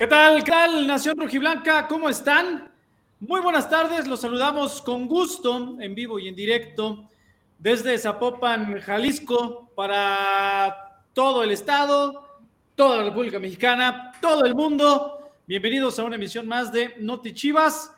¿Qué 0.00 0.06
tal, 0.06 0.42
qué 0.42 0.50
tal, 0.50 0.86
Nación 0.86 1.18
Rojiblanca? 1.18 1.86
¿Cómo 1.86 2.08
están? 2.08 2.72
Muy 3.18 3.38
buenas 3.42 3.68
tardes, 3.68 4.08
los 4.08 4.22
saludamos 4.22 4.80
con 4.80 5.06
gusto, 5.06 5.76
en 5.78 5.94
vivo 5.94 6.18
y 6.18 6.26
en 6.26 6.34
directo, 6.34 7.10
desde 7.58 7.98
Zapopan, 7.98 8.80
Jalisco, 8.80 9.70
para 9.76 11.04
todo 11.12 11.44
el 11.44 11.50
estado, 11.50 12.40
toda 12.74 12.96
la 12.96 13.04
República 13.04 13.38
Mexicana, 13.38 14.12
todo 14.22 14.46
el 14.46 14.54
mundo. 14.54 15.32
Bienvenidos 15.46 15.98
a 15.98 16.04
una 16.04 16.16
emisión 16.16 16.48
más 16.48 16.72
de 16.72 16.94
Noti 16.98 17.34
Chivas 17.34 17.92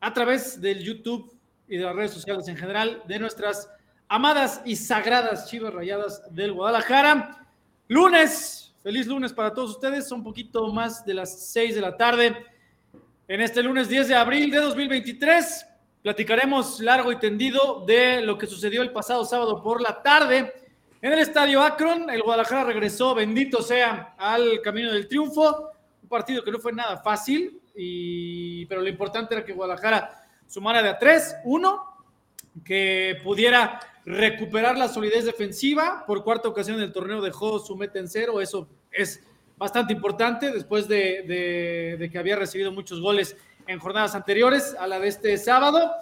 a 0.00 0.10
través 0.14 0.58
del 0.58 0.82
YouTube 0.82 1.36
y 1.68 1.76
de 1.76 1.84
las 1.84 1.94
redes 1.94 2.12
sociales 2.12 2.48
en 2.48 2.56
general 2.56 3.02
de 3.06 3.18
nuestras 3.18 3.68
amadas 4.08 4.62
y 4.64 4.74
sagradas 4.74 5.50
Chivas 5.50 5.74
Rayadas 5.74 6.34
del 6.34 6.54
Guadalajara. 6.54 7.46
Lunes 7.88 8.61
Feliz 8.82 9.06
lunes 9.06 9.32
para 9.32 9.54
todos 9.54 9.70
ustedes. 9.70 10.08
Son 10.08 10.18
un 10.18 10.24
poquito 10.24 10.66
más 10.72 11.04
de 11.04 11.14
las 11.14 11.52
6 11.52 11.76
de 11.76 11.80
la 11.80 11.96
tarde. 11.96 12.44
En 13.28 13.40
este 13.40 13.62
lunes 13.62 13.88
10 13.88 14.08
de 14.08 14.16
abril 14.16 14.50
de 14.50 14.58
2023 14.58 15.66
platicaremos 16.02 16.80
largo 16.80 17.12
y 17.12 17.18
tendido 17.20 17.84
de 17.86 18.22
lo 18.22 18.36
que 18.36 18.48
sucedió 18.48 18.82
el 18.82 18.90
pasado 18.90 19.24
sábado 19.24 19.62
por 19.62 19.80
la 19.80 20.02
tarde. 20.02 20.52
En 21.00 21.12
el 21.12 21.20
estadio 21.20 21.62
Akron, 21.62 22.10
el 22.10 22.22
Guadalajara 22.22 22.64
regresó, 22.64 23.14
bendito 23.14 23.62
sea, 23.62 24.16
al 24.18 24.60
camino 24.62 24.90
del 24.90 25.06
triunfo. 25.06 25.70
Un 26.02 26.08
partido 26.08 26.42
que 26.42 26.50
no 26.50 26.58
fue 26.58 26.72
nada 26.72 26.96
fácil, 26.96 27.60
y, 27.76 28.66
pero 28.66 28.80
lo 28.80 28.88
importante 28.88 29.32
era 29.36 29.44
que 29.44 29.52
Guadalajara 29.52 30.26
sumara 30.48 30.82
de 30.82 30.88
a 30.88 30.98
3, 30.98 31.36
1, 31.44 31.84
que 32.64 33.20
pudiera 33.22 33.78
recuperar 34.04 34.76
la 34.76 34.88
solidez 34.88 35.24
defensiva. 35.24 36.04
Por 36.06 36.24
cuarta 36.24 36.48
ocasión 36.48 36.76
en 36.78 36.84
el 36.84 36.92
torneo 36.92 37.20
dejó 37.20 37.58
su 37.58 37.76
meta 37.76 37.98
en 37.98 38.08
cero. 38.08 38.40
Eso 38.40 38.68
es 38.90 39.20
bastante 39.56 39.92
importante 39.92 40.50
después 40.50 40.88
de, 40.88 42.08
que 42.10 42.18
había 42.18 42.36
recibido 42.36 42.72
muchos 42.72 43.00
goles 43.00 43.36
en 43.66 43.78
jornadas 43.78 44.14
anteriores 44.14 44.74
a 44.78 44.86
la 44.86 44.98
de 44.98 45.08
este 45.08 45.38
sábado. 45.38 45.92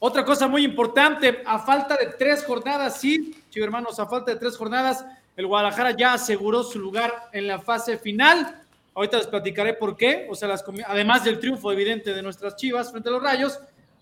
Otra 0.00 0.24
cosa 0.24 0.48
muy 0.48 0.64
importante, 0.64 1.42
a 1.44 1.58
falta 1.58 1.96
de 1.96 2.06
tres 2.18 2.44
jornadas, 2.44 3.00
sí, 3.00 3.36
chicos 3.50 3.66
hermanos, 3.66 4.00
a 4.00 4.06
falta 4.06 4.32
de 4.32 4.40
tres 4.40 4.56
jornadas, 4.56 5.04
el 5.36 5.46
Guadalajara 5.46 5.92
ya 5.92 6.14
aseguró 6.14 6.62
su 6.64 6.78
lugar 6.78 7.28
en 7.32 7.46
la 7.46 7.60
fase 7.60 7.98
final. 7.98 8.60
Ahorita 8.94 9.18
les 9.18 9.26
platicaré 9.26 9.74
por 9.74 9.96
qué, 9.96 10.26
o 10.28 10.34
sea, 10.34 10.48
las, 10.48 10.64
además 10.86 11.22
del 11.22 11.38
triunfo 11.38 11.70
evidente 11.70 12.12
de 12.12 12.22
nuestras 12.22 12.56
Chivas 12.56 12.90
frente 12.90 13.08
a 13.08 13.12
los 13.12 13.22
Rayos, 13.22 13.60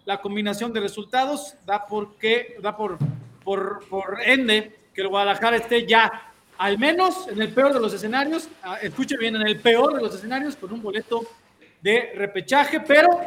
la 0.09 0.23
combinación 0.23 0.73
de 0.73 0.81
resultados 0.81 1.55
da 1.67 1.84
por 1.84 2.17
da 2.62 2.75
por, 2.75 2.97
por, 3.45 3.87
por 3.91 4.23
ende 4.25 4.75
que 4.95 5.03
el 5.03 5.09
Guadalajara 5.09 5.59
esté 5.59 5.87
ya 5.87 6.33
al 6.56 6.78
menos 6.78 7.28
en 7.28 7.42
el 7.42 7.53
peor 7.53 7.75
de 7.75 7.81
los 7.81 7.92
escenarios, 7.92 8.48
ah, 8.62 8.79
escuche 8.81 9.19
bien, 9.19 9.36
en 9.36 9.47
el 9.47 9.61
peor 9.61 9.95
de 9.95 10.01
los 10.01 10.14
escenarios 10.14 10.56
con 10.56 10.73
un 10.73 10.81
boleto 10.81 11.27
de 11.83 12.12
repechaje, 12.17 12.81
pero 12.81 13.20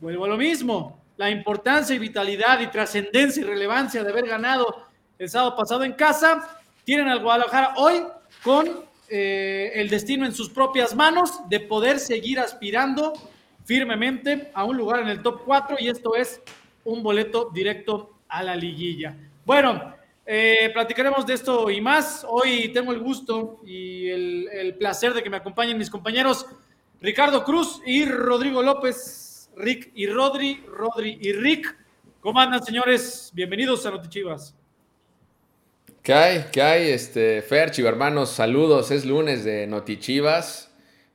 vuelvo 0.00 0.26
a 0.26 0.28
lo 0.28 0.36
mismo, 0.36 1.02
la 1.16 1.28
importancia 1.28 1.96
y 1.96 1.98
vitalidad 1.98 2.60
y 2.60 2.68
trascendencia 2.68 3.42
y 3.42 3.44
relevancia 3.44 4.04
de 4.04 4.10
haber 4.10 4.28
ganado 4.28 4.86
el 5.18 5.28
sábado 5.28 5.56
pasado 5.56 5.82
en 5.82 5.94
casa, 5.94 6.56
tienen 6.84 7.08
al 7.08 7.18
Guadalajara 7.18 7.74
hoy 7.76 8.04
con 8.44 8.84
eh, 9.08 9.72
el 9.74 9.90
destino 9.90 10.24
en 10.24 10.32
sus 10.32 10.50
propias 10.50 10.94
manos 10.94 11.40
de 11.48 11.58
poder 11.58 11.98
seguir 11.98 12.38
aspirando 12.38 13.12
firmemente 13.70 14.50
a 14.52 14.64
un 14.64 14.76
lugar 14.76 14.98
en 14.98 15.06
el 15.06 15.22
top 15.22 15.42
4 15.44 15.76
y 15.78 15.88
esto 15.88 16.16
es 16.16 16.40
un 16.82 17.04
boleto 17.04 17.50
directo 17.54 18.18
a 18.28 18.42
la 18.42 18.56
liguilla. 18.56 19.16
Bueno, 19.46 19.94
eh, 20.26 20.70
platicaremos 20.72 21.24
de 21.24 21.34
esto 21.34 21.70
y 21.70 21.80
más. 21.80 22.26
Hoy 22.28 22.72
tengo 22.74 22.90
el 22.90 22.98
gusto 22.98 23.60
y 23.64 24.08
el, 24.08 24.74
placer 24.76 25.14
de 25.14 25.22
que 25.22 25.30
me 25.30 25.36
acompañen 25.36 25.78
mis 25.78 25.88
compañeros 25.88 26.46
Ricardo 27.00 27.44
Cruz 27.44 27.80
y 27.86 28.06
Rodrigo 28.06 28.60
López. 28.60 29.48
Rick 29.54 29.92
y 29.94 30.08
Rodri, 30.08 30.64
Rodri 30.66 31.18
y 31.20 31.32
Rick. 31.32 31.76
¿Cómo 32.20 32.40
andan, 32.40 32.64
señores? 32.64 33.30
Bienvenidos 33.34 33.86
a 33.86 33.92
Notichivas. 33.92 34.52
¿Qué 36.02 36.12
hay? 36.12 36.44
¿Qué 36.50 36.60
hay? 36.60 36.90
Este, 36.90 37.40
Fer, 37.42 37.70
hermanos, 37.86 38.30
saludos. 38.30 38.90
Es 38.90 39.04
lunes 39.04 39.44
de 39.44 39.68
Notichivas. 39.68 40.69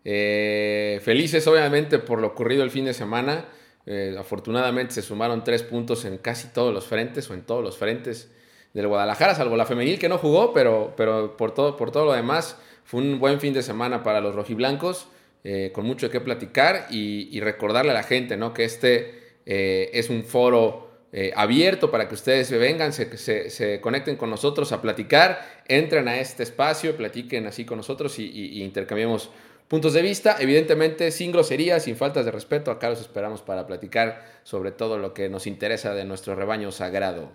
Eh, 0.07 1.01
felices 1.03 1.47
obviamente 1.47 1.97
por 1.97 2.21
lo 2.21 2.27
ocurrido 2.27 2.63
el 2.63 2.69
fin 2.69 2.85
de 2.85 2.93
semana. 2.93 3.45
Eh, 3.87 4.15
afortunadamente 4.17 4.93
se 4.93 5.01
sumaron 5.01 5.43
tres 5.43 5.63
puntos 5.63 6.05
en 6.05 6.19
casi 6.19 6.47
todos 6.49 6.73
los 6.73 6.85
frentes 6.85 7.29
o 7.29 7.33
en 7.33 7.41
todos 7.41 7.63
los 7.63 7.77
frentes 7.77 8.31
del 8.73 8.87
Guadalajara, 8.87 9.35
salvo 9.35 9.55
la 9.55 9.65
femenil 9.65 9.99
que 9.99 10.09
no 10.09 10.17
jugó, 10.17 10.53
pero, 10.53 10.93
pero 10.97 11.37
por, 11.37 11.53
todo, 11.53 11.77
por 11.77 11.91
todo 11.91 12.05
lo 12.05 12.13
demás 12.13 12.57
fue 12.83 13.01
un 13.01 13.19
buen 13.19 13.39
fin 13.39 13.53
de 13.53 13.63
semana 13.63 14.03
para 14.03 14.21
los 14.21 14.35
rojiblancos, 14.35 15.07
eh, 15.43 15.71
con 15.73 15.85
mucho 15.85 16.09
que 16.09 16.19
platicar 16.19 16.87
y, 16.89 17.39
recordarle 17.39 17.91
a 17.91 17.93
la 17.93 18.03
gente 18.03 18.37
¿no? 18.37 18.53
que 18.53 18.63
este 18.63 19.23
es 19.45 20.09
un 20.09 20.23
foro 20.23 20.89
abierto 21.35 21.91
para 21.91 22.09
que 22.09 22.15
ustedes 22.15 22.51
vengan, 22.51 22.91
se, 22.91 23.49
se, 23.49 23.79
conecten 23.79 24.17
con 24.17 24.29
nosotros 24.29 24.71
a 24.71 24.81
platicar, 24.81 25.61
entren 25.67 26.07
a 26.07 26.19
este 26.19 26.43
espacio, 26.43 26.97
platiquen 26.97 27.45
así 27.45 27.63
con 27.63 27.77
nosotros 27.77 28.19
y, 28.19 28.25
y 28.25 28.63
intercambiemos 28.63 29.29
puntos 29.67 29.93
de 29.93 30.01
vista, 30.01 30.37
evidentemente 30.39 31.11
sin 31.11 31.31
groserías, 31.31 31.83
sin 31.83 31.95
faltas 31.95 32.25
de 32.25 32.31
respeto. 32.31 32.71
Acá 32.71 32.89
los 32.89 33.01
esperamos 33.01 33.41
para 33.41 33.65
platicar 33.67 34.23
sobre 34.43 34.71
todo 34.71 34.97
lo 34.97 35.13
que 35.13 35.29
nos 35.29 35.47
interesa 35.47 35.93
de 35.93 36.05
nuestro 36.05 36.35
rebaño 36.35 36.71
sagrado. 36.71 37.31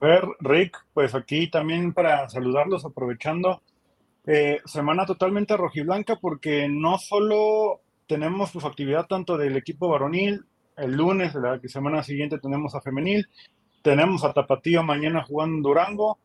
Ver, 0.00 0.24
Rick, 0.40 0.84
pues 0.94 1.14
aquí 1.14 1.48
también 1.48 1.92
para 1.92 2.28
saludarlos, 2.28 2.84
aprovechando 2.84 3.62
eh, 4.26 4.60
semana 4.64 5.06
totalmente 5.06 5.56
rojiblanca, 5.56 6.16
porque 6.16 6.68
no 6.68 6.98
solo 6.98 7.80
tenemos 8.08 8.50
pues, 8.52 8.64
actividad 8.64 9.06
tanto 9.06 9.38
del 9.38 9.56
equipo 9.56 9.88
varonil, 9.88 10.44
el 10.76 10.92
lunes, 10.92 11.34
la 11.34 11.60
semana 11.66 12.02
siguiente 12.02 12.38
tenemos 12.38 12.74
a 12.74 12.80
femenil, 12.80 13.28
tenemos 13.82 14.24
a 14.24 14.32
Tapatío 14.32 14.82
mañana 14.82 15.22
jugando 15.22 15.68
Durango, 15.68 16.18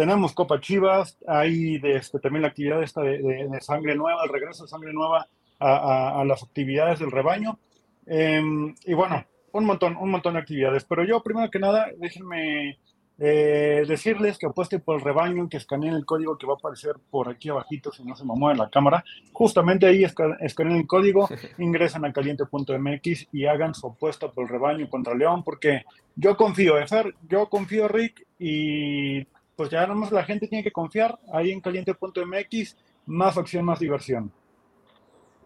tenemos 0.00 0.32
Copa 0.32 0.58
Chivas, 0.60 1.18
hay 1.28 1.78
de, 1.78 1.96
este, 1.96 2.18
también 2.20 2.40
la 2.40 2.48
actividad 2.48 2.82
esta 2.82 3.02
de, 3.02 3.50
sangre 3.60 3.94
nueva, 3.94 4.24
el 4.24 4.30
regreso 4.30 4.62
de 4.62 4.70
sangre 4.70 4.94
nueva 4.94 5.28
a, 5.58 6.24
las 6.26 6.42
actividades 6.42 7.00
del 7.00 7.10
rebaño. 7.10 7.58
Em, 8.06 8.74
y 8.86 8.94
bueno, 8.94 9.22
un 9.52 9.66
montón, 9.66 9.98
un 9.98 10.10
montón 10.10 10.32
de 10.32 10.40
actividades. 10.40 10.84
Pero 10.84 11.04
yo, 11.04 11.22
primero 11.22 11.50
que 11.50 11.58
nada, 11.58 11.88
déjenme 11.98 12.78
eh, 13.18 13.84
decirles 13.86 14.38
que 14.38 14.46
apuesten 14.46 14.80
por 14.80 14.96
el 14.96 15.04
rebaño, 15.04 15.50
que 15.50 15.58
escaneen 15.58 15.92
el 15.92 16.06
código 16.06 16.38
que 16.38 16.46
va 16.46 16.54
a 16.54 16.56
aparecer 16.56 16.94
por 17.10 17.28
aquí 17.28 17.50
abajito, 17.50 17.92
si 17.92 18.02
no 18.02 18.16
se 18.16 18.24
me 18.24 18.32
mueve 18.34 18.56
la 18.56 18.70
cámara. 18.70 19.04
Justamente 19.34 19.84
ahí 19.84 20.02
escaneen 20.02 20.78
el 20.78 20.86
código, 20.86 21.28
ingresan 21.58 22.06
a 22.06 22.12
caliente.mx 22.14 23.28
y 23.32 23.44
hagan 23.44 23.74
su 23.74 23.88
apuesta 23.88 24.30
por 24.30 24.44
el 24.44 24.48
rebaño 24.48 24.88
contra 24.88 25.14
León, 25.14 25.44
porque 25.44 25.84
yo 26.16 26.38
confío, 26.38 26.78
Efer, 26.78 27.14
yo 27.28 27.50
confío, 27.50 27.86
Rick, 27.86 28.26
y 28.38 29.26
pues 29.60 29.68
ya 29.68 29.86
más 29.88 30.10
la 30.10 30.24
gente 30.24 30.48
tiene 30.48 30.64
que 30.64 30.72
confiar 30.72 31.18
ahí 31.34 31.50
en 31.50 31.60
caliente.mx, 31.60 32.76
más 33.04 33.36
acción, 33.36 33.62
más 33.62 33.78
diversión. 33.78 34.32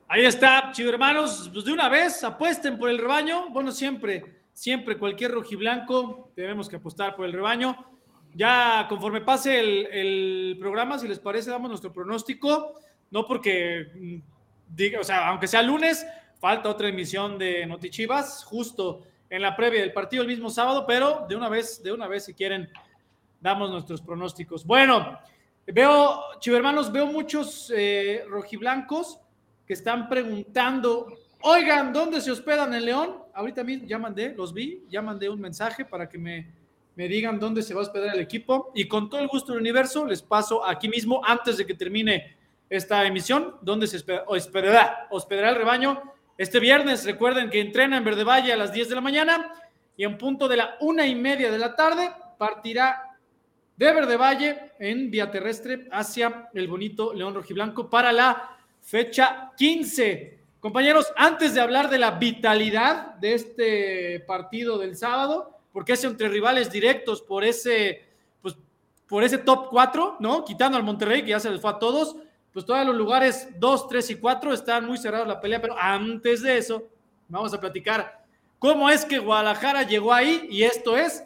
Ahí 0.07 0.25
está, 0.25 0.71
chido 0.71 0.91
hermanos, 0.91 1.51
pues 1.53 1.65
de 1.65 1.73
una 1.73 1.89
vez 1.89 2.23
apuesten 2.23 2.79
por 2.79 2.91
el 2.91 2.99
rebaño. 2.99 3.51
Bueno, 3.51 3.73
siempre, 3.73 4.43
siempre 4.53 4.99
cualquier 4.99 5.33
rojiblanco 5.33 6.31
debemos 6.37 6.69
que 6.69 6.77
apostar 6.77 7.17
por 7.17 7.27
el 7.27 7.33
rebaño. 7.33 7.77
Ya 8.37 8.87
conforme 8.89 9.21
pase 9.21 9.59
el, 9.59 10.57
programa, 10.61 10.97
si 10.97 11.09
les 11.09 11.19
parece, 11.19 11.51
damos 11.51 11.69
nuestro 11.69 11.93
pronóstico. 11.93 12.75
No 13.11 13.27
porque, 13.27 13.89
mm, 13.97 14.17
diga, 14.77 15.01
o 15.01 15.05
sea, 15.05 15.27
aunque 15.27 15.49
sea 15.49 15.61
lunes, 15.61 16.07
falta 16.39 16.69
otra 16.69 16.87
emisión 16.87 17.37
de 17.37 17.67
Notichivas, 17.67 18.45
justo 18.45 19.03
en 19.29 19.43
la 19.43 19.57
previa 19.57 19.81
del 19.81 19.93
partido 19.93 20.23
el 20.23 20.29
mismo 20.29 20.51
sábado, 20.51 20.85
pero 20.87 21.27
de 21.29 21.35
una 21.35 21.49
vez, 21.49 21.83
de 21.83 21.91
una 21.91 22.07
vez, 22.07 22.27
si 22.27 22.35
quieren 22.35 22.71
damos 23.45 23.71
nuestros 23.71 24.01
pronósticos. 24.01 24.65
Bueno, 24.65 25.19
veo, 25.67 26.19
chivermanos, 26.41 26.91
veo 26.91 27.05
muchos 27.05 27.71
eh, 27.77 28.25
rojiblancos 28.27 29.21
que 29.67 29.75
están 29.75 30.09
preguntando, 30.09 31.13
oigan, 31.43 31.93
¿dónde 31.93 32.23
se 32.23 32.31
hospedan 32.31 32.73
en 32.73 32.87
León? 32.87 33.19
Ahorita 33.35 33.63
mismo 33.63 33.87
ya 33.87 33.99
mandé, 33.99 34.35
los 34.35 34.55
vi, 34.55 34.85
ya 34.89 35.03
mandé 35.03 35.29
un 35.29 35.43
mensaje 35.43 35.85
para 35.85 36.09
que 36.09 36.17
me, 36.17 36.55
me 36.97 37.07
digan 37.07 37.39
dónde 37.39 37.63
se 37.63 37.75
va 37.75 37.81
a 37.81 37.83
hospedar 37.83 38.15
el 38.15 38.21
equipo 38.23 38.73
y 38.75 38.89
con 38.89 39.11
todo 39.11 39.21
el 39.21 39.29
gusto 39.29 39.53
del 39.53 39.61
universo 39.61 40.07
les 40.07 40.23
paso 40.23 40.65
aquí 40.65 40.89
mismo 40.89 41.21
antes 41.23 41.59
de 41.59 41.67
que 41.67 41.75
termine 41.75 42.39
esta 42.71 43.05
emisión, 43.05 43.57
dónde 43.61 43.87
se 43.87 44.03
hospedará, 44.27 45.07
hospedará 45.11 45.51
el 45.51 45.57
rebaño. 45.57 46.03
Este 46.39 46.61
viernes, 46.61 47.05
recuerden 47.05 47.51
que 47.51 47.61
entrena 47.61 47.99
en 47.99 48.05
Verde 48.05 48.25
Valle 48.25 48.55
a 48.55 48.57
las 48.57 48.73
10 48.73 48.89
de 48.89 48.95
la 48.95 49.03
mañana 49.03 49.53
y 49.99 50.05
en 50.05 50.17
punto 50.17 50.49
de 50.49 50.57
la 50.57 50.77
una 50.81 51.07
y 51.07 51.15
media 51.15 51.53
de 51.53 51.59
la 51.59 51.77
tarde 51.77 52.11
partirá 52.39 53.14
de 53.77 53.93
Verde 53.93 54.17
Valle 54.17 54.73
en 54.79 55.11
vía 55.11 55.31
terrestre 55.31 55.89
hacia 55.91 56.49
el 56.55 56.69
bonito 56.69 57.13
León 57.13 57.35
Rojiblanco 57.35 57.91
para 57.91 58.13
la 58.13 58.57
fecha 58.81 59.53
15. 59.57 60.39
Compañeros, 60.61 61.13
antes 61.17 61.55
de 61.55 61.61
hablar 61.61 61.91
de 61.91 61.99
la 61.99 62.13
vitalidad 62.13 63.15
de 63.17 63.35
este 63.35 64.21
partido 64.21 64.79
del 64.79 64.97
sábado, 64.97 65.59
porque 65.73 65.95
es 65.95 66.05
entre 66.05 66.29
rivales 66.29 66.71
directos 66.71 67.21
por 67.21 67.45
ese, 67.45 68.05
pues, 68.41 68.57
por 69.09 69.25
ese 69.25 69.39
top 69.39 69.69
4, 69.71 70.17
¿no? 70.21 70.45
Quitando 70.45 70.79
al 70.79 70.85
Monterrey, 70.85 71.23
que 71.23 71.31
ya 71.31 71.41
se 71.41 71.51
les 71.51 71.61
fue 71.61 71.71
a 71.71 71.79
todos, 71.79 72.17
pues 72.53 72.65
todos 72.65 72.87
los 72.87 72.95
lugares 72.95 73.49
2, 73.59 73.89
3 73.89 74.11
y 74.11 74.15
4 74.15 74.53
están 74.55 74.87
muy 74.87 74.97
cerrados 74.97 75.27
la 75.27 75.41
pelea, 75.41 75.61
pero 75.61 75.77
antes 75.77 76.41
de 76.41 76.57
eso, 76.57 76.85
vamos 77.29 77.53
a 77.53 77.61
platicar 77.61 78.25
cómo 78.61 78.89
es 78.89 79.05
que 79.05 79.19
Guadalajara 79.19 79.83
llegó 79.83 80.15
ahí 80.15 80.47
y 80.49 80.63
esto 80.63 80.97
es 80.97 81.25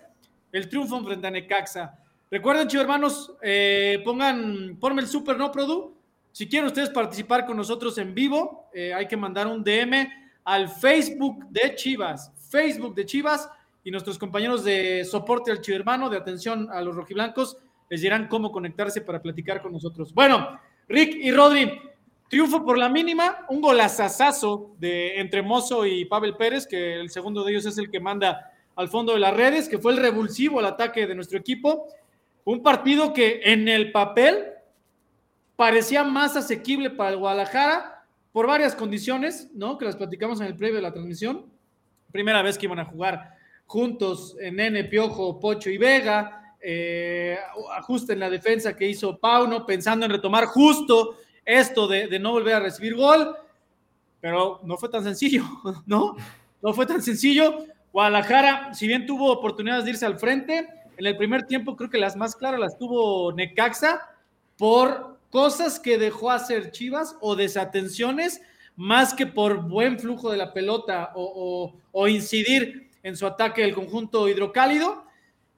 el 0.50 0.68
triunfo 0.68 1.04
frente 1.04 1.26
a 1.26 1.30
Necaxa. 1.30 1.98
Recuerden, 2.30 2.68
chicos 2.68 2.82
hermanos, 2.82 3.32
eh, 3.40 4.02
pongan, 4.04 4.76
ponme 4.78 5.00
el 5.00 5.08
super, 5.08 5.38
¿no, 5.38 5.50
Produ? 5.50 5.94
Si 6.30 6.46
quieren 6.46 6.66
ustedes 6.66 6.90
participar 6.90 7.46
con 7.46 7.56
nosotros 7.56 7.96
en 7.98 8.14
vivo, 8.14 8.68
eh, 8.74 8.92
hay 8.92 9.08
que 9.08 9.16
mandar 9.16 9.46
un 9.46 9.64
DM 9.64 10.08
al 10.44 10.68
Facebook 10.68 11.46
de 11.48 11.74
Chivas, 11.74 12.30
Facebook 12.50 12.94
de 12.94 13.06
Chivas, 13.06 13.48
y 13.82 13.90
nuestros 13.90 14.18
compañeros 14.18 14.64
de 14.64 15.06
soporte 15.06 15.50
al 15.50 15.60
Hermano, 15.66 16.10
de 16.10 16.18
atención 16.18 16.68
a 16.70 16.82
los 16.82 16.94
rojiblancos, 16.94 17.56
les 17.88 18.02
dirán 18.02 18.28
cómo 18.28 18.52
conectarse 18.52 19.00
para 19.00 19.22
platicar 19.22 19.62
con 19.62 19.72
nosotros. 19.72 20.12
Bueno, 20.12 20.60
Rick 20.88 21.16
y 21.16 21.30
Rodri, 21.30 21.80
triunfo 22.28 22.62
por 22.62 22.76
la 22.76 22.90
mínima, 22.90 23.46
un 23.48 23.62
golazazazo 23.62 24.72
de 24.78 25.18
entre 25.18 25.40
Mozo 25.40 25.86
y 25.86 26.04
Pavel 26.04 26.36
Pérez, 26.36 26.66
que 26.66 27.00
el 27.00 27.08
segundo 27.08 27.42
de 27.44 27.52
ellos 27.52 27.64
es 27.64 27.78
el 27.78 27.90
que 27.90 27.98
manda 27.98 28.52
al 28.76 28.88
fondo 28.88 29.14
de 29.14 29.20
las 29.20 29.34
redes, 29.34 29.68
que 29.70 29.78
fue 29.78 29.92
el 29.92 29.98
revulsivo 29.98 30.58
al 30.58 30.66
ataque 30.66 31.06
de 31.06 31.14
nuestro 31.14 31.38
equipo. 31.38 31.86
Un 32.44 32.62
partido 32.62 33.12
que 33.12 33.40
en 33.44 33.68
el 33.68 33.92
papel 33.92 34.46
parecía 35.56 36.04
más 36.04 36.36
asequible 36.36 36.90
para 36.90 37.10
el 37.10 37.16
Guadalajara 37.16 38.04
por 38.32 38.46
varias 38.46 38.74
condiciones, 38.74 39.50
¿no? 39.54 39.76
Que 39.76 39.84
las 39.84 39.96
platicamos 39.96 40.40
en 40.40 40.46
el 40.46 40.56
previo 40.56 40.76
de 40.76 40.82
la 40.82 40.92
transmisión. 40.92 41.46
Primera 42.12 42.42
vez 42.42 42.56
que 42.56 42.66
iban 42.66 42.78
a 42.78 42.84
jugar 42.84 43.34
juntos 43.66 44.36
en 44.40 44.56
Nene, 44.56 44.84
Piojo, 44.84 45.40
Pocho 45.40 45.70
y 45.70 45.76
Vega. 45.76 46.54
Eh, 46.60 47.36
ajuste 47.76 48.12
en 48.12 48.20
la 48.20 48.30
defensa 48.30 48.76
que 48.76 48.88
hizo 48.88 49.18
Pauno, 49.18 49.66
pensando 49.66 50.06
en 50.06 50.12
retomar 50.12 50.46
justo 50.46 51.16
esto 51.44 51.86
de, 51.88 52.06
de 52.06 52.18
no 52.18 52.32
volver 52.32 52.54
a 52.54 52.60
recibir 52.60 52.94
gol. 52.94 53.36
Pero 54.20 54.60
no 54.64 54.76
fue 54.76 54.88
tan 54.88 55.04
sencillo, 55.04 55.44
¿no? 55.86 56.16
No 56.62 56.72
fue 56.72 56.86
tan 56.86 57.02
sencillo. 57.02 57.64
Guadalajara, 57.92 58.74
si 58.74 58.86
bien 58.86 59.06
tuvo 59.06 59.32
oportunidades 59.32 59.84
de 59.84 59.90
irse 59.90 60.06
al 60.06 60.18
frente, 60.18 60.68
en 60.98 61.06
el 61.06 61.16
primer 61.16 61.44
tiempo 61.44 61.76
creo 61.76 61.88
que 61.88 61.98
las 61.98 62.16
más 62.16 62.34
claras 62.34 62.58
las 62.58 62.76
tuvo 62.76 63.32
Necaxa 63.32 64.00
por 64.56 65.18
cosas 65.30 65.78
que 65.78 65.96
dejó 65.96 66.32
hacer 66.32 66.72
Chivas 66.72 67.16
o 67.20 67.36
desatenciones 67.36 68.42
más 68.74 69.14
que 69.14 69.26
por 69.26 69.68
buen 69.68 69.98
flujo 69.98 70.30
de 70.30 70.36
la 70.36 70.52
pelota 70.52 71.12
o, 71.14 71.72
incidir 72.08 72.90
en 73.02 73.16
su 73.16 73.26
ataque 73.26 73.62
el 73.62 73.74
conjunto 73.74 74.28
hidrocálido. 74.28 75.04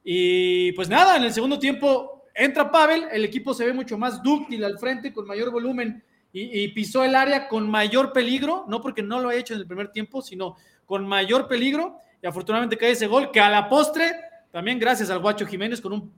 Y 0.03 0.71
pues 0.73 0.89
nada, 0.89 1.17
en 1.17 1.23
el 1.23 1.33
segundo 1.33 1.57
tiempo 1.57 2.25
entra 2.35 2.71
Pavel, 2.71 3.05
el 3.11 3.25
equipo 3.25 3.53
se 3.53 3.65
ve 3.65 3.73
mucho 3.73 3.97
más 3.97 4.21
dúctil 4.21 4.63
al 4.63 4.77
frente, 4.77 5.11
con 5.11 5.27
mayor 5.27 5.51
volumen 5.51 6.03
y, 6.33 6.63
y, 6.63 6.67
pisó 6.69 7.03
el 7.03 7.15
área 7.15 7.47
con 7.47 7.69
mayor 7.69 8.13
peligro, 8.13 8.65
no 8.67 8.79
porque 8.79 9.03
no 9.03 9.19
lo 9.19 9.29
haya 9.29 9.39
hecho 9.39 9.53
en 9.53 9.59
el 9.59 9.67
primer 9.67 9.91
tiempo, 9.91 10.21
sino 10.21 10.55
con 10.85 11.07
mayor 11.07 11.47
peligro. 11.47 11.97
Y 12.21 12.27
afortunadamente 12.27 12.77
cae 12.77 12.91
ese 12.91 13.07
gol 13.07 13.31
que 13.31 13.39
a 13.39 13.49
la 13.49 13.67
postre 13.67 14.30
también 14.51 14.79
gracias 14.79 15.09
al 15.09 15.19
Guacho 15.19 15.45
Jiménez 15.45 15.81
con 15.81 15.93
un, 15.93 16.11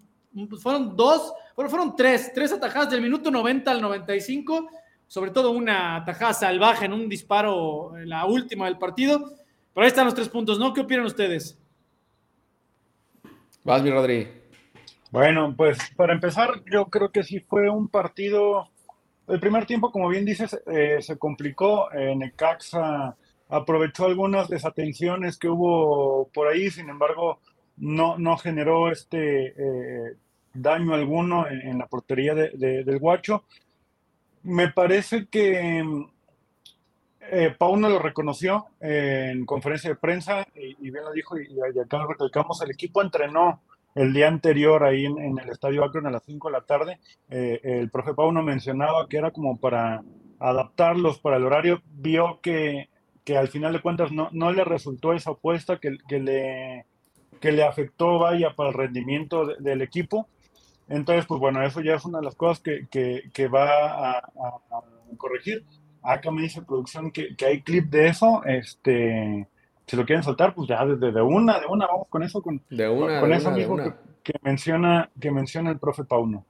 fueron 0.59 0.95
dos, 0.95 1.33
bueno, 1.55 1.69
fueron 1.69 1.95
tres, 1.95 2.31
tres 2.33 2.51
atajadas 2.51 2.89
del 2.89 3.01
minuto 3.01 3.29
90 3.29 3.69
al 3.69 3.81
95, 3.81 4.69
sobre 5.07 5.31
todo 5.31 5.51
una 5.51 5.97
atajada 5.97 6.33
salvaje 6.33 6.85
en 6.85 6.93
un 6.93 7.07
disparo 7.07 7.95
en 7.97 8.09
la 8.09 8.25
última 8.25 8.65
del 8.65 8.77
partido. 8.77 9.31
Pero 9.73 9.83
ahí 9.83 9.87
están 9.87 10.05
los 10.05 10.15
tres 10.15 10.29
puntos, 10.29 10.59
¿no? 10.59 10.73
¿Qué 10.73 10.81
opinan 10.81 11.05
ustedes? 11.05 11.59
Vas, 13.63 13.81
mi 13.81 13.91
Rodri. 13.91 14.27
Bueno, 15.11 15.53
pues 15.55 15.77
para 15.95 16.13
empezar, 16.13 16.63
yo 16.71 16.85
creo 16.87 17.11
que 17.11 17.23
sí 17.23 17.39
fue 17.39 17.69
un 17.69 17.87
partido. 17.87 18.69
El 19.27 19.39
primer 19.39 19.65
tiempo, 19.65 19.91
como 19.91 20.09
bien 20.09 20.25
dices, 20.25 20.59
eh, 20.65 20.97
se 21.01 21.17
complicó. 21.17 21.91
en 21.93 22.19
Necaxa 22.19 23.15
aprovechó 23.49 24.05
algunas 24.05 24.49
desatenciones 24.49 25.37
que 25.37 25.47
hubo 25.47 26.27
por 26.33 26.47
ahí, 26.47 26.71
sin 26.71 26.89
embargo, 26.89 27.39
no, 27.83 28.17
no 28.17 28.37
generó 28.37 28.89
este 28.89 29.47
eh, 29.47 30.15
daño 30.53 30.93
alguno 30.93 31.47
en, 31.47 31.77
la 31.77 31.87
portería 31.87 32.33
del 32.33 32.99
Guacho. 32.99 33.43
Me 34.43 34.69
parece 34.69 35.27
que 35.27 35.83
eh, 37.19 37.55
Pauno 37.57 37.89
lo 37.89 37.99
reconoció 37.99 38.67
en 38.79 39.45
conferencia 39.45 39.89
de 39.89 39.95
prensa 39.95 40.47
y, 40.55 40.89
bien 40.91 41.03
lo 41.03 41.11
dijo, 41.11 41.37
y, 41.37 41.59
acá 41.79 41.97
lo 41.97 42.07
recalcamos, 42.07 42.61
el 42.61 42.71
equipo 42.71 43.01
entrenó 43.01 43.61
el 43.95 44.13
día 44.13 44.27
anterior 44.27 44.83
ahí 44.83 45.05
en, 45.05 45.37
el 45.37 45.49
Estadio 45.49 45.83
Akron 45.83 46.07
a 46.07 46.11
las 46.11 46.23
5 46.23 46.47
de 46.47 46.53
la 46.53 46.61
tarde. 46.61 46.99
Eh, 47.29 47.59
el 47.63 47.89
profe 47.89 48.13
Pauno 48.13 48.41
mencionaba 48.43 49.07
que 49.09 49.17
era 49.17 49.31
como 49.31 49.57
para 49.57 50.03
adaptarlos 50.39 51.19
para 51.19 51.37
el 51.37 51.45
horario, 51.45 51.81
vio 51.85 52.39
que, 52.41 52.89
que 53.23 53.37
al 53.37 53.49
final 53.49 53.73
de 53.73 53.81
cuentas 53.81 54.11
no, 54.11 54.29
no 54.31 54.51
le 54.51 54.63
resultó 54.63 55.13
esa 55.13 55.31
apuesta 55.31 55.79
que, 55.79 55.97
que 56.07 56.19
le 56.19 56.85
que 57.43 57.51
le 57.51 57.65
afectó, 57.65 58.19
vaya, 58.19 58.55
para 58.55 58.69
el 58.69 58.75
rendimiento 58.75 59.45
del 59.59 59.81
equipo. 59.81 60.29
Entonces, 60.87 61.25
pues 61.25 61.41
bueno, 61.41 61.61
eso 61.61 61.81
ya 61.81 61.95
es 61.95 62.05
una 62.05 62.19
de 62.19 62.23
las 62.23 62.35
cosas 62.35 62.61
que, 62.61 62.87
que, 62.89 63.47
va 63.49 64.11
a, 64.11 64.23
corregir. 65.17 65.65
Acá 66.01 66.31
me 66.31 66.43
dice 66.43 66.61
producción 66.61 67.11
que, 67.11 67.35
que, 67.35 67.45
hay 67.45 67.61
clip 67.61 67.89
de 67.89 68.07
eso. 68.07 68.41
Este, 68.45 69.45
si 69.85 69.97
lo 69.97 70.05
quieren 70.05 70.23
soltar, 70.23 70.55
pues 70.55 70.69
ya 70.69 70.85
desde 70.85 71.11
de, 71.11 71.21
una, 71.21 71.59
de 71.59 71.65
una, 71.67 71.85
vamos 71.85 72.07
con 72.07 72.23
eso, 72.23 72.41
con, 72.41 72.61
de 72.69 72.87
una, 72.87 73.19
con 73.19 73.33
eso 73.33 73.51
mismo 73.51 73.75
que, 73.75 73.93
que, 74.23 74.39
menciona, 74.41 75.09
que 75.19 75.29
menciona 75.29 75.69
el 75.69 75.79
profe 75.79 76.05
Pauno. 76.05 76.45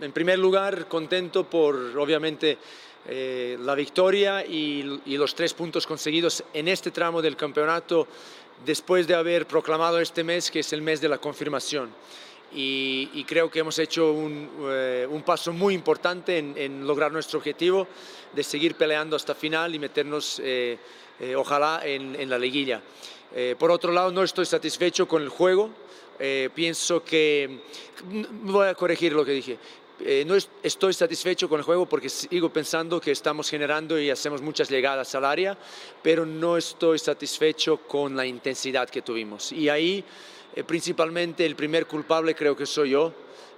En 0.00 0.12
primer 0.12 0.38
lugar, 0.38 0.88
contento 0.88 1.44
por, 1.44 1.74
obviamente, 1.98 2.56
eh, 3.06 3.58
la 3.60 3.74
victoria 3.74 4.44
y, 4.46 4.82
los 5.04 5.34
tres 5.34 5.52
puntos 5.52 5.86
conseguidos 5.86 6.42
en 6.54 6.68
este 6.68 6.90
tramo 6.90 7.20
del 7.20 7.36
campeonato 7.36 8.08
después 8.64 9.06
de 9.06 9.14
haber 9.14 9.46
proclamado 9.46 10.00
este 10.00 10.24
mes 10.24 10.50
que 10.50 10.60
es 10.60 10.72
el 10.72 10.80
mes 10.80 11.02
de 11.02 11.10
la 11.10 11.18
confirmación. 11.18 11.90
Y, 12.52 13.24
creo 13.24 13.50
que 13.50 13.58
hemos 13.58 13.78
hecho 13.78 14.10
un, 14.10 14.48
eh, 14.70 15.22
paso 15.24 15.52
muy 15.52 15.74
importante 15.74 16.38
en, 16.38 16.86
lograr 16.86 17.12
nuestro 17.12 17.38
objetivo 17.38 17.86
de 18.32 18.42
seguir 18.42 18.76
peleando 18.76 19.16
hasta 19.16 19.34
final 19.34 19.74
y 19.74 19.78
meternos, 19.78 20.40
eh, 20.42 20.78
ojalá, 21.36 21.82
en, 21.84 22.28
la 22.28 22.38
liguilla. 22.38 22.80
por 23.58 23.70
otro 23.70 23.92
lado, 23.92 24.10
no 24.10 24.22
estoy 24.22 24.46
satisfecho 24.46 25.06
con 25.06 25.22
el 25.22 25.28
juego. 25.28 25.70
pienso 26.54 27.04
que, 27.04 27.60
voy 28.42 28.66
a 28.66 28.74
corregir 28.74 29.12
lo 29.12 29.24
que 29.24 29.32
dije, 29.32 29.58
eh, 30.02 30.24
no 30.26 30.34
estoy 30.62 30.94
satisfecho 30.94 31.48
con 31.48 31.58
el 31.58 31.64
juego 31.64 31.86
porque 31.86 32.08
sigo 32.08 32.50
pensando 32.50 33.00
que 33.00 33.10
estamos 33.10 33.50
generando 33.50 33.98
y 33.98 34.08
hacemos 34.08 34.40
muchas 34.40 34.70
llegadas 34.70 35.14
al 35.14 35.26
área, 35.26 35.58
pero 36.02 36.24
no 36.24 36.56
estoy 36.56 36.98
satisfecho 36.98 37.78
con 37.78 38.16
la 38.16 38.24
intensidad 38.24 38.88
que 38.88 39.02
tuvimos. 39.02 39.52
Y 39.52 39.68
ahí, 39.68 40.02
eh, 40.54 40.64
principalmente, 40.64 41.44
el 41.44 41.54
primer 41.54 41.86
culpable 41.86 42.34
creo 42.34 42.56
que 42.56 42.64
soy 42.66 42.90
yo. 42.90 43.12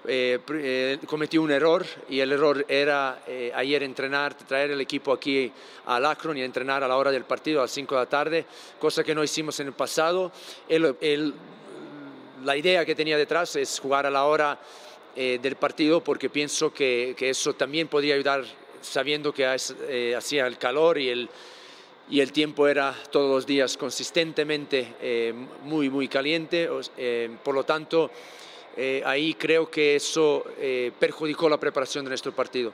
Eh, 0.05 0.99
cometí 1.07 1.39
un 1.39 1.53
error 1.53 1.87
y 2.09 2.19
el 2.19 2.33
error 2.33 2.67
era 2.69 3.23
ayer 3.55 3.85
entrenar, 3.85 4.35
traer 4.35 4.73
el 4.73 4.81
equipo 4.81 5.13
aquí 5.13 5.53
al 5.87 6.05
Akron 6.05 6.37
y 6.37 6.43
entrenar 6.43 6.83
a 6.83 6.89
la 6.89 6.97
hora 6.97 7.13
del 7.13 7.23
partido 7.23 7.61
a 7.61 7.65
las 7.65 7.71
5 7.71 7.95
de 7.95 8.01
la 8.01 8.09
tarde, 8.09 8.47
cosa 8.81 9.05
que 9.05 9.15
no 9.15 9.23
hicimos 9.23 9.61
en 9.61 9.69
el 9.69 9.75
pasado. 9.75 10.33
la 12.45 12.57
idea 12.57 12.85
que 12.85 12.97
tenía 12.97 13.17
detrás 13.17 13.55
es 13.55 13.79
jugar 13.79 14.05
a 14.07 14.11
la 14.11 14.25
hora 14.25 14.59
eh, 15.15 15.39
del 15.43 15.57
partido 15.57 16.03
porque 16.03 16.31
pienso 16.31 16.73
que, 16.73 17.15
eso 17.21 17.53
también 17.53 17.87
podría 17.87 18.15
ayudar 18.15 18.47
sabiendo 18.81 19.31
que 19.35 19.45
eh, 19.89 20.15
hacía 20.17 20.47
el 20.47 20.57
calor 20.57 20.97
y 20.97 21.11
el, 21.11 21.29
y 22.09 22.21
el 22.21 22.33
tiempo 22.33 22.67
era 22.67 22.97
todos 23.11 23.31
los 23.31 23.47
días 23.47 23.77
consistentemente 23.77 24.95
eh, 25.03 25.35
muy, 25.65 25.91
muy 25.91 26.09
caliente. 26.09 26.67
por 27.45 27.55
lo 27.55 27.63
tanto, 27.63 28.11
ahí 29.05 29.35
creo 29.35 29.71
que 29.71 29.97
eso 29.97 30.47
perjudicó 30.99 31.47
la 31.47 31.61
preparación 31.61 32.07
de 32.07 32.09
nuestro 32.09 32.33
partido. 32.33 32.73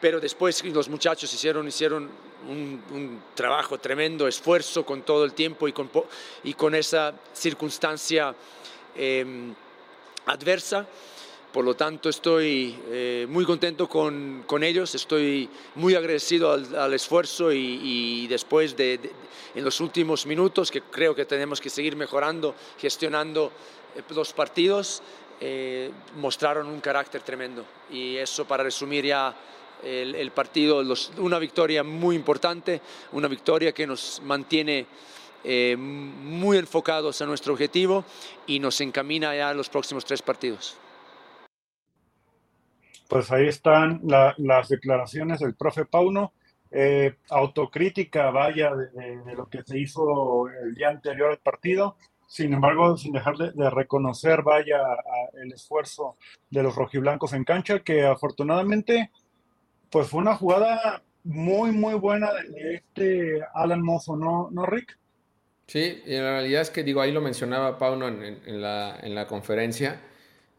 Pero 0.00 0.18
después 0.18 0.64
los 0.64 0.88
muchachos 0.88 1.32
hicieron, 1.32 1.68
hicieron 1.68 2.10
un, 2.48 2.82
un 2.90 3.22
trabajo 3.36 3.78
tremendo, 3.78 4.26
esfuerzo 4.26 4.84
con 4.84 5.02
todo 5.02 5.24
el 5.24 5.34
tiempo 5.34 5.68
y 5.68 5.72
con, 5.72 5.88
y 6.42 6.52
con 6.54 6.74
esa 6.74 7.14
circunstancia 7.32 8.34
adversa. 10.26 10.86
Por 11.56 11.64
lo 11.64 11.74
tanto, 11.74 12.10
estoy 12.10 12.78
eh, 12.88 13.26
muy 13.30 13.46
contento 13.46 13.88
con, 13.88 14.44
con, 14.46 14.62
ellos, 14.62 14.94
estoy 14.94 15.48
muy 15.76 15.94
agradecido 15.94 16.52
al, 16.52 16.92
esfuerzo 16.92 17.50
y, 17.50 18.26
después 18.26 18.76
de, 18.76 19.00
en 19.54 19.64
los 19.64 19.80
últimos 19.80 20.26
minutos, 20.26 20.70
que 20.70 20.82
creo 20.82 21.14
que 21.14 21.24
tenemos 21.24 21.58
que 21.58 21.70
seguir 21.70 21.96
mejorando, 21.96 22.54
gestionando 22.78 23.50
eh, 23.96 24.02
los 24.14 24.34
partidos, 24.34 25.02
eh, 25.40 25.90
mostraron 26.18 26.66
un 26.66 26.82
carácter 26.82 27.22
tremendo. 27.22 27.64
Y 27.90 28.16
eso 28.16 28.44
para 28.44 28.62
resumir 28.62 29.06
ya 29.06 29.34
el 29.82 30.30
partido, 30.32 30.82
una 31.16 31.38
victoria 31.38 31.82
muy 31.82 32.16
importante, 32.16 32.82
una 33.12 33.28
victoria 33.28 33.72
que 33.72 33.86
nos 33.86 34.20
mantiene 34.22 34.86
muy 35.78 36.58
enfocados 36.58 37.22
a 37.22 37.24
nuestro 37.24 37.54
objetivo 37.54 38.04
y 38.46 38.58
nos 38.58 38.78
encamina 38.82 39.34
ya 39.34 39.48
a 39.48 39.54
los 39.54 39.70
próximos 39.70 40.04
tres 40.04 40.20
partidos. 40.20 40.76
Pues 43.08 43.30
ahí 43.30 43.46
están 43.46 44.00
las 44.04 44.68
declaraciones 44.68 45.40
del 45.40 45.54
profe 45.54 45.84
Pauno. 45.84 46.32
Eh, 46.70 47.14
autocrítica, 47.30 48.30
vaya, 48.30 48.74
de, 48.74 49.34
lo 49.34 49.48
que 49.48 49.62
se 49.62 49.78
hizo 49.78 50.48
el 50.48 50.74
día 50.74 50.88
anterior 50.88 51.30
al 51.30 51.38
partido. 51.38 51.96
Sin 52.26 52.52
embargo, 52.52 52.96
sin 52.96 53.12
dejar 53.12 53.36
de, 53.36 53.70
reconocer, 53.70 54.42
vaya, 54.42 54.80
el 55.40 55.52
esfuerzo 55.52 56.16
de 56.50 56.64
los 56.64 56.74
rojiblancos 56.74 57.32
en 57.34 57.44
cancha, 57.44 57.80
que 57.80 58.04
afortunadamente, 58.04 59.10
pues 59.90 60.08
fue 60.08 60.20
una 60.20 60.34
jugada 60.34 61.02
muy, 61.22 61.70
muy 61.70 61.94
buena 61.94 62.32
de 62.32 62.74
este 62.74 63.40
Alan 63.54 63.82
Mozo, 63.82 64.16
¿no, 64.16 64.48
¿no 64.50 64.66
Rick? 64.66 64.98
Sí, 65.68 66.02
y 66.04 66.14
la 66.14 66.32
realidad 66.32 66.62
es 66.62 66.70
que, 66.70 66.82
digo, 66.82 67.00
ahí 67.00 67.12
lo 67.12 67.20
mencionaba 67.20 67.78
Pauno 67.78 68.08
en, 68.08 68.60
la, 68.60 68.98
en 69.00 69.14
la 69.14 69.26
conferencia 69.26 70.00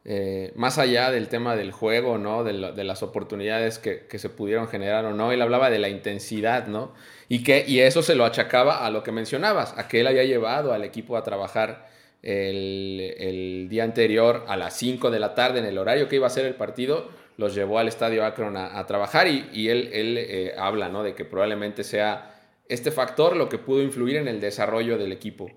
eh, 0.10 0.54
más 0.56 0.78
allá 0.78 1.12
del 1.12 1.28
tema 1.28 1.58
del 1.58 1.74
juego, 1.74 2.18
¿no? 2.18 2.46
De, 2.46 2.54
las 2.54 3.04
oportunidades 3.04 3.78
que, 3.78 4.08
se 4.18 4.30
pudieron 4.30 4.70
generar 4.70 5.04
o 5.04 5.14
no, 5.14 5.34
él 5.34 5.42
hablaba 5.42 5.70
de 5.70 5.80
la 5.80 5.90
intensidad, 5.90 6.68
¿no? 6.68 6.94
Y, 7.28 7.44
que, 7.44 7.66
y 7.68 7.82
eso 7.82 8.02
se 8.02 8.16
lo 8.16 8.24
achacaba 8.24 8.86
a 8.86 8.90
lo 8.90 9.04
que 9.04 9.12
mencionabas, 9.12 9.78
a 9.78 9.90
que 9.90 10.00
él 10.00 10.08
había 10.08 10.24
llevado 10.24 10.72
al 10.72 10.86
equipo 10.86 11.18
a 11.18 11.24
trabajar 11.24 11.90
el, 12.24 13.68
día 13.70 13.84
anterior 13.84 14.46
a 14.48 14.56
las 14.56 14.78
5 14.78 15.12
de 15.12 15.20
la 15.20 15.36
tarde 15.36 15.60
en 15.60 15.66
el 15.66 15.78
horario 15.78 16.08
que 16.08 16.16
iba 16.16 16.28
a 16.28 16.30
ser 16.30 16.46
el 16.46 16.56
partido, 16.56 17.10
los 17.36 17.54
llevó 17.54 17.78
al 17.78 17.90
estadio 17.90 18.26
Akron 18.26 18.56
a, 18.56 18.86
trabajar 18.86 19.28
y, 19.28 19.68
él, 19.68 19.90
él 19.92 20.18
eh, 20.18 20.54
habla, 20.58 20.88
¿no? 20.88 21.04
De 21.04 21.16
que 21.16 21.26
probablemente 21.26 21.84
sea 21.84 22.34
este 22.70 22.92
factor 22.92 23.36
lo 23.36 23.50
que 23.50 23.58
pudo 23.58 23.82
influir 23.82 24.16
en 24.16 24.30
el 24.30 24.40
desarrollo 24.40 24.98
del 24.98 25.12
equipo. 25.12 25.52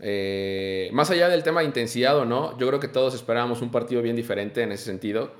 Eh, 0.00 0.90
más 0.92 1.10
allá 1.10 1.28
del 1.28 1.42
tema 1.42 1.60
de 1.60 1.66
intensidad 1.66 2.18
o 2.18 2.24
no, 2.24 2.56
yo 2.58 2.66
creo 2.66 2.80
que 2.80 2.88
todos 2.88 3.14
esperábamos 3.14 3.62
un 3.62 3.70
partido 3.70 4.02
bien 4.02 4.16
diferente 4.16 4.62
en 4.62 4.72
ese 4.72 4.84
sentido. 4.84 5.32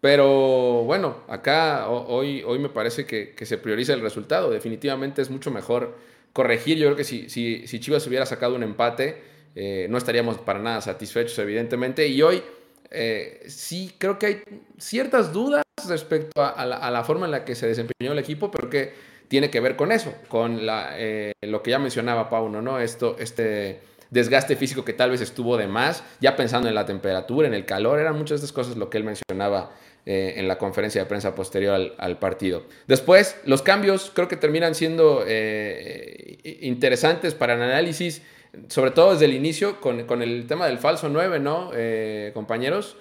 Pero 0.00 0.82
bueno, 0.84 1.18
acá 1.28 1.88
hoy, 1.88 2.42
hoy 2.44 2.58
me 2.58 2.68
parece 2.68 3.06
que, 3.06 3.34
se 3.46 3.58
prioriza 3.58 3.92
el 3.94 4.00
resultado. 4.00 4.50
Definitivamente 4.50 5.22
es 5.22 5.30
mucho 5.30 5.50
mejor 5.50 5.96
corregir. 6.32 6.76
Yo 6.78 6.86
creo 6.86 6.96
que 6.96 7.04
si, 7.04 7.30
si, 7.30 7.66
si 7.68 7.78
Chivas 7.78 8.06
hubiera 8.06 8.26
sacado 8.26 8.56
un 8.56 8.64
empate, 8.64 9.22
eh, 9.54 9.86
no 9.88 9.98
estaríamos 9.98 10.38
para 10.38 10.58
nada 10.58 10.80
satisfechos, 10.80 11.38
evidentemente. 11.38 12.08
Y 12.08 12.20
hoy 12.20 12.42
eh, 12.90 13.42
sí 13.46 13.94
creo 13.96 14.18
que 14.18 14.26
hay 14.26 14.42
ciertas 14.76 15.32
dudas 15.32 15.62
respecto 15.88 16.42
a, 16.42 16.66
la, 16.66 17.04
forma 17.04 17.26
en 17.26 17.32
la 17.32 17.44
que 17.44 17.54
se 17.54 17.68
desempeñó 17.68 18.12
el 18.12 18.18
equipo, 18.18 18.50
pero 18.50 18.68
que 18.68 18.92
tiene 19.28 19.50
que 19.50 19.60
ver 19.60 19.76
con 19.76 19.92
eso, 19.92 20.12
con 20.28 20.66
la, 20.66 20.96
lo 21.42 21.62
que 21.62 21.70
ya 21.70 21.78
mencionaba 21.78 22.28
Pauno, 22.28 22.60
¿no? 22.60 22.80
Esto, 22.80 23.16
este 23.18 23.80
desgaste 24.12 24.56
físico 24.56 24.84
que 24.84 24.92
tal 24.92 25.10
vez 25.10 25.22
estuvo 25.22 25.56
de 25.56 25.66
más, 25.66 26.04
ya 26.20 26.36
pensando 26.36 26.68
en 26.68 26.74
la 26.74 26.84
temperatura, 26.84 27.48
en 27.48 27.54
el 27.54 27.64
calor, 27.64 27.98
eran 27.98 28.14
muchas 28.14 28.40
de 28.40 28.46
estas 28.46 28.52
cosas 28.52 28.76
lo 28.76 28.90
que 28.90 28.98
él 28.98 29.04
mencionaba 29.04 29.72
eh, 30.04 30.34
en 30.36 30.48
la 30.48 30.58
conferencia 30.58 31.00
de 31.00 31.06
prensa 31.06 31.34
posterior 31.34 31.94
al, 31.96 32.18
partido. 32.18 32.64
Después, 32.86 33.36
los 33.46 33.62
cambios 33.62 34.12
creo 34.14 34.28
que 34.28 34.36
terminan 34.36 34.74
siendo 34.74 35.24
eh, 35.26 36.58
interesantes 36.60 37.34
para 37.34 37.54
el 37.54 37.62
análisis, 37.62 38.20
sobre 38.68 38.90
todo 38.90 39.12
desde 39.12 39.24
el 39.24 39.32
inicio, 39.32 39.80
con, 39.80 40.22
el 40.22 40.46
tema 40.46 40.66
del 40.66 40.76
falso 40.76 41.08
9, 41.08 41.40
¿no, 41.40 41.70
eh, 41.74 42.30
compañeros? 42.34 42.96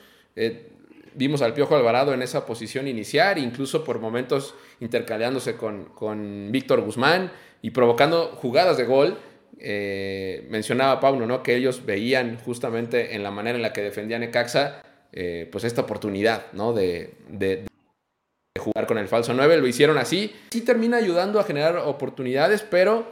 vimos 1.14 1.42
al 1.42 1.54
Piojo 1.54 1.76
Alvarado 1.76 2.14
en 2.14 2.22
esa 2.22 2.46
posición 2.46 2.88
inicial, 2.88 3.38
incluso 3.38 3.84
por 3.84 4.00
momentos 4.00 4.56
intercaleándose 4.80 5.58
con, 5.58 5.84
con 5.94 6.54
Víctor 6.54 6.80
Guzmán 6.80 7.34
y 7.62 7.72
provocando 7.72 8.28
jugadas 8.38 8.78
de 8.78 8.86
gol 8.86 9.18
eh, 9.64 10.48
mencionaba 10.50 11.00
Pauno, 11.00 11.26
¿no? 11.26 11.44
Que 11.44 11.56
ellos 11.56 11.86
veían 11.86 12.38
justamente 12.40 13.16
en 13.16 13.24
la 13.24 13.32
manera 13.32 13.56
en 13.56 13.62
la 13.62 13.74
que 13.74 13.82
defendían 13.82 14.22
Necaxa, 14.22 14.82
eh, 15.12 15.48
pues 15.52 15.64
esta 15.64 15.82
oportunidad, 15.82 16.52
¿no? 16.54 16.74
De, 16.74 17.14
jugar 18.60 18.86
con 18.86 18.98
el 18.98 19.08
falso 19.08 19.34
9. 19.34 19.58
Lo 19.58 19.68
hicieron 19.68 19.98
así. 19.98 20.36
Sí 20.52 20.62
termina 20.62 20.98
ayudando 20.98 21.40
a 21.40 21.44
generar 21.44 21.78
oportunidades, 21.78 22.62
pero 22.62 23.12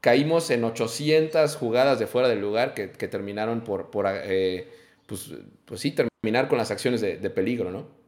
caímos 0.00 0.50
en 0.50 0.64
800 0.64 1.56
jugadas 1.56 1.98
de 1.98 2.06
fuera 2.06 2.28
del 2.28 2.40
lugar 2.40 2.74
que, 2.74 2.88
terminaron 2.88 3.62
por, 3.62 3.90
por 3.90 4.06
eh, 4.08 4.68
pues, 5.06 5.30
pues, 5.64 5.80
sí, 5.80 5.92
terminar 5.92 6.48
con 6.48 6.58
las 6.58 6.70
acciones 6.70 7.00
de, 7.00 7.16
de 7.16 7.30
peligro, 7.30 7.70
¿no? 7.70 8.01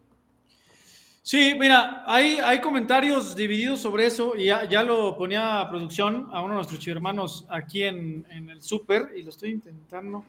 Sí, 1.26 1.56
mira, 1.58 2.04
hay, 2.06 2.36
hay 2.44 2.60
comentarios 2.60 3.34
divididos 3.34 3.80
sobre 3.80 4.04
eso 4.04 4.36
y 4.36 4.44
ya, 4.44 4.82
lo 4.82 5.16
ponía 5.16 5.58
a 5.58 5.70
producción 5.70 6.28
a 6.30 6.42
uno 6.42 6.50
de 6.50 6.56
nuestros 6.56 6.86
hermanos 6.86 7.46
aquí 7.48 7.82
en, 7.82 8.26
el 8.30 8.60
súper 8.60 9.08
y 9.16 9.22
lo 9.22 9.30
estoy 9.30 9.52
intentando 9.52 10.22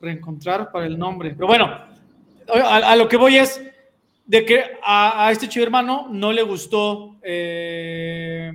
reencontrar 0.00 0.70
para 0.70 0.86
el 0.86 0.96
nombre. 0.96 1.30
Pero 1.30 1.48
bueno, 1.48 1.68
a, 2.46 2.94
lo 2.94 3.08
que 3.08 3.16
voy 3.16 3.38
es 3.38 3.60
de 4.24 4.44
que 4.44 4.78
a, 4.84 5.30
este 5.32 5.48
chivo 5.48 5.64
hermano 5.64 6.06
no 6.08 6.30
le 6.30 6.42
gustó 6.42 7.16
eh, 7.22 8.52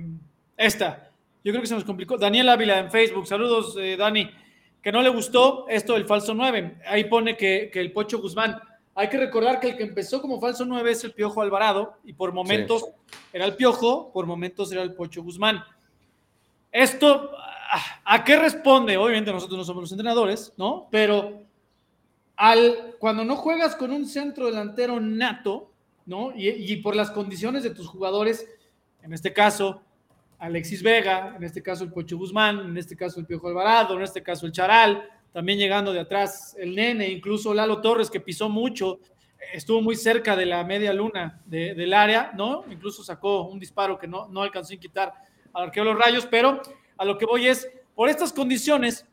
esta. 0.56 1.10
Yo 1.44 1.52
creo 1.52 1.60
que 1.60 1.68
se 1.68 1.74
nos 1.74 1.84
complicó. 1.84 2.16
Daniel 2.16 2.48
Ávila 2.48 2.78
en 2.78 2.90
Facebook, 2.90 3.26
saludos 3.26 3.76
eh, 3.78 3.98
Dani, 3.98 4.30
que 4.80 4.92
no 4.92 5.02
le 5.02 5.10
gustó 5.10 5.66
esto 5.68 5.92
del 5.92 6.06
falso 6.06 6.32
9. 6.32 6.78
Ahí 6.86 7.04
pone 7.04 7.36
que, 7.36 7.68
que 7.70 7.80
el 7.80 7.92
Pocho 7.92 8.18
Guzmán 8.18 8.58
hay 8.98 9.10
que 9.10 9.18
recordar 9.18 9.60
que 9.60 9.68
el 9.68 9.76
que 9.76 9.82
empezó 9.82 10.22
como 10.22 10.40
falso 10.40 10.64
9 10.64 10.90
es 10.90 11.04
el 11.04 11.12
Piojo 11.12 11.42
Alvarado 11.42 11.98
y 12.02 12.14
por 12.14 12.32
momentos 12.32 12.86
era 13.30 13.44
el 13.44 13.54
Piojo, 13.54 14.10
por 14.10 14.24
momentos 14.24 14.72
era 14.72 14.82
el 14.82 14.94
Pocho 14.94 15.22
Guzmán. 15.22 15.62
Esto, 16.72 17.30
¿a 18.04 18.24
qué 18.24 18.36
responde? 18.38 18.96
Obviamente 18.96 19.30
nosotros 19.30 19.58
no 19.58 19.64
somos 19.64 19.82
los 19.82 19.92
entrenadores, 19.92 20.54
¿no? 20.56 20.88
Pero 20.90 21.42
al, 22.36 22.96
cuando 22.98 23.22
no 23.22 23.36
juegas 23.36 23.76
con 23.76 23.92
un 23.92 24.06
centro 24.06 24.46
delantero 24.46 24.98
nato, 24.98 25.70
¿no? 26.06 26.32
Y, 26.34 26.48
y 26.48 26.76
por 26.76 26.96
las 26.96 27.10
condiciones 27.10 27.64
de 27.64 27.70
tus 27.70 27.86
jugadores, 27.86 28.48
en 29.02 29.12
este 29.12 29.30
caso 29.34 29.82
Alexis 30.38 30.82
Vega, 30.82 31.34
en 31.36 31.44
este 31.44 31.62
caso 31.62 31.84
el 31.84 31.92
Pocho 31.92 32.16
Guzmán, 32.16 32.60
en 32.60 32.76
este 32.78 32.96
caso 32.96 33.20
el 33.20 33.26
Piojo 33.26 33.48
Alvarado, 33.48 33.94
en 33.94 34.02
este 34.02 34.22
caso 34.22 34.46
el 34.46 34.52
Charal, 34.52 35.06
también 35.36 35.58
llegando 35.58 35.92
de 35.92 36.00
atrás 36.00 36.56
el 36.58 36.74
nene, 36.74 37.10
incluso 37.10 37.52
Lalo 37.52 37.82
Torres 37.82 38.08
que 38.08 38.20
pisó 38.20 38.48
mucho, 38.48 39.00
estuvo 39.52 39.82
muy 39.82 39.94
cerca 39.94 40.34
de 40.34 40.46
la 40.46 40.64
media 40.64 40.94
luna 40.94 41.42
del 41.44 41.92
área, 41.92 42.32
¿no? 42.34 42.64
Incluso 42.70 43.04
sacó 43.04 43.42
un 43.42 43.58
disparo 43.58 43.98
que 43.98 44.08
no, 44.08 44.28
no 44.28 44.40
alcanzó 44.40 44.72
a 44.72 44.78
quitar 44.78 45.12
al 45.52 45.64
arquero 45.64 45.88
de 45.88 45.92
los 45.92 46.02
rayos, 46.02 46.24
pero 46.24 46.62
a 46.96 47.04
lo 47.04 47.18
que 47.18 47.26
voy 47.26 47.48
es, 47.48 47.70
por 47.94 48.08
estas 48.08 48.32
condiciones 48.32 49.04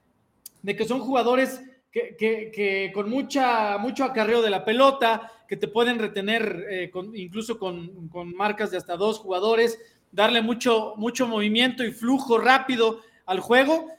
de 0.61 0.77
que 0.77 0.85
son 0.85 1.01
jugadores 1.01 1.61
que, 1.91 2.89
con 2.93 3.09
mucha, 3.09 3.77
mucho 3.77 4.05
acarreo 4.05 4.41
de 4.41 4.49
la 4.49 4.63
pelota, 4.63 5.29
que 5.45 5.57
te 5.57 5.67
pueden 5.67 5.99
retener 5.99 6.67
eh, 6.69 6.91
incluso 7.15 7.59
con, 7.59 8.07
con, 8.07 8.33
marcas 8.33 8.71
de 8.71 8.77
hasta 8.77 8.95
dos 8.95 9.19
jugadores, 9.19 9.77
darle 10.09 10.41
mucho, 10.41 10.93
mucho 10.95 11.27
movimiento 11.27 11.83
y 11.83 11.91
flujo 11.91 12.37
rápido 12.37 13.01
al 13.25 13.41
juego, 13.41 13.89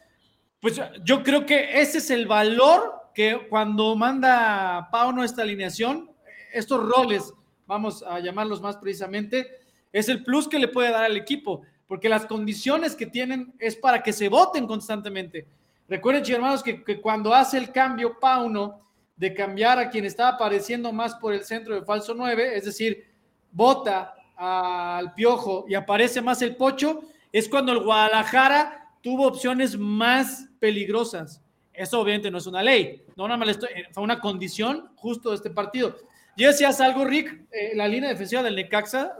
pues 0.65 0.81
yo 1.03 1.23
creo 1.23 1.45
que 1.45 1.79
ese 1.83 1.99
es 1.99 2.09
el 2.09 2.27
valor 2.27 3.11
que 3.15 3.49
cuando 3.51 3.95
manda 3.97 4.89
Pauno 4.91 5.23
esta 5.23 5.43
alineación, 5.43 6.11
estos 6.55 6.83
roles, 6.89 7.35
vamos 7.67 8.03
a 8.03 8.19
llamarlos 8.21 8.63
más 8.63 8.79
precisamente, 8.79 9.47
es 9.93 10.09
el 10.09 10.25
plus 10.25 10.49
que 10.49 10.59
le 10.59 10.69
puede 10.69 10.91
dar 10.91 11.05
al 11.05 11.19
equipo, 11.19 11.61
porque 11.87 12.09
las 12.09 12.25
condiciones 12.25 12.97
que 12.97 13.05
tienen 13.05 13.53
es 13.59 13.77
para 13.77 14.03
que 14.03 14.15
se 14.15 14.31
voten 14.31 14.67
constantemente. 14.67 15.47
Recuerden, 15.87 16.25
hermanos, 16.33 16.63
que, 16.63 16.83
que 16.83 16.99
cuando 16.99 17.35
hace 17.35 17.59
el 17.59 17.71
cambio 17.71 18.19
Pauno 18.19 18.81
de 19.17 19.35
cambiar 19.35 19.79
a 19.79 19.91
quien 19.91 20.07
estaba 20.07 20.31
apareciendo 20.31 20.95
más 20.95 21.15
por 21.17 21.35
el 21.35 21.45
centro 21.45 21.75
de 21.75 21.85
falso 21.85 22.15
9, 22.15 22.57
es 22.57 22.65
decir, 22.65 23.05
vota 23.53 24.15
al 24.35 25.13
piojo 25.13 25.67
y 25.69 25.75
aparece 25.75 26.23
más 26.23 26.41
el 26.41 26.57
pocho, 26.57 27.03
es 27.31 27.51
cuando 27.51 27.71
el 27.71 27.81
Guadalajara 27.81 28.81
tuvo 29.05 29.27
opciones 29.27 29.77
más 29.77 30.49
peligrosas. 30.65 31.43
Eso 31.75 32.01
obviamente 32.01 32.31
no 32.31 32.39
es 32.39 32.47
una 32.47 32.63
ley, 32.63 33.03
no 33.17 33.29
nada 33.29 33.37
más 33.37 33.59
eh, 33.59 33.85
fue 33.93 34.03
una 34.03 34.19
condición 34.19 34.89
justo 34.97 35.29
de 35.29 35.37
este 35.37 35.51
partido. 35.51 35.95
Y 36.37 36.45
decías 36.45 36.81
algo, 36.81 37.05
Rick, 37.05 37.43
eh, 37.53 37.73
la 37.75 37.87
línea 37.87 38.09
defensiva 38.09 38.43
del 38.43 38.57
Necaxa 38.57 39.13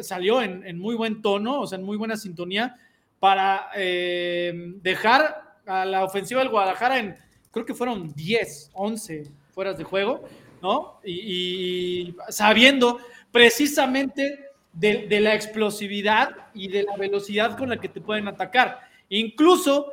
salió 0.00 0.40
en, 0.40 0.78
muy 0.78 0.94
buen 0.94 1.20
tono, 1.20 1.60
o 1.60 1.66
sea, 1.66 1.78
en 1.78 1.84
muy 1.84 1.98
buena 1.98 2.16
sintonía, 2.16 2.76
para 3.18 3.68
eh, 3.76 4.72
dejar 4.80 5.58
a 5.66 5.84
la 5.84 6.02
ofensiva 6.02 6.40
del 6.40 6.48
Guadalajara 6.48 6.98
en, 6.98 7.14
creo 7.50 7.66
que 7.66 7.74
fueron 7.74 8.14
10, 8.14 8.70
11 8.72 9.30
fueras 9.52 9.76
de 9.76 9.84
juego, 9.84 10.24
¿no? 10.62 10.98
Y, 11.04 12.16
sabiendo 12.30 13.00
precisamente 13.30 14.46
de, 14.72 15.06
de 15.08 15.20
la 15.20 15.34
explosividad 15.34 16.30
y 16.54 16.68
de 16.68 16.84
la 16.84 16.96
velocidad 16.96 17.58
con 17.58 17.68
la 17.68 17.76
que 17.76 17.90
te 17.90 18.00
pueden 18.00 18.28
atacar. 18.28 18.80
Incluso 19.10 19.92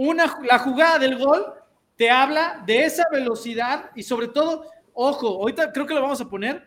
una, 0.00 0.38
la 0.48 0.58
jugada 0.58 0.98
del 0.98 1.18
gol 1.18 1.44
te 1.94 2.08
habla 2.08 2.62
de 2.64 2.84
esa 2.86 3.04
velocidad 3.12 3.90
y 3.94 4.02
sobre 4.02 4.28
todo, 4.28 4.64
ojo, 4.94 5.28
ahorita 5.42 5.72
creo 5.72 5.86
que 5.86 5.92
lo 5.92 6.00
vamos 6.00 6.22
a 6.22 6.28
poner, 6.28 6.66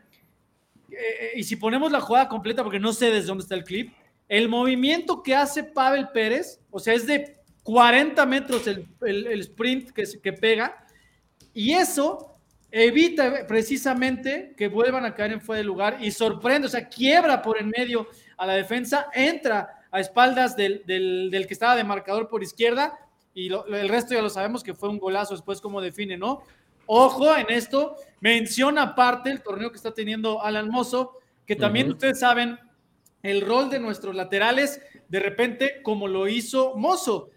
eh, 0.92 1.32
y 1.36 1.44
si 1.44 1.56
ponemos 1.56 1.92
la 1.92 2.00
jugada 2.00 2.30
completa, 2.30 2.62
porque 2.62 2.80
no 2.80 2.94
sé 2.94 3.10
desde 3.10 3.26
dónde 3.26 3.42
está 3.42 3.56
el 3.56 3.64
clip, 3.64 3.92
el 4.30 4.50
movimiento 4.50 5.24
que 5.24 5.36
hace 5.36 5.64
Pavel 5.64 6.10
Pérez, 6.10 6.60
o 6.70 6.80
sea, 6.80 6.94
es 6.94 7.08
de 7.08 7.40
40 7.64 8.24
metros 8.28 8.68
el, 8.68 9.40
sprint 9.40 9.90
que, 9.90 10.04
que 10.22 10.34
pega, 10.34 10.86
y 11.56 11.74
eso 11.74 12.38
evita 12.70 13.48
precisamente 13.48 14.54
que 14.56 14.68
vuelvan 14.68 15.06
a 15.06 15.16
caer 15.16 15.32
en 15.32 15.42
fuera 15.42 15.58
de 15.58 15.64
lugar 15.64 15.98
y 16.00 16.12
sorprende, 16.12 16.68
o 16.68 16.70
sea, 16.70 16.88
quiebra 16.88 17.42
por 17.42 17.60
en 17.60 17.70
medio 17.70 18.08
a 18.38 18.46
la 18.46 18.54
defensa, 18.54 19.08
entra 19.12 19.84
a 19.90 20.00
espaldas 20.00 20.56
del, 20.56 20.84
que 20.86 21.54
estaba 21.54 21.76
de 21.76 21.84
marcador 21.84 22.28
por 22.28 22.44
izquierda 22.44 23.00
y 23.34 23.52
el 23.52 23.90
resto 23.90 24.14
ya 24.14 24.22
lo 24.22 24.30
sabemos 24.30 24.64
que 24.64 24.74
fue 24.74 24.90
un 24.90 25.00
golazo 25.00 25.34
después 25.34 25.60
como 25.62 25.82
define, 25.82 26.18
¿no? 26.18 26.44
Ojo 26.86 27.36
en 27.36 27.50
esto, 27.50 27.96
menciona 28.20 28.84
aparte 28.84 29.32
el 29.32 29.42
torneo 29.42 29.72
que 29.72 29.78
está 29.78 29.94
teniendo 29.94 30.42
Alan 30.42 30.70
Mozo, 30.70 31.14
que 31.46 31.56
también 31.56 31.90
ustedes 31.90 32.20
saben 32.20 32.60
el 33.22 33.42
rol 33.42 33.70
de 33.70 33.80
nuestros 33.80 34.16
laterales, 34.16 34.82
de 35.08 35.20
repente 35.20 35.82
como 35.82 36.08
lo 36.08 36.28
hizo 36.28 36.76
Mozo 36.76 37.30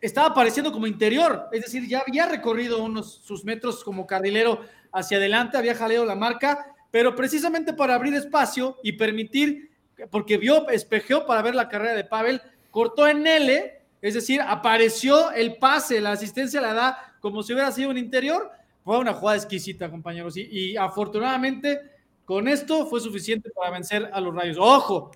estaba 0.00 0.28
apareciendo 0.28 0.72
como 0.72 0.86
interior, 0.86 1.48
es 1.52 1.62
decir, 1.62 1.86
ya 1.86 2.02
había 2.06 2.26
recorrido 2.26 2.82
unos 2.82 3.20
sus 3.22 3.44
metros 3.44 3.84
como 3.84 4.06
carrilero 4.06 4.60
hacia 4.92 5.18
adelante, 5.18 5.58
había 5.58 5.74
jaleado 5.74 6.04
la 6.04 6.14
marca, 6.14 6.74
pero 6.90 7.14
precisamente 7.14 7.72
para 7.72 7.94
abrir 7.94 8.14
espacio 8.14 8.78
y 8.82 8.92
permitir, 8.92 9.70
porque 10.10 10.38
vio, 10.38 10.68
espejeó 10.70 11.26
para 11.26 11.42
ver 11.42 11.54
la 11.54 11.68
carrera 11.68 11.94
de 11.94 12.04
Pavel, 12.04 12.40
cortó 12.70 13.06
en 13.06 13.26
L, 13.26 13.79
es 14.02 14.14
decir, 14.14 14.40
apareció 14.40 15.30
el 15.32 15.56
pase, 15.56 16.00
la 16.00 16.12
asistencia 16.12 16.60
la 16.60 16.74
da 16.74 17.14
como 17.20 17.42
si 17.42 17.52
hubiera 17.52 17.70
sido 17.70 17.90
un 17.90 17.98
interior, 17.98 18.50
fue 18.84 18.98
una 18.98 19.12
jugada 19.12 19.36
exquisita, 19.36 19.90
compañeros, 19.90 20.36
y, 20.36 20.42
y 20.50 20.76
afortunadamente 20.76 21.80
con 22.24 22.48
esto 22.48 22.86
fue 22.86 23.00
suficiente 23.00 23.50
para 23.50 23.70
vencer 23.70 24.08
a 24.12 24.20
los 24.20 24.34
Rayos. 24.34 24.56
Ojo, 24.58 25.10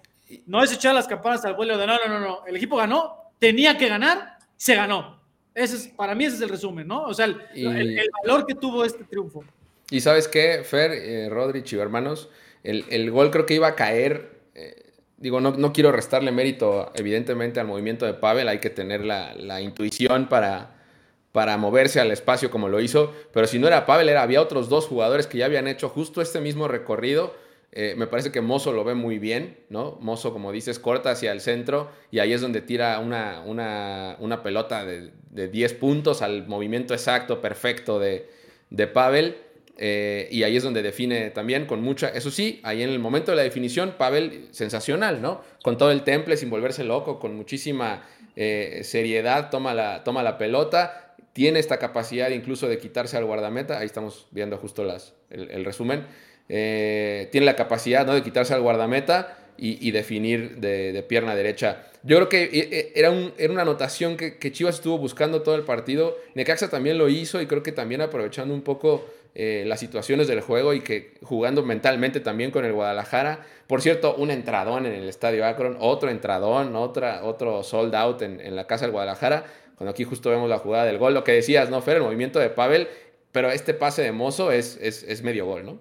no 0.46 0.62
es 0.62 0.72
echar 0.72 0.94
las 0.94 1.06
campanas 1.06 1.44
al 1.44 1.54
vuelo 1.54 1.78
de 1.78 1.86
no, 1.86 1.96
no, 1.96 2.08
no, 2.08 2.20
no, 2.20 2.46
el 2.46 2.56
equipo 2.56 2.76
ganó, 2.76 3.30
tenía 3.38 3.78
que 3.78 3.88
ganar 3.88 4.34
se 4.56 4.74
ganó. 4.74 5.20
Ese 5.54 5.76
es, 5.76 5.88
para 5.88 6.14
mí 6.14 6.24
ese 6.24 6.36
es 6.36 6.42
el 6.42 6.48
resumen, 6.48 6.88
¿no? 6.88 7.04
O 7.04 7.14
sea, 7.14 7.26
el, 7.26 8.00
valor 8.22 8.46
que 8.46 8.54
tuvo 8.54 8.84
este 8.84 9.04
triunfo. 9.04 9.44
Y 9.90 10.00
sabes 10.00 10.26
qué, 10.26 10.62
Fer, 10.64 10.92
eh, 10.92 11.28
Rodrich 11.28 11.72
y 11.72 11.76
hermanos, 11.76 12.28
el, 12.62 13.10
gol 13.10 13.30
creo 13.30 13.46
que 13.46 13.54
iba 13.54 13.68
a 13.68 13.76
caer. 13.76 14.33
Digo, 15.24 15.40
no, 15.40 15.52
no, 15.52 15.72
quiero 15.72 15.90
restarle 15.90 16.32
mérito, 16.32 16.92
evidentemente, 16.94 17.58
al 17.58 17.66
movimiento 17.66 18.04
de 18.04 18.12
Pavel. 18.12 18.46
Hay 18.46 18.58
que 18.58 18.68
tener 18.68 19.06
la, 19.06 19.62
intuición 19.62 20.28
para, 20.28 20.76
para 21.32 21.56
moverse 21.56 21.98
al 21.98 22.10
espacio 22.10 22.50
como 22.50 22.68
lo 22.68 22.78
hizo. 22.78 23.10
Pero 23.32 23.46
si 23.46 23.58
no 23.58 23.66
era 23.66 23.86
Pavel, 23.86 24.10
era, 24.10 24.20
había 24.20 24.42
otros 24.42 24.68
dos 24.68 24.86
jugadores 24.86 25.26
que 25.26 25.38
ya 25.38 25.46
habían 25.46 25.66
hecho 25.66 25.88
justo 25.88 26.20
este 26.20 26.42
mismo 26.42 26.68
recorrido 26.68 27.32
eh, 27.76 27.94
me 27.96 28.06
parece 28.06 28.30
que 28.30 28.40
Mozo 28.42 28.72
lo 28.72 28.84
ve 28.84 28.94
muy 28.94 29.18
bien, 29.18 29.58
¿no? 29.68 29.98
Mozo, 30.00 30.32
como 30.32 30.52
dices, 30.52 30.78
corta 30.78 31.10
hacia 31.10 31.32
el 31.32 31.40
centro 31.40 31.90
y 32.12 32.20
ahí 32.20 32.32
es 32.32 32.40
donde 32.40 32.60
tira 32.60 33.00
una, 33.00 33.42
una, 33.44 34.42
pelota 34.44 34.84
de, 34.84 35.10
de, 35.30 35.48
10 35.48 35.72
puntos 35.74 36.22
al 36.22 36.46
movimiento 36.46 36.94
exacto, 36.94 37.40
perfecto 37.40 37.98
de, 37.98 38.30
de 38.70 38.86
Pavel. 38.86 39.38
Eh, 39.76 40.28
y 40.30 40.44
ahí 40.44 40.56
es 40.56 40.62
donde 40.62 40.82
define 40.82 41.30
también 41.30 41.66
con 41.66 41.82
mucha, 41.82 42.08
eso 42.08 42.30
sí, 42.30 42.60
ahí 42.62 42.82
en 42.82 42.90
el 42.90 43.00
momento 43.00 43.32
de 43.32 43.36
la 43.36 43.42
definición, 43.42 43.94
Pavel 43.98 44.48
sensacional, 44.52 45.20
¿no? 45.20 45.42
Con 45.62 45.78
todo 45.78 45.90
el 45.90 46.02
temple, 46.02 46.36
sin 46.36 46.48
volverse 46.48 46.84
loco, 46.84 47.18
con 47.18 47.34
muchísima 47.34 48.06
eh, 48.36 48.80
seriedad, 48.84 49.50
toma 49.50 49.74
la, 49.74 50.04
toma 50.04 50.22
la 50.22 50.38
pelota, 50.38 51.16
tiene 51.32 51.58
esta 51.58 51.78
capacidad 51.78 52.30
incluso 52.30 52.68
de 52.68 52.78
quitarse 52.78 53.16
al 53.16 53.24
guardameta, 53.24 53.80
ahí 53.80 53.86
estamos 53.86 54.28
viendo 54.30 54.56
justo 54.58 54.84
las, 54.84 55.14
el 55.30 55.64
resumen, 55.64 56.04
eh, 56.48 57.28
tiene 57.32 57.46
la 57.46 57.56
capacidad 57.56 58.06
¿no? 58.06 58.14
de 58.14 58.22
quitarse 58.22 58.54
al 58.54 58.60
guardameta 58.60 59.38
y, 59.56 59.92
definir 59.92 60.56
de, 60.56 61.04
pierna 61.08 61.36
derecha. 61.36 61.86
Yo 62.02 62.16
creo 62.16 62.28
que 62.28 62.92
era, 62.96 63.12
un, 63.12 63.32
era 63.38 63.52
una 63.52 63.62
anotación 63.62 64.16
que, 64.16 64.52
Chivas 64.52 64.74
estuvo 64.74 64.98
buscando 64.98 65.42
todo 65.42 65.54
el 65.54 65.62
partido. 65.62 66.18
Necaxa 66.34 66.68
también 66.68 66.98
lo 66.98 67.08
hizo 67.08 67.40
y 67.40 67.46
creo 67.46 67.62
que 67.62 67.70
también 67.70 68.00
aprovechando 68.00 68.52
un 68.52 68.62
poco 68.62 69.06
las 69.34 69.80
situaciones 69.80 70.28
del 70.28 70.40
juego 70.40 70.74
y 70.74 70.80
que 70.80 71.14
jugando 71.22 71.64
mentalmente 71.64 72.20
también 72.20 72.52
con 72.52 72.64
el 72.64 72.72
Guadalajara. 72.72 73.40
Por 73.66 73.82
cierto, 73.82 74.14
un 74.14 74.30
entradón 74.30 74.86
en 74.86 74.92
el 74.92 75.08
Estadio 75.08 75.44
Akron, 75.44 75.76
otro 75.80 76.08
entradón, 76.08 76.76
otra, 76.76 77.24
otro 77.24 77.64
sold 77.64 77.94
out 77.94 78.22
en, 78.22 78.54
la 78.54 78.66
casa 78.66 78.84
del 78.84 78.92
Guadalajara. 78.92 79.44
Cuando 79.76 79.90
aquí 79.90 80.04
justo 80.04 80.30
vemos 80.30 80.48
la 80.48 80.58
jugada 80.58 80.84
del 80.84 80.98
gol, 80.98 81.14
lo 81.14 81.24
que 81.24 81.32
decías, 81.32 81.68
¿no, 81.68 81.82
Fer? 81.82 81.96
El 81.96 82.04
movimiento 82.04 82.38
de 82.38 82.48
Pavel, 82.48 82.88
pero 83.32 83.50
este 83.50 83.74
pase 83.74 84.02
de 84.02 84.12
Mozo 84.12 84.52
es, 84.52 84.76
es, 84.76 85.22
medio 85.24 85.46
gol, 85.46 85.66
¿no? 85.66 85.80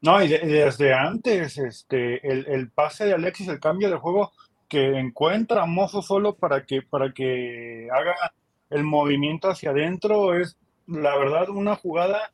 No, 0.00 0.22
y, 0.22 0.28
desde 0.28 0.94
antes, 0.94 1.58
este, 1.58 2.26
el, 2.26 2.70
pase 2.70 3.04
de 3.04 3.12
Alexis, 3.12 3.48
el 3.48 3.60
cambio 3.60 3.90
de 3.90 3.96
juego 3.96 4.32
que 4.68 4.98
encuentra 4.98 5.64
a 5.64 5.66
Mozo 5.66 6.00
solo 6.00 6.36
para 6.36 6.64
que, 6.64 6.80
para 6.80 7.12
que 7.12 7.88
haga 7.92 8.14
el 8.70 8.84
movimiento 8.84 9.50
hacia 9.50 9.70
adentro, 9.70 10.34
es 10.40 10.56
la 10.86 11.14
verdad 11.18 11.50
una 11.50 11.76
jugada 11.76 12.30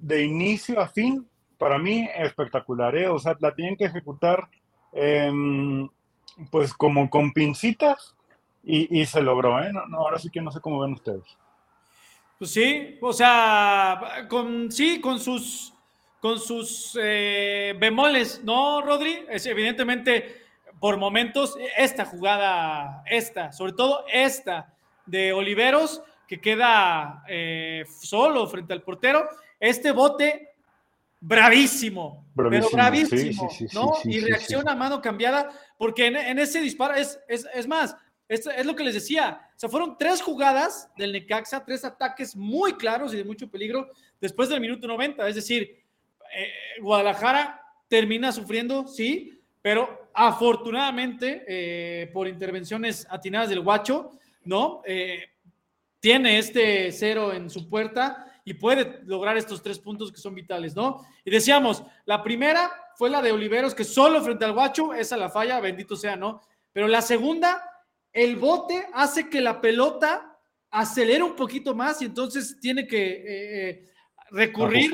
de 0.00 0.24
inicio 0.24 0.80
a 0.80 0.88
fin, 0.88 1.26
para 1.58 1.78
mí 1.78 2.08
espectacular, 2.16 2.96
¿eh? 2.96 3.08
o 3.08 3.18
sea, 3.18 3.36
la 3.40 3.54
tienen 3.54 3.76
que 3.76 3.84
ejecutar 3.84 4.48
em, 4.92 5.88
pues 6.50 6.74
como 6.74 7.08
con 7.08 7.32
pincitas 7.32 8.14
y, 8.68 9.06
se 9.06 9.22
logró, 9.22 9.62
¿eh? 9.62 9.72
No, 9.72 9.98
ahora 9.98 10.18
sí 10.18 10.28
que 10.28 10.40
no 10.40 10.50
sé 10.50 10.60
cómo 10.60 10.80
ven 10.80 10.94
ustedes. 10.94 11.22
Pues 12.36 12.50
sí, 12.50 12.98
o 13.00 13.12
sea, 13.12 14.26
con, 14.28 14.72
sí, 14.72 15.00
con 15.00 15.20
sus 15.20 15.72
con 16.20 16.40
sus 16.40 16.98
eh, 17.00 17.74
bemoles, 17.78 18.42
¿no, 18.42 18.82
Rodri? 18.82 19.24
Es 19.28 19.46
evidentemente 19.46 20.42
por 20.80 20.96
momentos 20.96 21.56
esta 21.76 22.04
jugada, 22.04 23.04
esta, 23.06 23.52
sobre 23.52 23.72
todo 23.72 24.04
esta 24.12 24.74
de 25.06 25.32
Oliveros, 25.32 26.02
que 26.26 26.40
queda 26.40 27.22
eh, 27.28 27.84
solo 28.00 28.46
frente 28.48 28.72
al 28.72 28.82
portero, 28.82 29.28
este 29.60 29.92
bote 29.92 30.50
bravísimo, 31.20 32.26
pero 32.36 32.50
bravísimo, 32.70 33.48
¿no? 33.72 33.94
y 34.04 34.20
reacciona 34.20 34.72
a 34.72 34.76
mano 34.76 35.00
cambiada, 35.00 35.50
porque 35.78 36.06
en, 36.06 36.38
ese 36.38 36.60
disparo 36.60 36.94
es, 36.94 37.18
es, 37.28 37.66
más, 37.66 37.96
es, 38.28 38.46
es, 38.46 38.66
lo 38.66 38.76
que 38.76 38.84
les 38.84 38.94
decía, 38.94 39.40
o 39.56 39.58
sea, 39.58 39.68
fueron 39.68 39.96
tres 39.98 40.20
jugadas 40.20 40.90
del 40.96 41.12
Necaxa, 41.12 41.64
tres 41.64 41.84
ataques 41.84 42.36
muy 42.36 42.74
claros 42.74 43.14
y 43.14 43.16
de 43.16 43.24
mucho 43.24 43.50
peligro 43.50 43.90
después 44.20 44.48
del 44.48 44.60
minuto 44.60 44.86
90, 44.86 45.26
es 45.28 45.34
decir, 45.34 45.82
eh, 46.34 46.80
Guadalajara 46.80 47.62
termina 47.88 48.32
sufriendo, 48.32 48.86
sí, 48.86 49.40
pero 49.62 50.10
afortunadamente 50.14 51.44
eh, 51.48 52.06
por 52.12 52.28
intervenciones 52.28 53.06
atinadas 53.10 53.48
del 53.48 53.60
Guacho, 53.60 54.12
¿no? 54.44 54.82
Eh, 54.86 55.24
tiene 56.00 56.38
este 56.38 56.92
cero 56.92 57.32
en 57.32 57.50
su 57.50 57.68
puerta 57.68 58.35
y 58.46 58.54
puede 58.54 59.02
lograr 59.04 59.36
estos 59.36 59.62
tres 59.62 59.78
puntos 59.78 60.10
que 60.10 60.20
son 60.20 60.34
vitales, 60.34 60.74
¿no? 60.74 61.04
Y 61.24 61.30
decíamos, 61.30 61.82
la 62.06 62.22
primera 62.22 62.70
fue 62.94 63.10
la 63.10 63.20
de 63.20 63.32
Oliveros, 63.32 63.74
que 63.74 63.84
solo 63.84 64.22
frente 64.22 64.46
al 64.46 64.52
Guacho, 64.52 64.94
esa 64.94 65.18
la 65.18 65.28
falla, 65.28 65.60
bendito 65.60 65.96
sea, 65.96 66.16
¿no? 66.16 66.40
Pero 66.72 66.86
la 66.86 67.02
segunda, 67.02 67.62
el 68.12 68.36
bote 68.36 68.86
hace 68.94 69.28
que 69.28 69.40
la 69.40 69.60
pelota 69.60 70.38
acelere 70.70 71.22
un 71.22 71.36
poquito 71.36 71.74
más 71.74 72.00
y 72.00 72.06
entonces 72.06 72.58
tiene 72.60 72.86
que 72.86 73.90
recurrir 74.30 74.92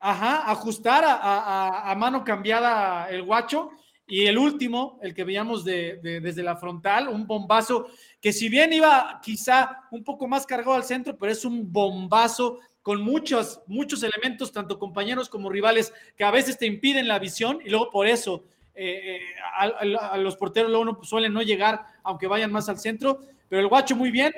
Ajá, 0.00 0.48
ajustar 0.50 1.04
a, 1.06 1.94
mano 1.96 2.22
cambiada 2.22 3.10
el 3.10 3.22
guacho. 3.22 3.70
Y 4.06 4.24
el 4.26 4.38
último, 4.38 4.98
el 5.02 5.12
que 5.12 5.24
veíamos 5.24 5.64
desde 5.64 6.42
la 6.42 6.56
frontal, 6.56 7.08
un 7.08 7.26
bombazo 7.26 7.88
que 8.20 8.32
si 8.32 8.48
bien 8.48 8.72
iba 8.72 9.20
quizá 9.22 9.82
un 9.90 10.02
poco 10.02 10.26
más 10.26 10.46
cargado 10.46 10.74
al 10.74 10.84
centro, 10.84 11.16
pero 11.18 11.30
es 11.30 11.44
un 11.44 11.70
bombazo 11.70 12.58
con 12.88 13.02
muchos, 13.02 13.60
muchos 13.66 14.02
elementos, 14.02 14.50
tanto 14.50 14.78
compañeros 14.78 15.28
como 15.28 15.50
rivales, 15.50 15.92
que 16.16 16.24
a 16.24 16.30
veces 16.30 16.56
te 16.56 16.64
impiden 16.64 17.06
la 17.06 17.18
visión 17.18 17.58
y 17.62 17.68
luego 17.68 17.90
por 17.90 18.06
eso 18.06 18.44
eh, 18.74 19.18
eh, 19.18 19.90
a, 20.00 20.16
los 20.16 20.36
porteros 20.38 20.70
luego 20.70 20.86
no, 20.86 21.04
suelen 21.04 21.34
no 21.34 21.42
llegar, 21.42 21.84
aunque 22.02 22.26
vayan 22.26 22.50
más 22.50 22.70
al 22.70 22.78
centro, 22.78 23.20
pero 23.46 23.60
el 23.60 23.68
guacho 23.68 23.94
muy 23.94 24.10
bien. 24.10 24.32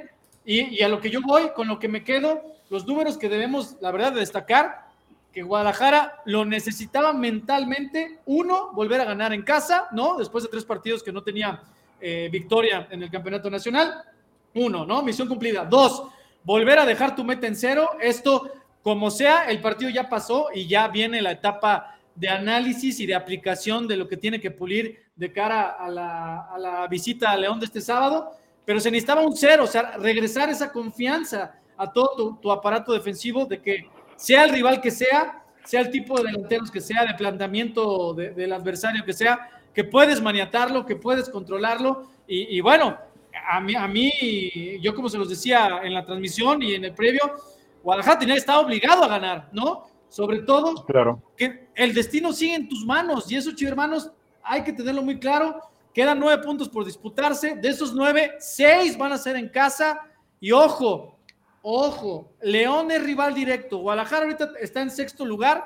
Y, 0.45 0.63
y 0.63 0.83
a 0.83 0.89
lo 0.89 1.01
que 1.01 1.11
yo 1.11 1.21
voy, 1.23 1.51
con 1.55 1.69
lo 1.69 1.79
que 1.79 1.87
me 1.87 2.03
quedo, 2.03 2.43
los 2.71 2.85
números 2.89 3.17
que 3.17 3.29
debemos, 3.29 3.77
la 3.81 3.93
verdad, 3.93 4.15
de 4.15 4.19
destacar, 4.19 4.87
que 5.33 5.45
Guadalajara 5.45 6.21
lo 6.25 6.45
necesitaba 6.45 7.13
mentalmente, 7.13 8.19
uno, 8.27 8.73
volver 8.73 9.01
a 9.01 9.05
ganar 9.05 9.33
en 9.33 9.43
casa, 9.43 9.87
¿no? 9.93 10.17
Después 10.17 10.43
de 10.43 10.51
tres 10.51 10.65
partidos 10.65 11.05
que 11.05 11.13
no 11.13 11.23
tenía 11.23 11.63
eh, 12.01 12.29
victoria 12.33 12.89
en 12.91 13.05
el 13.05 13.11
campeonato 13.13 13.49
nacional. 13.49 14.03
Uno, 14.55 14.85
¿no? 14.85 15.05
Misión 15.05 15.29
cumplida. 15.29 15.65
Dos, 15.65 16.03
volver 16.45 16.79
a 16.79 16.87
dejar 16.87 17.15
tu 17.15 17.25
meta 17.25 17.47
en 17.47 17.57
cero. 17.57 17.91
Esto, 18.01 18.51
como 18.83 19.11
sea, 19.11 19.45
el 19.45 19.61
partido 19.61 19.91
ya 19.91 20.09
pasó 20.09 20.49
y 20.55 20.67
ya 20.67 20.89
viene 20.89 21.23
la 21.23 21.33
etapa 21.33 21.99
de 22.15 22.29
análisis 22.29 23.01
y 23.01 23.07
de 23.07 23.15
aplicación 23.15 23.89
de 23.89 23.97
lo 23.97 24.09
que 24.09 24.17
tiene 24.17 24.41
que 24.41 24.51
pulir 24.51 25.05
de 25.17 25.33
cara 25.33 25.71
a 25.79 25.89
la, 25.89 26.87
visita 26.91 27.31
a 27.31 27.37
León 27.37 27.61
de 27.61 27.67
este 27.67 27.81
sábado. 27.81 28.33
Pero 28.65 28.81
se 28.81 28.91
necesitaba 28.91 29.23
un 29.23 29.37
cero, 29.37 29.65
o 29.65 29.67
sea, 29.67 29.97
regresar 29.97 30.51
esa 30.51 30.71
confianza 30.71 31.55
a 31.77 31.91
todo 31.91 32.39
tu 32.41 32.53
aparato 32.53 32.93
defensivo 32.93 33.47
de 33.47 33.61
que 33.61 33.89
sea 34.17 34.45
el 34.45 34.51
rival 34.51 34.81
que 34.81 34.91
sea, 34.91 35.43
sea 35.65 35.81
el 35.81 35.91
tipo 35.91 36.21
de 36.21 36.31
delanteros 36.31 36.71
que 36.71 36.81
sea, 36.81 37.07
de 37.07 37.15
planteamiento 37.15 38.13
del 38.13 38.53
adversario 38.53 39.05
que 39.05 39.15
sea, 39.15 39.49
que 39.75 39.85
puedes 39.85 40.21
maniatarlo, 40.21 40.85
que 40.85 40.97
puedes 40.97 41.29
controlarlo. 41.31 42.09
Y, 42.27 42.61
bueno, 42.61 42.99
a 43.49 43.61
mí, 43.61 43.75
a 43.75 43.87
mí, 43.87 44.79
yo 44.81 44.95
como 44.95 45.09
se 45.09 45.19
los 45.19 45.29
decía 45.29 45.81
en 45.83 45.95
la 45.95 46.05
transmisión 46.05 46.63
y 46.63 46.75
en 46.75 46.85
el 46.85 46.95
previo, 46.95 47.21
Guadalajara 47.83 48.19
tenía 48.19 48.35
estado 48.37 48.63
obligado 48.63 49.05
a 49.05 49.09
ganar, 49.09 49.49
¿no? 49.53 49.91
sobre 50.11 50.41
todo, 50.41 50.85
claro. 50.85 51.23
que 51.37 51.69
el 51.75 51.95
destino 51.95 52.33
sigue 52.33 52.57
en 52.57 52.69
tus 52.69 52.85
manos 52.85 53.31
y 53.31 53.37
eso, 53.37 53.51
hermanos, 53.61 54.11
hay 54.43 54.65
que 54.65 54.73
tenerlo 54.73 55.03
muy 55.03 55.19
claro. 55.19 55.61
Quedan 55.95 56.19
nueve 56.19 56.43
puntos 56.43 56.69
por 56.69 56.85
disputarse. 56.85 57.55
De 57.55 57.69
esos 57.69 57.95
nueve, 57.95 58.33
seis 58.41 58.99
van 58.99 59.13
a 59.13 59.19
ser 59.19 59.37
en 59.37 59.49
casa. 59.49 60.01
Y 60.41 60.51
ojo, 60.51 61.17
ojo, 61.63 62.33
León 62.43 62.91
es 62.91 63.03
rival 63.03 63.35
directo. 63.35 63.79
Guadalajara 63.79 64.25
ahorita 64.25 64.51
está 64.61 64.83
en 64.83 64.91
sexto 64.91 65.25
lugar 65.25 65.65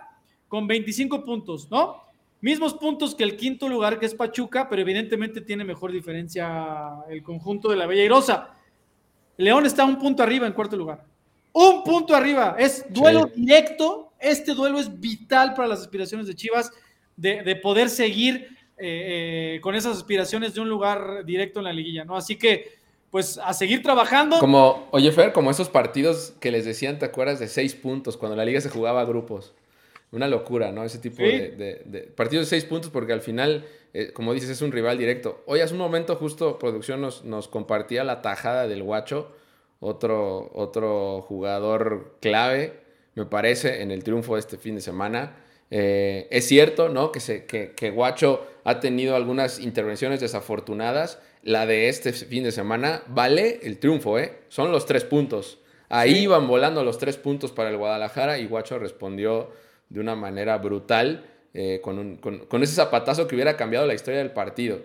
con 0.48 0.66
25 0.66 1.24
puntos, 1.24 1.70
¿no? 1.70 2.03
Mismos 2.44 2.74
puntos 2.74 3.14
que 3.14 3.24
el 3.24 3.38
quinto 3.38 3.70
lugar, 3.70 3.98
que 3.98 4.04
es 4.04 4.14
Pachuca, 4.14 4.68
pero 4.68 4.82
evidentemente 4.82 5.40
tiene 5.40 5.64
mejor 5.64 5.90
diferencia 5.90 7.02
el 7.08 7.22
conjunto 7.22 7.70
de 7.70 7.76
la 7.76 7.86
Bella 7.86 8.04
Irosa. 8.04 8.50
León 9.38 9.64
está 9.64 9.86
un 9.86 9.98
punto 9.98 10.22
arriba 10.22 10.46
en 10.46 10.52
cuarto 10.52 10.76
lugar. 10.76 11.06
Un 11.54 11.82
punto 11.82 12.14
arriba. 12.14 12.54
Es 12.58 12.84
duelo 12.90 13.30
directo. 13.34 14.12
Este 14.20 14.52
duelo 14.52 14.78
es 14.78 15.00
vital 15.00 15.54
para 15.54 15.68
las 15.68 15.80
aspiraciones 15.80 16.26
de 16.26 16.34
Chivas 16.34 16.70
de, 17.16 17.56
poder 17.62 17.88
seguir 17.88 18.46
eh, 18.76 19.54
eh, 19.56 19.60
con 19.62 19.74
esas 19.74 19.96
aspiraciones 19.96 20.52
de 20.52 20.60
un 20.60 20.68
lugar 20.68 21.24
directo 21.24 21.60
en 21.60 21.64
la 21.64 21.72
liguilla, 21.72 22.04
¿no? 22.04 22.14
Así 22.14 22.36
que, 22.36 22.74
pues, 23.10 23.38
a 23.42 23.54
seguir 23.54 23.82
trabajando. 23.82 24.38
Como, 24.38 24.86
oye, 24.90 25.10
Fer, 25.12 25.32
como 25.32 25.50
esos 25.50 25.70
partidos 25.70 26.34
que 26.40 26.50
les 26.50 26.66
decían, 26.66 26.98
¿te 26.98 27.06
acuerdas? 27.06 27.38
De 27.38 27.48
seis 27.48 27.74
puntos, 27.74 28.18
cuando 28.18 28.36
la 28.36 28.44
liga 28.44 28.60
se 28.60 28.68
jugaba 28.68 29.00
a 29.00 29.06
grupos. 29.06 29.54
Una 30.14 30.28
locura, 30.28 30.70
¿no? 30.70 30.84
Ese 30.84 30.98
tipo 30.98 31.22
de, 31.22 32.12
partidos 32.14 32.46
de 32.46 32.50
seis 32.50 32.64
puntos, 32.64 32.90
porque 32.90 33.12
al 33.12 33.20
final, 33.20 33.66
eh, 33.92 34.12
como 34.12 34.32
dices, 34.32 34.48
es 34.48 34.62
un 34.62 34.70
rival 34.70 34.96
directo. 34.96 35.42
Hoy 35.46 35.60
hace 35.60 35.74
un 35.74 35.80
momento 35.80 36.14
justo 36.14 36.58
producción 36.58 37.00
nos, 37.00 37.24
nos 37.24 37.48
compartía 37.48 38.04
la 38.04 38.22
tajada 38.22 38.68
del 38.68 38.84
guacho, 38.84 39.32
otro, 39.80 40.50
otro 40.54 41.20
jugador 41.22 42.16
clave, 42.20 42.80
me 43.16 43.26
parece, 43.26 43.82
en 43.82 43.90
el 43.90 44.04
triunfo 44.04 44.34
de 44.34 44.40
este 44.40 44.56
fin 44.56 44.76
de 44.76 44.80
semana. 44.80 45.36
Eh, 45.70 46.28
es 46.30 46.46
cierto, 46.46 46.88
¿no? 46.88 47.10
Que, 47.10 47.18
se, 47.18 47.46
que, 47.46 47.72
que 47.72 47.90
Guacho 47.90 48.46
ha 48.62 48.78
tenido 48.78 49.16
algunas 49.16 49.58
intervenciones 49.58 50.20
desafortunadas. 50.20 51.18
La 51.42 51.66
de 51.66 51.88
este 51.88 52.12
fin 52.12 52.44
de 52.44 52.52
semana 52.52 53.02
vale 53.08 53.58
el 53.64 53.78
triunfo, 53.78 54.18
¿eh? 54.18 54.38
Son 54.48 54.70
los 54.70 54.86
tres 54.86 55.04
puntos. 55.04 55.58
Ahí 55.88 56.20
iban 56.20 56.48
volando 56.48 56.82
los 56.82 56.98
tres 56.98 57.16
puntos 57.16 57.52
para 57.52 57.70
el 57.70 57.76
Guadalajara 57.76 58.38
y 58.38 58.46
Guacho 58.46 58.78
respondió 58.78 59.50
de 59.94 60.00
una 60.00 60.16
manera 60.16 60.58
brutal 60.58 61.24
eh, 61.54 61.80
con, 61.80 62.16
con, 62.16 62.62
ese 62.64 62.74
zapatazo 62.74 63.28
que 63.28 63.36
hubiera 63.36 63.56
cambiado 63.56 63.86
la 63.86 63.94
historia 63.94 64.18
del 64.18 64.32
partido. 64.32 64.80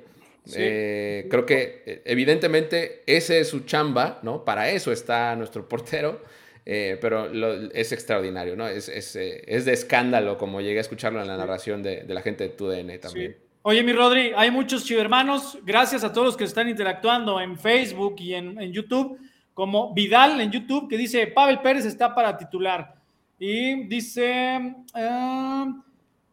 Eh, 0.56 1.28
creo 1.30 1.46
que 1.46 1.84
eh, 1.86 2.02
evidentemente 2.06 3.02
ese 3.08 3.40
es 3.40 3.50
su 3.50 3.62
chamba, 3.62 4.20
¿no? 4.22 4.46
Para 4.46 4.70
eso 4.70 4.92
está 4.92 5.36
nuestro 5.36 5.68
portero, 5.68 6.22
pero 6.64 7.28
es 7.74 7.92
extraordinario, 7.92 8.56
¿no? 8.56 8.68
Es, 8.68 8.88
es, 8.88 9.16
es, 9.16 9.66
de 9.66 9.74
escándalo, 9.74 10.38
como 10.38 10.62
llegué 10.62 10.78
a 10.78 10.82
escucharlo 10.82 11.20
en 11.20 11.28
la 11.28 11.38
narración 11.38 11.82
de, 11.82 12.04
de 12.04 12.14
la 12.14 12.22
gente 12.22 12.44
de 12.44 12.50
TUDN 12.52 13.00
también. 13.00 13.36
Oye, 13.64 13.82
mi 13.82 13.92
Rodri, 13.92 14.32
hay 14.38 14.52
muchos 14.52 14.86
chivermanos, 14.86 15.58
gracias 15.64 16.04
a 16.04 16.14
todos 16.14 16.28
los 16.28 16.38
que 16.38 16.44
están 16.44 16.70
interactuando 16.70 17.42
en 17.42 17.58
Facebook 17.58 18.18
y 18.20 18.36
en, 18.36 18.62
en 18.62 18.72
YouTube, 18.72 19.18
como 19.56 19.92
Vidal 19.96 20.40
en 20.40 20.52
YouTube, 20.52 20.88
que 20.88 20.98
dice, 20.98 21.26
Pavel 21.26 21.62
Pérez 21.62 21.86
está 21.86 22.14
para 22.14 22.38
titular. 22.38 22.99
Y 23.40 23.86
dice, 23.88 24.76
uh, 24.94 25.82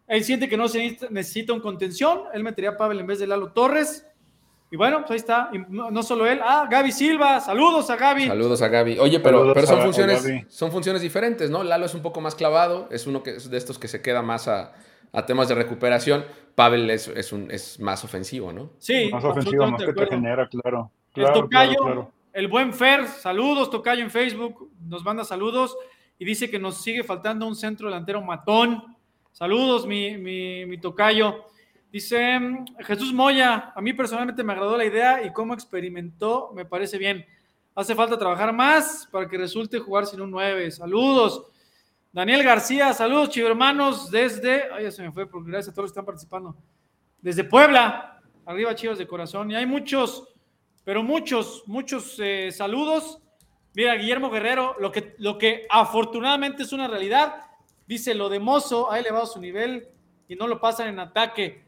él 0.08 0.24
siente 0.24 0.48
que 0.48 0.56
no 0.56 0.66
se 0.66 0.98
necesita, 1.10 1.52
un 1.52 1.60
contención, 1.60 2.22
él 2.34 2.42
metería 2.42 2.70
a 2.70 2.76
Pavel 2.76 2.98
en 2.98 3.06
vez 3.06 3.20
de 3.20 3.28
Lalo 3.28 3.52
Torres. 3.52 4.04
Y 4.68 4.76
bueno, 4.76 4.98
pues 4.98 5.12
ahí 5.12 5.16
está, 5.18 5.50
no, 5.68 6.02
solo 6.02 6.26
él, 6.26 6.40
ah, 6.42 6.66
Gaby 6.68 6.90
Silva, 6.90 7.38
saludos 7.38 7.88
a 7.88 7.96
Gaby. 7.96 8.26
Saludos 8.26 8.60
a 8.62 8.68
Gaby. 8.68 8.98
Oye, 8.98 9.20
pero, 9.20 9.54
pero 9.54 9.64
son, 9.64 9.80
funciones, 9.80 10.26
son 10.48 10.72
funciones 10.72 11.00
diferentes, 11.02 11.48
¿no? 11.48 11.62
Lalo 11.62 11.86
es 11.86 11.94
un 11.94 12.02
poco 12.02 12.20
más 12.20 12.34
clavado, 12.34 12.88
es 12.90 13.06
uno 13.06 13.22
que, 13.22 13.36
es 13.36 13.48
de 13.48 13.56
estos 13.56 13.78
que 13.78 13.86
se 13.86 14.02
queda 14.02 14.22
más 14.22 14.48
a, 14.48 14.72
a 15.12 15.24
temas 15.24 15.48
de 15.48 15.54
recuperación. 15.54 16.24
Pavel 16.56 16.90
es, 16.90 17.06
es, 17.06 17.32
un, 17.32 17.50
es 17.52 17.78
más 17.78 18.02
ofensivo, 18.02 18.52
¿no? 18.52 18.72
Sí, 18.78 19.10
más 19.12 19.22
ofensivo, 19.22 19.66
más 19.68 19.82
que 19.82 19.92
te 19.92 20.06
genera, 20.06 20.48
claro. 20.48 20.90
el 21.14 21.32
Tocayo, 21.32 22.10
el 22.32 22.48
buen 22.48 22.74
Fer, 22.74 23.06
saludos, 23.06 23.70
Tocayo 23.70 24.02
en 24.02 24.10
Facebook, 24.10 24.70
nos 24.80 25.04
manda 25.04 25.22
saludos 25.22 25.76
y 26.18 26.24
dice 26.24 26.50
que 26.50 26.58
nos 26.58 26.82
sigue 26.82 27.04
faltando 27.04 27.46
un 27.46 27.54
centro 27.54 27.88
delantero 27.88 28.22
matón. 28.22 28.96
Saludos, 29.32 29.86
mi, 29.86 30.16
mi, 30.16 30.78
tocayo. 30.78 31.44
Dice 31.92 32.38
Jesús 32.80 33.12
Moya, 33.12 33.72
a 33.74 33.80
mí 33.80 33.92
personalmente 33.92 34.42
me 34.42 34.52
agradó 34.52 34.76
la 34.76 34.84
idea 34.84 35.24
y 35.24 35.32
cómo 35.32 35.54
experimentó, 35.54 36.52
me 36.54 36.64
parece 36.64 36.98
bien. 36.98 37.24
Hace 37.74 37.94
falta 37.94 38.18
trabajar 38.18 38.52
más 38.54 39.06
para 39.12 39.28
que 39.28 39.36
resulte 39.36 39.78
jugar 39.78 40.06
sin 40.06 40.20
un 40.20 40.30
9. 40.30 40.70
Saludos. 40.70 41.46
Daniel 42.10 42.42
García, 42.42 42.94
saludos, 42.94 43.28
chivo 43.28 43.48
hermanos, 43.48 44.10
desde. 44.10 44.72
Ay, 44.72 44.84
ya 44.84 44.90
se 44.90 45.02
me 45.02 45.12
fue, 45.12 45.28
porque 45.28 45.50
gracias 45.50 45.72
a 45.72 45.74
todos 45.74 45.84
los 45.84 45.90
que 45.90 45.98
están 45.98 46.06
participando. 46.06 46.56
Desde 47.20 47.44
Puebla, 47.44 48.22
arriba, 48.46 48.74
chivos 48.74 48.96
de 48.96 49.06
corazón. 49.06 49.50
Y 49.50 49.54
hay 49.54 49.66
muchos, 49.66 50.26
pero 50.82 51.02
muchos, 51.02 51.64
muchos 51.66 52.16
eh, 52.18 52.50
saludos. 52.52 53.20
Mira, 53.76 53.94
Guillermo 53.94 54.30
Guerrero, 54.30 54.74
lo 54.80 54.90
que, 54.90 55.14
lo 55.18 55.36
que 55.36 55.66
afortunadamente 55.68 56.62
es 56.62 56.72
una 56.72 56.88
realidad, 56.88 57.42
dice 57.86 58.14
lo 58.14 58.30
de 58.30 58.40
Mozo 58.40 58.90
ha 58.90 58.98
elevado 58.98 59.26
su 59.26 59.38
nivel 59.38 59.86
y 60.26 60.34
no 60.34 60.46
lo 60.46 60.58
pasan 60.58 60.88
en 60.88 60.98
ataque. 60.98 61.62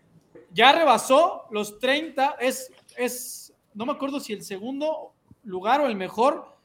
Ya 0.51 0.73
rebasó 0.73 1.45
los 1.51 1.79
30, 1.79 2.37
es, 2.41 2.73
es, 2.97 3.53
no 3.75 3.85
me 3.85 3.93
acuerdo 3.93 4.21
si 4.21 4.33
el 4.33 4.43
segundo 4.43 5.13
lugar 5.43 5.83
o 5.83 5.87
el 5.87 5.97
mejor 5.97 6.57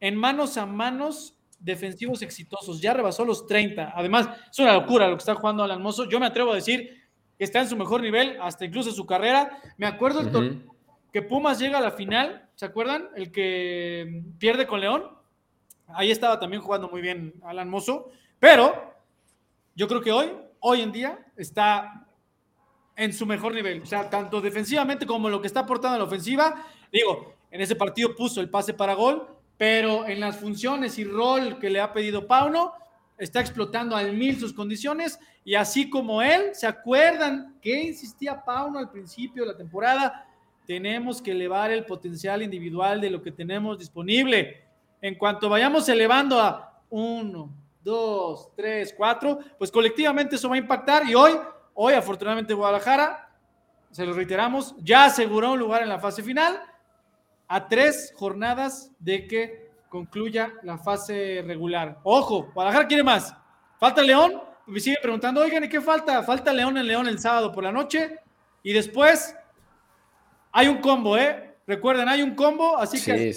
en 0.00 0.16
manos 0.16 0.58
a 0.58 0.66
manos 0.66 1.34
defensivos 1.58 2.20
exitosos. 2.20 2.78
Ya 2.82 2.92
rebasó 2.92 3.24
los 3.24 3.46
30. 3.46 3.94
Además, 3.96 4.28
es 4.50 4.58
una 4.58 4.74
locura 4.74 5.08
lo 5.08 5.16
que 5.16 5.20
está 5.20 5.34
jugando 5.34 5.62
Alan 5.62 5.80
Mozo. 5.80 6.10
Yo 6.10 6.20
me 6.20 6.26
atrevo 6.26 6.52
a 6.52 6.56
decir 6.56 7.00
que 7.38 7.44
está 7.44 7.60
en 7.60 7.70
su 7.70 7.76
mejor 7.78 8.02
nivel, 8.02 8.36
hasta 8.38 8.66
incluso 8.66 8.92
su 8.92 9.06
carrera. 9.06 9.62
Me 9.78 9.86
acuerdo 9.86 10.20
que 11.12 11.22
Pumas 11.22 11.58
llega 11.58 11.78
a 11.78 11.82
la 11.82 11.90
final 11.90 12.50
¿Se 12.60 12.66
acuerdan? 12.66 13.08
El 13.16 13.32
que 13.32 14.22
pierde 14.38 14.66
con 14.66 14.82
León. 14.82 15.02
Ahí 15.86 16.10
estaba 16.10 16.38
también 16.38 16.60
jugando 16.60 16.90
muy 16.90 17.00
bien 17.00 17.32
Alan 17.42 17.70
Mozo. 17.70 18.10
Pero 18.38 18.92
yo 19.74 19.88
creo 19.88 20.02
que 20.02 20.12
hoy, 20.12 20.30
hoy 20.58 20.82
en 20.82 20.92
día, 20.92 21.18
está 21.38 22.06
en 22.94 23.14
su 23.14 23.24
mejor 23.24 23.54
nivel. 23.54 23.80
O 23.80 23.86
sea, 23.86 24.10
tanto 24.10 24.42
defensivamente 24.42 25.06
como 25.06 25.30
lo 25.30 25.40
que 25.40 25.46
está 25.46 25.60
aportando 25.60 25.94
en 25.94 26.00
la 26.00 26.04
ofensiva. 26.04 26.66
Digo, 26.92 27.32
en 27.50 27.62
ese 27.62 27.76
partido 27.76 28.14
puso 28.14 28.42
el 28.42 28.50
pase 28.50 28.74
para 28.74 28.92
gol, 28.92 29.26
pero 29.56 30.06
en 30.06 30.20
las 30.20 30.36
funciones 30.36 30.98
y 30.98 31.04
rol 31.04 31.58
que 31.58 31.70
le 31.70 31.80
ha 31.80 31.94
pedido 31.94 32.26
Pauno, 32.26 32.74
está 33.16 33.40
explotando 33.40 33.96
al 33.96 34.12
mil 34.12 34.38
sus 34.38 34.52
condiciones. 34.52 35.18
Y 35.46 35.54
así 35.54 35.88
como 35.88 36.20
él, 36.20 36.50
¿se 36.52 36.66
acuerdan 36.66 37.58
que 37.62 37.84
insistía 37.84 38.44
Pauno 38.44 38.78
al 38.78 38.90
principio 38.90 39.44
de 39.44 39.52
la 39.52 39.56
temporada? 39.56 40.26
Tenemos 40.70 41.20
que 41.20 41.32
elevar 41.32 41.72
el 41.72 41.84
potencial 41.84 42.42
individual 42.42 43.00
de 43.00 43.10
lo 43.10 43.20
que 43.20 43.32
tenemos 43.32 43.76
disponible. 43.76 44.62
En 45.02 45.16
cuanto 45.16 45.48
vayamos 45.48 45.88
elevando 45.88 46.38
a 46.38 46.80
uno, 46.90 47.52
dos, 47.82 48.52
tres, 48.54 48.94
cuatro, 48.96 49.40
pues 49.58 49.72
colectivamente 49.72 50.36
eso 50.36 50.48
va 50.48 50.54
a 50.54 50.58
impactar 50.58 51.08
y 51.08 51.16
hoy, 51.16 51.32
hoy 51.74 51.94
afortunadamente 51.94 52.54
Guadalajara, 52.54 53.32
se 53.90 54.06
lo 54.06 54.12
reiteramos, 54.12 54.76
ya 54.78 55.06
aseguró 55.06 55.54
un 55.54 55.58
lugar 55.58 55.82
en 55.82 55.88
la 55.88 55.98
fase 55.98 56.22
final 56.22 56.62
a 57.48 57.66
tres 57.66 58.14
jornadas 58.16 58.92
de 59.00 59.26
que 59.26 59.72
concluya 59.88 60.52
la 60.62 60.78
fase 60.78 61.42
regular. 61.44 61.98
Ojo, 62.04 62.52
Guadalajara 62.54 62.86
quiere 62.86 63.02
más. 63.02 63.34
Falta 63.80 64.02
León, 64.02 64.40
me 64.66 64.78
sigue 64.78 64.98
preguntando, 65.02 65.40
oigan, 65.40 65.64
¿y 65.64 65.68
qué 65.68 65.80
falta? 65.80 66.22
Falta 66.22 66.52
León 66.52 66.78
en 66.78 66.86
León 66.86 67.08
el 67.08 67.18
sábado 67.18 67.50
por 67.50 67.64
la 67.64 67.72
noche 67.72 68.20
y 68.62 68.72
después 68.72 69.34
hay 70.52 70.68
un 70.68 70.78
combo, 70.78 71.16
¿eh? 71.16 71.56
Recuerden, 71.66 72.08
hay 72.08 72.22
un 72.22 72.34
combo, 72.34 72.76
así 72.76 73.02
que 73.02 73.32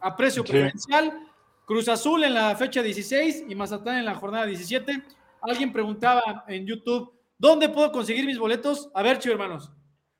a 0.00 0.16
precio 0.16 0.42
preferencial. 0.42 1.22
Cruz 1.66 1.88
Azul 1.88 2.22
en 2.22 2.32
la 2.32 2.54
fecha 2.54 2.80
16 2.80 3.44
y 3.48 3.54
Mazatlán 3.56 3.98
en 3.98 4.04
la 4.04 4.14
jornada 4.14 4.46
17. 4.46 5.02
Alguien 5.42 5.72
preguntaba 5.72 6.44
en 6.46 6.64
YouTube, 6.64 7.12
¿dónde 7.36 7.68
puedo 7.68 7.90
conseguir 7.90 8.24
mis 8.24 8.38
boletos? 8.38 8.88
A 8.94 9.02
ver, 9.02 9.18
chicos 9.18 9.32
hermanos, 9.32 9.72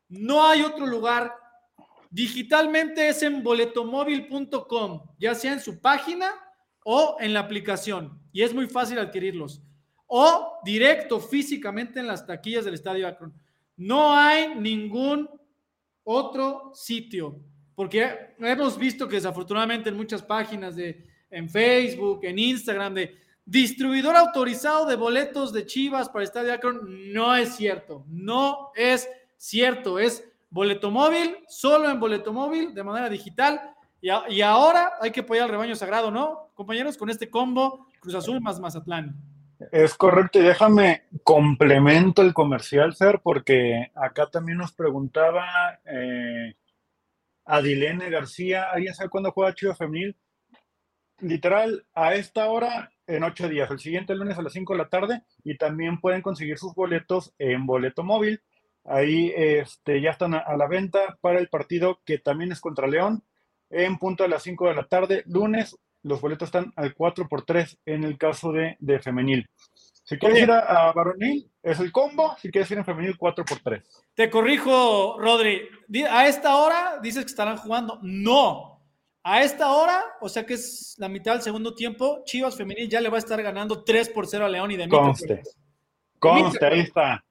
no 0.09 0.44
hay 0.44 0.62
otro 0.62 0.87
lugar. 0.87 1.33
Digitalmente 2.11 3.09
es 3.09 3.22
en 3.22 3.42
boletomóvil.com, 3.42 5.03
ya 5.18 5.35
sea 5.35 5.53
en 5.53 5.61
su 5.61 5.81
página 5.81 6.33
o 6.85 7.16
en 7.20 7.33
la 7.33 7.40
aplicación. 7.40 8.20
Y 8.33 8.42
es 8.42 8.53
muy 8.53 8.66
fácil 8.66 8.99
adquirirlos. 8.99 9.62
O 10.09 10.59
directo 10.64 11.20
físicamente 11.20 12.01
en 12.01 12.07
las 12.07 12.27
taquillas 12.27 12.64
del 12.64 12.75
Estadio 12.75 13.07
Akron. 13.07 13.33
No 13.77 14.14
hay 14.14 14.55
ningún 14.57 15.29
otro 16.06 16.70
sitio, 16.72 17.40
porque 17.74 18.34
hemos 18.38 18.78
visto 18.78 19.08
que 19.08 19.16
desafortunadamente 19.16 19.88
en 19.88 19.96
muchas 19.96 20.22
páginas 20.22 20.76
de 20.76 21.04
en 21.30 21.50
Facebook, 21.50 22.20
en 22.22 22.38
Instagram, 22.38 22.94
de 22.94 23.16
distribuidor 23.44 24.16
autorizado 24.16 24.86
de 24.86 24.94
boletos 24.94 25.52
de 25.52 25.66
Chivas 25.66 26.08
para 26.08 26.20
el 26.22 26.28
Estadio 26.28 26.52
Akron, 26.52 27.12
no 27.12 27.34
es 27.34 27.56
cierto, 27.56 28.04
no 28.08 28.70
es 28.76 29.08
cierto, 29.36 29.98
es 29.98 30.24
boleto 30.48 30.92
móvil, 30.92 31.38
solo 31.48 31.90
en 31.90 31.98
boleto 31.98 32.32
móvil, 32.32 32.72
de 32.72 32.84
manera 32.84 33.08
digital, 33.08 33.74
y, 34.00 34.08
y 34.32 34.42
ahora 34.42 34.92
hay 35.00 35.10
que 35.10 35.20
apoyar 35.20 35.44
al 35.44 35.50
rebaño 35.50 35.74
sagrado, 35.74 36.12
¿no? 36.12 36.50
Compañeros, 36.54 36.96
con 36.96 37.10
este 37.10 37.28
combo, 37.28 37.88
Cruz 37.98 38.14
Azul 38.14 38.40
más 38.40 38.60
Mazatlán. 38.60 39.16
Es 39.72 39.94
correcto, 39.94 40.38
y 40.38 40.42
déjame 40.42 41.04
complemento 41.22 42.20
el 42.20 42.34
comercial, 42.34 42.94
Fer, 42.94 43.20
porque 43.22 43.90
acá 43.94 44.26
también 44.26 44.58
nos 44.58 44.72
preguntaba 44.72 45.80
eh, 45.86 46.56
Adilene 47.46 48.10
García, 48.10 48.64
¿alguien 48.70 48.94
sabe 48.94 49.08
cuándo 49.08 49.32
juega 49.32 49.54
Chivas 49.54 49.78
Femenil? 49.78 50.14
Literal, 51.20 51.86
a 51.94 52.14
esta 52.14 52.50
hora, 52.50 52.92
en 53.06 53.24
ocho 53.24 53.48
días, 53.48 53.70
el 53.70 53.78
siguiente 53.78 54.14
lunes 54.14 54.36
a 54.36 54.42
las 54.42 54.52
cinco 54.52 54.74
de 54.74 54.80
la 54.80 54.90
tarde, 54.90 55.22
y 55.42 55.56
también 55.56 56.00
pueden 56.00 56.20
conseguir 56.20 56.58
sus 56.58 56.74
boletos 56.74 57.32
en 57.38 57.64
boleto 57.64 58.04
móvil. 58.04 58.42
Ahí 58.84 59.32
este, 59.34 60.02
ya 60.02 60.10
están 60.10 60.34
a, 60.34 60.38
a 60.38 60.54
la 60.58 60.68
venta 60.68 61.16
para 61.22 61.38
el 61.38 61.48
partido 61.48 62.00
que 62.04 62.18
también 62.18 62.52
es 62.52 62.60
contra 62.60 62.86
León, 62.86 63.24
en 63.70 63.98
punto 63.98 64.22
a 64.22 64.28
las 64.28 64.42
cinco 64.42 64.68
de 64.68 64.74
la 64.74 64.84
tarde, 64.84 65.22
lunes 65.26 65.78
los 66.06 66.20
boletos 66.20 66.48
están 66.48 66.72
al 66.76 66.94
4x3 66.94 67.78
en 67.86 68.04
el 68.04 68.16
caso 68.16 68.52
de, 68.52 68.76
de 68.78 69.00
femenil. 69.00 69.48
Si 70.04 70.16
quieres 70.18 70.42
ir 70.42 70.50
a, 70.52 70.92
varonil, 70.92 71.50
es 71.64 71.80
el 71.80 71.90
combo. 71.90 72.36
Si 72.40 72.48
quieres 72.48 72.70
ir 72.70 72.78
en 72.78 72.84
femenil, 72.84 73.18
4x3. 73.18 73.82
Te 74.14 74.30
corrijo, 74.30 75.18
Rodri. 75.18 75.62
A 76.08 76.28
esta 76.28 76.56
hora 76.56 77.00
dices 77.02 77.24
que 77.24 77.30
estarán 77.30 77.56
jugando. 77.56 77.98
No. 78.02 78.84
A 79.24 79.42
esta 79.42 79.72
hora, 79.72 80.00
o 80.20 80.28
sea 80.28 80.46
que 80.46 80.54
es 80.54 80.94
la 80.98 81.08
mitad 81.08 81.32
del 81.32 81.42
segundo 81.42 81.74
tiempo, 81.74 82.22
Chivas 82.24 82.56
Femenil 82.56 82.88
ya 82.88 83.00
le 83.00 83.08
va 83.08 83.16
a 83.16 83.18
estar 83.18 83.42
ganando 83.42 83.82
3 83.82 84.10
por 84.10 84.28
0 84.28 84.46
a 84.46 84.48
León 84.48 84.70
y 84.70 84.76
de 84.76 84.88
Conste. 84.88 85.42
Conste, 86.20 86.64
ahí 86.64 86.80
está. 86.80 87.24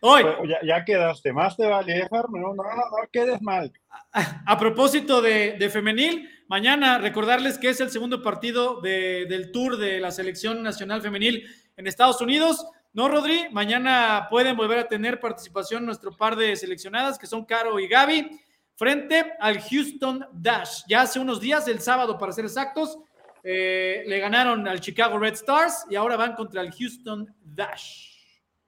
Hoy. 0.00 0.22
Pues, 0.22 0.50
ya, 0.64 0.84
quedaste, 0.84 1.32
más 1.32 1.56
te 1.56 1.66
vale, 1.66 2.08
no, 2.10 2.22
no, 2.30 2.54
no, 2.54 2.62
no 2.62 3.08
quedes 3.12 3.40
mal. 3.42 3.72
A, 4.12 4.58
propósito 4.58 5.20
de, 5.22 5.70
femenil, 5.70 6.28
mañana 6.48 6.98
recordarles 6.98 7.58
que 7.58 7.68
es 7.70 7.80
el 7.80 7.90
segundo 7.90 8.22
partido 8.22 8.80
del 8.80 9.50
tour 9.52 9.76
de 9.76 10.00
la 10.00 10.10
selección 10.10 10.62
nacional 10.62 11.02
femenil 11.02 11.46
en 11.76 11.86
Estados 11.86 12.20
Unidos. 12.20 12.66
No, 12.92 13.08
Rodri, 13.08 13.48
mañana 13.50 14.28
pueden 14.30 14.56
volver 14.56 14.78
a 14.78 14.88
tener 14.88 15.18
participación 15.20 15.84
nuestro 15.84 16.16
par 16.16 16.36
de 16.36 16.54
seleccionadas, 16.54 17.18
que 17.18 17.26
son 17.26 17.44
Caro 17.44 17.80
y 17.80 17.88
Gaby, 17.88 18.40
frente 18.76 19.32
al 19.40 19.60
Houston 19.60 20.26
Dash. 20.32 20.82
Ya 20.88 21.02
hace 21.02 21.18
unos 21.18 21.40
días, 21.40 21.66
el 21.66 21.80
sábado 21.80 22.16
para 22.18 22.32
ser 22.32 22.44
exactos, 22.44 22.98
eh, 23.46 24.04
le 24.06 24.18
ganaron 24.20 24.66
al 24.66 24.80
Chicago 24.80 25.18
Red 25.18 25.34
Stars 25.34 25.86
y 25.90 25.96
ahora 25.96 26.16
van 26.16 26.34
contra 26.34 26.62
el 26.62 26.72
Houston 26.72 27.32
Dash. 27.42 28.14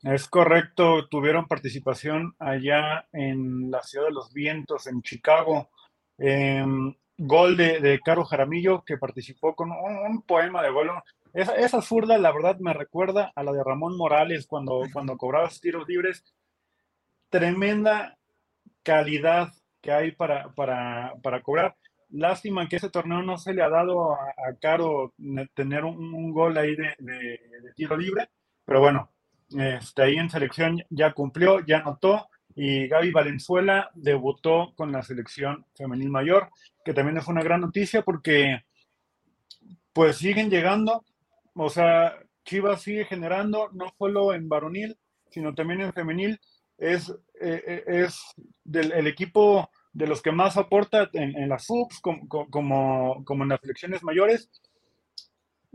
Es 0.03 0.29
correcto, 0.29 1.09
tuvieron 1.09 1.49
participación 1.49 2.35
allá 2.39 3.09
en 3.12 3.71
la 3.71 3.83
Ciudad 3.83 4.07
de 4.07 4.12
los 4.12 4.35
Vientos, 4.35 4.87
en 4.87 5.01
Chicago. 5.01 5.71
Em, 6.19 6.95
gol 7.17 7.57
de, 7.57 8.01
Caro 8.05 8.25
Jaramillo, 8.25 8.85
que 8.85 8.99
participó 8.99 9.57
con 9.57 9.73
un, 9.73 10.23
poema 10.23 10.62
de 10.62 10.71
gol. 10.71 10.91
Esa, 11.33 11.57
esa, 11.57 11.81
zurda, 11.81 12.19
la 12.19 12.31
verdad, 12.31 12.59
me 12.59 12.75
recuerda 12.75 13.33
a 13.35 13.43
la 13.43 13.53
de 13.53 13.65
Ramón 13.65 13.97
Morales 13.97 14.47
cuando, 14.47 14.83
cuando 14.93 15.17
cobraba 15.17 15.49
tiros 15.49 15.89
libres. 15.89 16.23
Tremenda 17.31 18.17
calidad 18.83 19.53
que 19.81 19.91
hay 19.91 20.12
para, 20.12 20.51
para, 20.51 21.15
para 21.23 21.43
cobrar. 21.43 21.75
Lástima 22.11 22.69
que 22.69 22.77
ese 22.77 22.90
torneo 22.90 23.23
no 23.23 23.37
se 23.37 23.53
le 23.53 23.62
ha 23.62 23.69
dado 23.69 24.12
a, 24.12 24.19
Caro 24.61 25.12
tener 25.55 25.85
un, 25.85 26.33
gol 26.33 26.57
ahí 26.57 26.77
de, 26.77 26.95
tiro 27.75 27.97
libre, 27.97 28.29
pero 28.64 28.81
bueno, 28.81 29.11
este, 29.51 30.03
ahí 30.03 30.16
en 30.16 30.31
selección 30.31 30.83
ya 30.90 31.12
cumplió, 31.12 31.64
ya 31.66 31.79
anotó, 31.79 32.29
y 32.55 32.88
Gaby 32.88 33.11
Valenzuela 33.11 33.90
debutó 33.95 34.73
con 34.77 34.92
la 34.92 35.03
selección 35.03 35.66
femenil 35.77 36.09
mayor, 36.09 36.51
que 36.85 36.95
también 36.95 37.19
es 37.19 37.27
una 37.27 37.42
gran 37.42 37.61
noticia 37.61 38.03
porque 38.03 38.64
pues 39.92 40.16
siguen 40.16 40.49
llegando, 40.49 41.05
o 41.55 41.69
sea, 41.69 42.19
Chivas 42.45 42.83
sigue 42.83 43.05
generando, 43.05 43.69
no 43.73 43.92
solo 43.99 44.33
en 44.33 44.49
varonil, 44.49 44.97
sino 45.31 45.55
también 45.55 45.81
en 45.81 45.92
femenil, 45.92 46.40
es, 46.79 47.11
eh, 47.40 47.62
eh, 47.66 47.85
es 47.87 48.21
del 48.64 48.92
el 48.92 49.07
equipo 49.07 49.71
de 49.97 50.07
los 50.07 50.21
que 50.21 50.31
más 50.31 50.59
aporta 50.59 51.09
en, 51.15 51.49
las 51.49 51.65
subs 51.65 52.01
como, 52.01 52.29
como, 53.25 53.43
en 53.43 53.49
las 53.49 53.61
selecciones 53.63 54.03
mayores. 54.03 54.51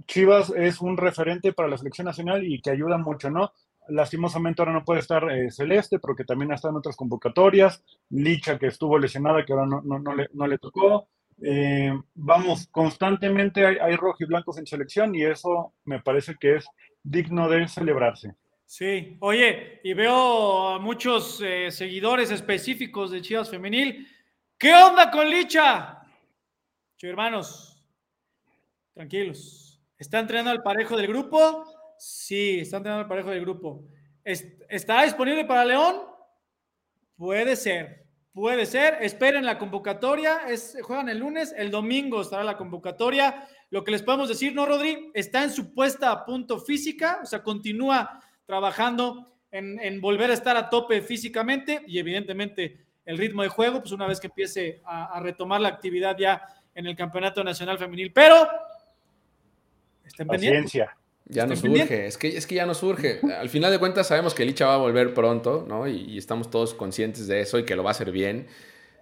Chivas 0.05 0.53
es 0.55 0.79
un 0.79 0.95
referente 0.95 1.53
para 1.53 1.67
la 1.67 1.77
selección 1.77 2.05
nacional 2.05 2.45
y 2.45 2.61
que 2.61 2.69
ayuda 2.69 2.99
mucho, 2.99 3.31
¿no? 3.31 3.51
Lastimosamente 3.87 4.61
ahora 4.61 4.73
no 4.73 4.85
puede 4.85 4.99
estar 4.99 5.27
eh, 5.31 5.49
Celeste, 5.49 5.97
porque 5.97 6.23
también 6.23 6.51
está 6.51 6.69
en 6.69 6.75
otras 6.75 6.95
convocatorias. 6.95 7.83
Licha, 8.11 8.59
que 8.59 8.67
estuvo 8.67 8.99
lesionada, 8.99 9.43
que 9.43 9.53
ahora 9.53 9.65
no, 9.65 9.81
no, 9.81 10.15
le, 10.15 10.27
no 10.33 10.45
le, 10.45 10.59
tocó. 10.59 11.07
Eh, 11.41 11.91
vamos, 12.13 12.67
constantemente 12.67 13.65
hay, 13.65 13.77
hay 13.77 13.95
rojos 13.95 14.21
y 14.21 14.25
blancos 14.25 14.59
en 14.59 14.67
selección 14.67 15.15
y 15.15 15.23
eso 15.23 15.73
me 15.85 15.99
parece 15.99 16.35
que 16.39 16.57
es 16.57 16.67
digno 17.01 17.49
de 17.49 17.67
celebrarse. 17.67 18.35
Sí, 18.73 19.17
oye, 19.19 19.81
y 19.83 19.93
veo 19.93 20.69
a 20.69 20.79
muchos 20.79 21.41
eh, 21.43 21.69
seguidores 21.71 22.31
específicos 22.31 23.11
de 23.11 23.21
Chivas 23.21 23.49
Femenil. 23.49 24.07
¿Qué 24.57 24.73
onda 24.73 25.11
con 25.11 25.29
Licha? 25.29 26.01
hermanos, 27.01 27.83
tranquilos. 28.93 29.83
¿Está 29.97 30.19
entrenando 30.19 30.51
al 30.51 30.63
parejo 30.63 30.95
del 30.95 31.07
grupo? 31.07 31.65
Sí, 31.97 32.59
está 32.61 32.77
entrenando 32.77 33.03
al 33.03 33.09
parejo 33.09 33.31
del 33.31 33.41
grupo. 33.41 33.89
¿Está 34.23 35.03
disponible 35.03 35.43
para 35.43 35.65
León? 35.65 36.03
Puede 37.17 37.57
ser, 37.57 38.05
puede 38.31 38.65
ser. 38.65 38.99
Esperen 39.01 39.45
la 39.45 39.59
convocatoria. 39.59 40.47
Es, 40.47 40.77
juegan 40.81 41.09
el 41.09 41.17
lunes, 41.17 41.53
el 41.57 41.71
domingo 41.71 42.21
estará 42.21 42.45
la 42.45 42.55
convocatoria. 42.55 43.45
Lo 43.69 43.83
que 43.83 43.91
les 43.91 44.01
podemos 44.01 44.29
decir, 44.29 44.55
¿no, 44.55 44.65
Rodri? 44.65 45.11
Está 45.13 45.43
en 45.43 45.51
su 45.51 45.73
puesta 45.73 46.09
a 46.09 46.23
punto 46.23 46.57
física, 46.57 47.19
o 47.21 47.25
sea, 47.25 47.43
continúa 47.43 48.21
trabajando 48.51 49.31
en, 49.49 50.01
volver 50.01 50.29
a 50.29 50.33
estar 50.33 50.57
a 50.57 50.69
tope 50.69 51.01
físicamente 51.01 51.83
y 51.87 51.99
evidentemente 51.99 52.79
el 53.05 53.17
ritmo 53.17 53.43
de 53.43 53.47
juego, 53.47 53.79
pues 53.79 53.93
una 53.93 54.05
vez 54.05 54.19
que 54.19 54.27
empiece 54.27 54.81
a, 54.83 55.21
retomar 55.21 55.61
la 55.61 55.69
actividad 55.69 56.17
ya 56.17 56.41
en 56.75 56.85
el 56.85 56.97
Campeonato 56.97 57.45
Nacional 57.45 57.77
Femenil. 57.77 58.11
Pero, 58.11 58.45
estén 60.05 60.27
Paciencia. 60.27 60.97
Ya 61.23 61.45
nos 61.45 61.59
surge, 61.59 62.07
es 62.07 62.17
que, 62.17 62.27
es 62.27 62.45
que 62.45 62.55
ya 62.55 62.65
nos 62.65 62.79
surge. 62.79 63.21
Al 63.39 63.47
final 63.47 63.71
de 63.71 63.79
cuentas 63.79 64.07
sabemos 64.07 64.33
que 64.33 64.43
Licha 64.43 64.65
va 64.65 64.73
a 64.73 64.77
volver 64.79 65.13
pronto, 65.13 65.65
¿no? 65.65 65.87
Y, 65.87 66.17
estamos 66.17 66.51
todos 66.51 66.73
conscientes 66.73 67.27
de 67.27 67.39
eso 67.39 67.57
y 67.57 67.63
que 67.63 67.77
lo 67.77 67.83
va 67.83 67.91
a 67.91 67.93
hacer 67.93 68.11
bien. 68.11 68.47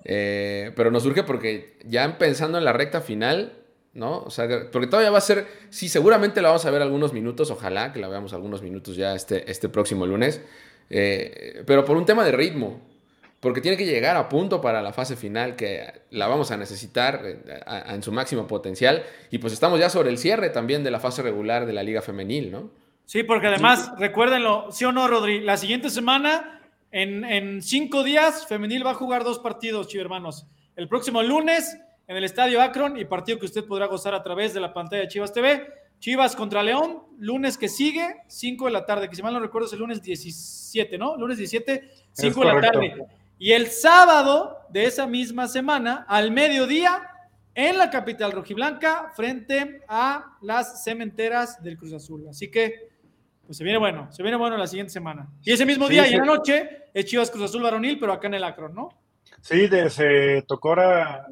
Eh, 0.05 0.71
pero 0.75 0.91
nos 0.91 1.01
surge 1.01 1.23
porque 1.23 1.75
ya 1.85 2.19
pensando 2.19 2.59
en 2.59 2.65
la 2.65 2.73
recta 2.73 3.01
final, 3.01 3.58
¿no? 3.93 4.19
O 4.19 4.29
sea, 4.29 4.47
porque 4.71 4.87
todavía 4.87 5.11
va 5.11 5.17
a 5.17 5.21
ser, 5.21 5.47
sí, 5.69 5.89
seguramente 5.89 6.41
la 6.41 6.49
vamos 6.49 6.65
a 6.65 6.71
ver 6.71 6.81
algunos 6.81 7.13
minutos, 7.13 7.51
ojalá 7.51 7.91
que 7.91 7.99
la 7.99 8.07
veamos 8.07 8.33
algunos 8.33 8.61
minutos 8.61 8.95
ya 8.95 9.15
este, 9.15 9.49
este 9.49 9.69
próximo 9.69 10.05
lunes, 10.05 10.41
eh, 10.89 11.63
pero 11.65 11.85
por 11.85 11.97
un 11.97 12.05
tema 12.05 12.23
de 12.23 12.31
ritmo, 12.31 12.81
porque 13.39 13.61
tiene 13.61 13.77
que 13.77 13.85
llegar 13.85 14.17
a 14.17 14.27
punto 14.27 14.61
para 14.61 14.81
la 14.81 14.91
fase 14.91 15.15
final, 15.15 15.55
que 15.55 16.01
la 16.11 16.27
vamos 16.27 16.51
a 16.51 16.57
necesitar 16.57 17.21
eh, 17.23 17.61
en 17.87 18.03
su 18.03 18.11
máximo 18.11 18.47
potencial, 18.47 19.03
y 19.31 19.37
pues 19.39 19.53
estamos 19.53 19.79
ya 19.79 19.89
sobre 19.89 20.09
el 20.09 20.17
cierre 20.17 20.49
también 20.49 20.83
de 20.83 20.91
la 20.91 20.99
fase 20.99 21.21
regular 21.21 21.65
de 21.65 21.73
la 21.73 21.83
Liga 21.83 22.01
Femenil, 22.01 22.51
¿no? 22.51 22.69
Sí, 23.05 23.23
porque 23.23 23.47
además, 23.47 23.91
recuérdenlo, 23.97 24.71
sí 24.71 24.85
o 24.85 24.91
no, 24.91 25.07
Rodri, 25.07 25.41
la 25.41 25.57
siguiente 25.57 25.89
semana, 25.89 26.61
en, 26.91 27.25
en 27.25 27.63
cinco 27.63 28.03
días, 28.03 28.45
Femenil 28.45 28.85
va 28.85 28.91
a 28.91 28.95
jugar 28.95 29.23
dos 29.23 29.39
partidos, 29.39 29.87
chivo 29.87 30.03
hermanos. 30.03 30.45
El 30.75 30.87
próximo 30.87 31.23
lunes 31.23 31.75
en 32.09 32.17
el 32.17 32.23
Estadio 32.23 32.59
Akron 32.59 32.97
y 32.97 33.05
partido 33.05 33.37
que 33.37 33.45
usted 33.45 33.65
podrá 33.65 33.85
gozar 33.85 34.15
a 34.15 34.23
través 34.23 34.51
de 34.55 34.59
la 34.59 34.73
pantalla 34.73 35.03
de 35.03 35.07
Chivas 35.07 35.31
TV. 35.31 35.71
Chivas 35.99 36.35
contra 36.35 36.63
León, 36.63 37.03
lunes 37.19 37.55
que 37.55 37.69
sigue, 37.69 38.15
5 38.27 38.65
de 38.65 38.71
la 38.71 38.83
tarde, 38.83 39.07
que 39.07 39.15
si 39.15 39.21
mal 39.21 39.31
no 39.31 39.39
recuerdo 39.39 39.67
es 39.67 39.73
el 39.73 39.79
lunes 39.79 40.01
17, 40.01 40.97
¿no? 40.97 41.15
Lunes 41.17 41.37
17, 41.37 41.87
5 42.13 42.39
de 42.39 42.45
la 42.47 42.61
tarde. 42.61 43.05
Y 43.37 43.51
el 43.51 43.67
sábado 43.67 44.57
de 44.69 44.85
esa 44.85 45.05
misma 45.05 45.47
semana, 45.47 46.07
al 46.09 46.31
mediodía, 46.31 47.07
en 47.53 47.77
la 47.77 47.91
capital 47.91 48.31
rojiblanca, 48.31 49.11
frente 49.15 49.83
a 49.87 50.35
las 50.41 50.83
cementeras 50.83 51.61
del 51.61 51.77
Cruz 51.77 51.93
Azul. 51.93 52.25
Así 52.27 52.49
que, 52.49 52.89
pues 53.45 53.55
se 53.55 53.63
viene 53.63 53.77
bueno, 53.77 54.11
se 54.11 54.23
viene 54.23 54.37
bueno 54.37 54.57
la 54.57 54.65
siguiente 54.65 54.91
semana. 54.91 55.29
Y 55.43 55.51
ese 55.51 55.63
mismo 55.63 55.87
día 55.87 56.07
y 56.07 56.13
en 56.13 56.21
la 56.21 56.25
noche 56.25 56.85
es 56.91 57.05
Chivas 57.05 57.29
Cruz 57.29 57.43
Azul 57.43 57.61
varonil, 57.61 57.99
pero 57.99 58.13
acá 58.13 58.25
en 58.25 58.33
el 58.33 58.43
Akron, 58.43 58.73
¿no? 58.73 58.89
Sí, 59.41 59.67
de, 59.67 59.91
se 59.91 60.43
tocó 60.47 60.69
ahora 60.69 61.27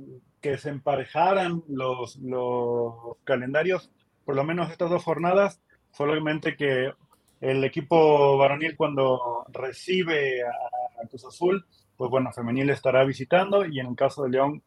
que 0.47 0.57
se 0.57 0.69
emparejaran 0.69 1.63
los, 1.67 2.15
los 2.17 3.17
calendarios, 3.25 3.91
por 4.23 4.35
lo 4.35 4.45
menos 4.45 4.71
estas 4.71 4.89
dos 4.89 5.03
jornadas, 5.03 5.61
solamente 5.91 6.55
que 6.55 6.93
el 7.41 7.63
equipo 7.65 8.37
varonil 8.37 8.75
cuando 8.77 9.45
recibe 9.49 10.41
a, 10.43 11.07
Cruz 11.09 11.25
Azul, 11.25 11.65
pues 11.95 12.09
bueno, 12.09 12.31
femenil 12.31 12.69
estará 12.69 13.03
visitando 13.03 13.65
y 13.65 13.79
en 13.79 13.87
el 13.87 13.95
caso 13.95 14.23
de 14.23 14.29
León, 14.29 14.63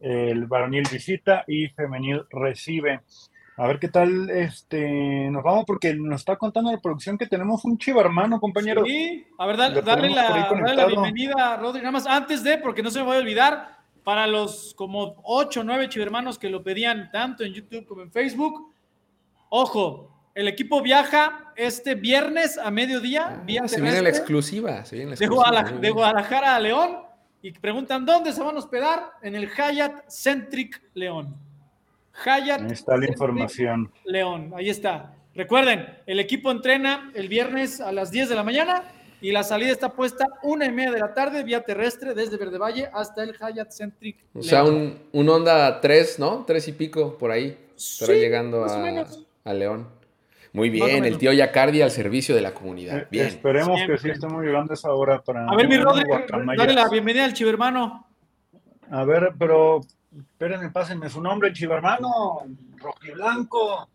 el 0.00 0.46
varonil 0.46 0.84
visita 0.90 1.44
y 1.46 1.68
femenil 1.68 2.22
recibe. 2.30 3.00
A 3.56 3.66
ver 3.66 3.78
qué 3.78 3.88
tal 3.88 4.30
este 4.30 5.30
nos 5.30 5.42
vamos 5.42 5.64
porque 5.66 5.94
nos 5.94 6.20
está 6.20 6.36
contando 6.36 6.70
la 6.72 6.80
producción 6.80 7.18
que 7.18 7.26
tenemos 7.26 7.64
un 7.64 7.76
chivo 7.76 8.00
hermano, 8.00 8.40
compañero. 8.40 8.84
Sí, 8.84 9.26
a 9.38 9.46
ver, 9.46 9.56
darle, 9.56 9.82
la, 9.82 9.82
darle 9.82 10.74
la, 10.74 10.86
bienvenida, 10.86 11.56
Rodri, 11.56 11.80
nada 11.80 11.92
más 11.92 12.06
antes 12.06 12.42
de, 12.42 12.58
porque 12.58 12.82
no 12.82 12.90
se 12.90 13.00
me 13.00 13.06
voy 13.06 13.16
a 13.16 13.20
olvidar, 13.20 13.77
para 14.08 14.26
los 14.26 14.72
como 14.74 15.16
8 15.22 15.60
o 15.60 15.64
9 15.64 15.90
chivermanos 15.90 16.38
que 16.38 16.48
lo 16.48 16.62
pedían 16.62 17.10
tanto 17.10 17.44
en 17.44 17.52
YouTube 17.52 17.84
como 17.84 18.00
en 18.00 18.10
Facebook, 18.10 18.72
Ojo, 19.50 20.30
el 20.34 20.48
equipo 20.48 20.80
viaja 20.80 21.52
este 21.56 21.94
viernes 21.94 22.56
a 22.56 22.70
mediodía. 22.70 23.42
Ah, 23.62 23.68
se 23.68 23.82
viene 23.82 24.00
la 24.00 24.08
exclusiva. 24.08 24.82
Se 24.86 24.96
viene 24.96 25.10
la 25.10 25.16
de, 25.18 25.26
Guadalajara, 25.26 25.76
de, 25.76 25.90
Guadalajara, 25.90 26.56
a 26.56 26.58
León. 26.58 27.00
Y 27.42 27.52
preguntan 27.52 28.06
dónde 28.06 28.32
se 28.32 28.42
van 28.42 28.56
a 28.56 28.60
hospedar. 28.60 29.10
En 29.20 29.34
el 29.34 29.50
Hyatt 29.50 30.08
Centric 30.08 30.80
León. 30.94 31.36
Hyatt. 32.24 32.62
Ahí 32.62 32.72
está 32.72 32.96
la 32.96 33.08
información. 33.08 33.92
León, 34.06 34.54
ahí 34.56 34.70
está. 34.70 35.12
Recuerden, 35.34 35.86
el 36.06 36.18
equipo 36.18 36.50
entrena 36.50 37.12
el 37.14 37.28
viernes 37.28 37.82
a 37.82 37.92
las 37.92 38.10
10 38.10 38.30
de 38.30 38.34
la 38.36 38.42
mañana 38.42 38.84
y 39.20 39.32
la 39.32 39.42
salida 39.42 39.72
está 39.72 39.92
puesta 39.92 40.26
una 40.42 40.66
y 40.66 40.72
media 40.72 40.92
de 40.92 41.00
la 41.00 41.14
tarde 41.14 41.42
vía 41.42 41.62
terrestre 41.62 42.14
desde 42.14 42.36
Verde 42.36 42.58
Valle 42.58 42.88
hasta 42.92 43.22
el 43.22 43.34
Hyatt 43.36 43.70
Centric. 43.70 44.16
O 44.34 44.42
sea, 44.42 44.64
un, 44.64 44.98
un 45.12 45.28
Honda 45.28 45.80
3, 45.80 46.18
¿no? 46.18 46.44
Tres 46.46 46.68
y 46.68 46.72
pico 46.72 47.18
por 47.18 47.30
ahí. 47.30 47.58
Estará 47.76 48.14
llegando 48.14 48.64
a, 48.64 49.06
a, 49.44 49.54
León. 49.54 49.88
Muy 50.52 50.70
bien, 50.70 51.04
el 51.04 51.18
tío 51.18 51.32
Yacardi 51.32 51.82
al 51.82 51.90
servicio 51.90 52.34
de 52.34 52.40
la 52.40 52.54
comunidad. 52.54 52.98
Eh, 52.98 53.06
bien. 53.10 53.26
Esperemos 53.26 53.80
que 53.86 53.98
sí 53.98 54.10
estemos 54.10 54.42
llegando 54.42 54.72
a 54.72 54.74
esa 54.74 54.92
hora 54.92 55.22
para. 55.22 55.48
A 55.48 55.54
ver, 55.54 55.68
mi 55.68 55.76
Rodri, 55.76 56.04
dale 56.56 56.72
la 56.72 56.88
bienvenida 56.88 57.24
al 57.24 57.34
chivermano. 57.34 58.06
A 58.90 59.04
ver, 59.04 59.32
pero 59.38 59.80
espérenme, 60.16 60.70
pásenme 60.70 61.08
su 61.08 61.20
nombre, 61.20 61.52
chivermano, 61.52 62.46
rojiblanco. 62.76 63.88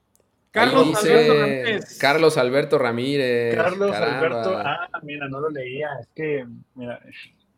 Carlos 0.53 1.03
Alberto 1.03 1.33
Ramírez. 1.33 1.97
Carlos 1.97 2.37
Alberto 2.37 2.77
Ramírez. 2.77 3.55
Carlos 3.55 3.95
Alberto. 3.95 4.57
Ah, 4.59 4.87
mira, 5.01 5.27
no 5.27 5.39
lo 5.39 5.49
leía. 5.49 5.89
Es 5.99 6.07
que, 6.15 6.45
mira, 6.75 6.99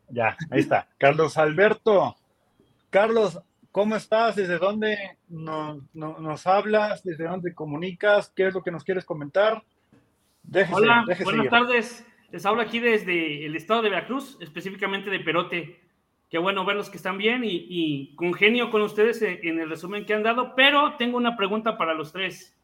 ya, 0.08 0.38
ahí 0.50 0.62
está. 0.62 0.88
Carlos 0.98 1.38
Alberto. 1.38 2.16
Carlos, 2.90 3.42
¿cómo 3.74 3.98
estás? 3.98 4.38
¿Desde 4.38 4.58
dónde 4.58 5.18
nos, 5.28 6.48
hablas? 6.48 7.04
¿Desde 7.04 7.26
dónde 7.26 7.54
comunicas? 7.54 8.32
¿Qué 8.34 8.48
es 8.48 8.54
lo 8.54 8.64
que 8.64 8.72
nos 8.72 8.86
quieres 8.86 9.04
comentar? 9.04 9.62
Hola, 10.72 11.04
buenas 11.22 11.50
tardes. 11.50 12.06
Les 12.32 12.46
hablo 12.46 12.62
aquí 12.62 12.80
desde 12.80 13.46
el 13.46 13.58
estado 13.58 13.82
de 13.82 13.90
Veracruz, 13.90 14.38
específicamente 14.40 15.10
de 15.10 15.20
Perote. 15.20 15.82
Qué 16.30 16.38
bueno 16.38 16.64
verlos 16.64 16.90
que 16.90 16.98
están 16.98 17.18
bien 17.18 17.44
y, 17.44 17.66
y 17.70 18.16
congenio 18.16 18.72
con 18.72 18.82
ustedes 18.84 19.22
en 19.22 19.60
el 19.60 19.70
resumen 19.70 20.06
que 20.06 20.14
han 20.14 20.24
dado, 20.24 20.56
pero 20.56 20.96
tengo 20.98 21.18
una 21.18 21.36
pregunta 21.36 21.78
para 21.78 21.94
los 21.94 22.14
tres. 22.14 22.55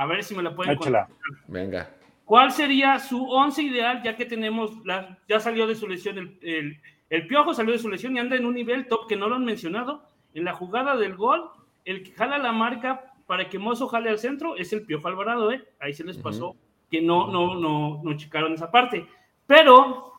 A 0.00 0.06
ver 0.06 0.24
si 0.24 0.34
me 0.34 0.42
la 0.42 0.56
pueden 0.56 0.76
contar. 0.76 1.08
Venga. 1.46 1.90
¿Cuál 2.24 2.52
sería 2.52 2.98
su 2.98 3.22
once 3.28 3.62
ideal, 3.62 4.02
ya 4.02 4.16
que 4.16 4.24
tenemos, 4.24 4.82
la, 4.86 5.18
ya 5.28 5.38
salió 5.40 5.66
de 5.66 5.74
su 5.74 5.86
lesión, 5.86 6.38
el, 6.40 6.80
el, 7.10 7.26
Piojo 7.26 7.52
salió 7.52 7.72
de 7.72 7.78
su 7.78 7.90
lesión 7.90 8.16
y 8.16 8.18
anda 8.18 8.34
en 8.34 8.46
un 8.46 8.54
nivel 8.54 8.86
top 8.88 9.06
que 9.06 9.16
no 9.16 9.28
lo 9.28 9.34
han 9.34 9.44
mencionado? 9.44 10.08
En 10.32 10.44
la 10.44 10.54
jugada 10.54 10.96
del 10.96 11.16
gol, 11.16 11.50
el 11.84 12.02
que 12.02 12.12
jala 12.12 12.38
la 12.38 12.50
marca 12.50 13.12
para 13.26 13.50
que 13.50 13.58
Mozo 13.58 13.88
jale 13.88 14.08
al 14.08 14.18
centro 14.18 14.56
es 14.56 14.72
el 14.72 14.86
Piojo 14.86 15.06
Alvarado, 15.06 15.52
¿eh? 15.52 15.68
Ahí 15.80 15.92
se 15.92 16.04
les 16.04 16.16
pasó 16.16 16.56
que 16.90 17.02
no, 17.02 17.30
no, 17.30 17.56
no, 17.56 18.00
no 18.02 18.16
checaron 18.16 18.54
esa 18.54 18.70
parte. 18.70 19.06
Pero, 19.46 20.14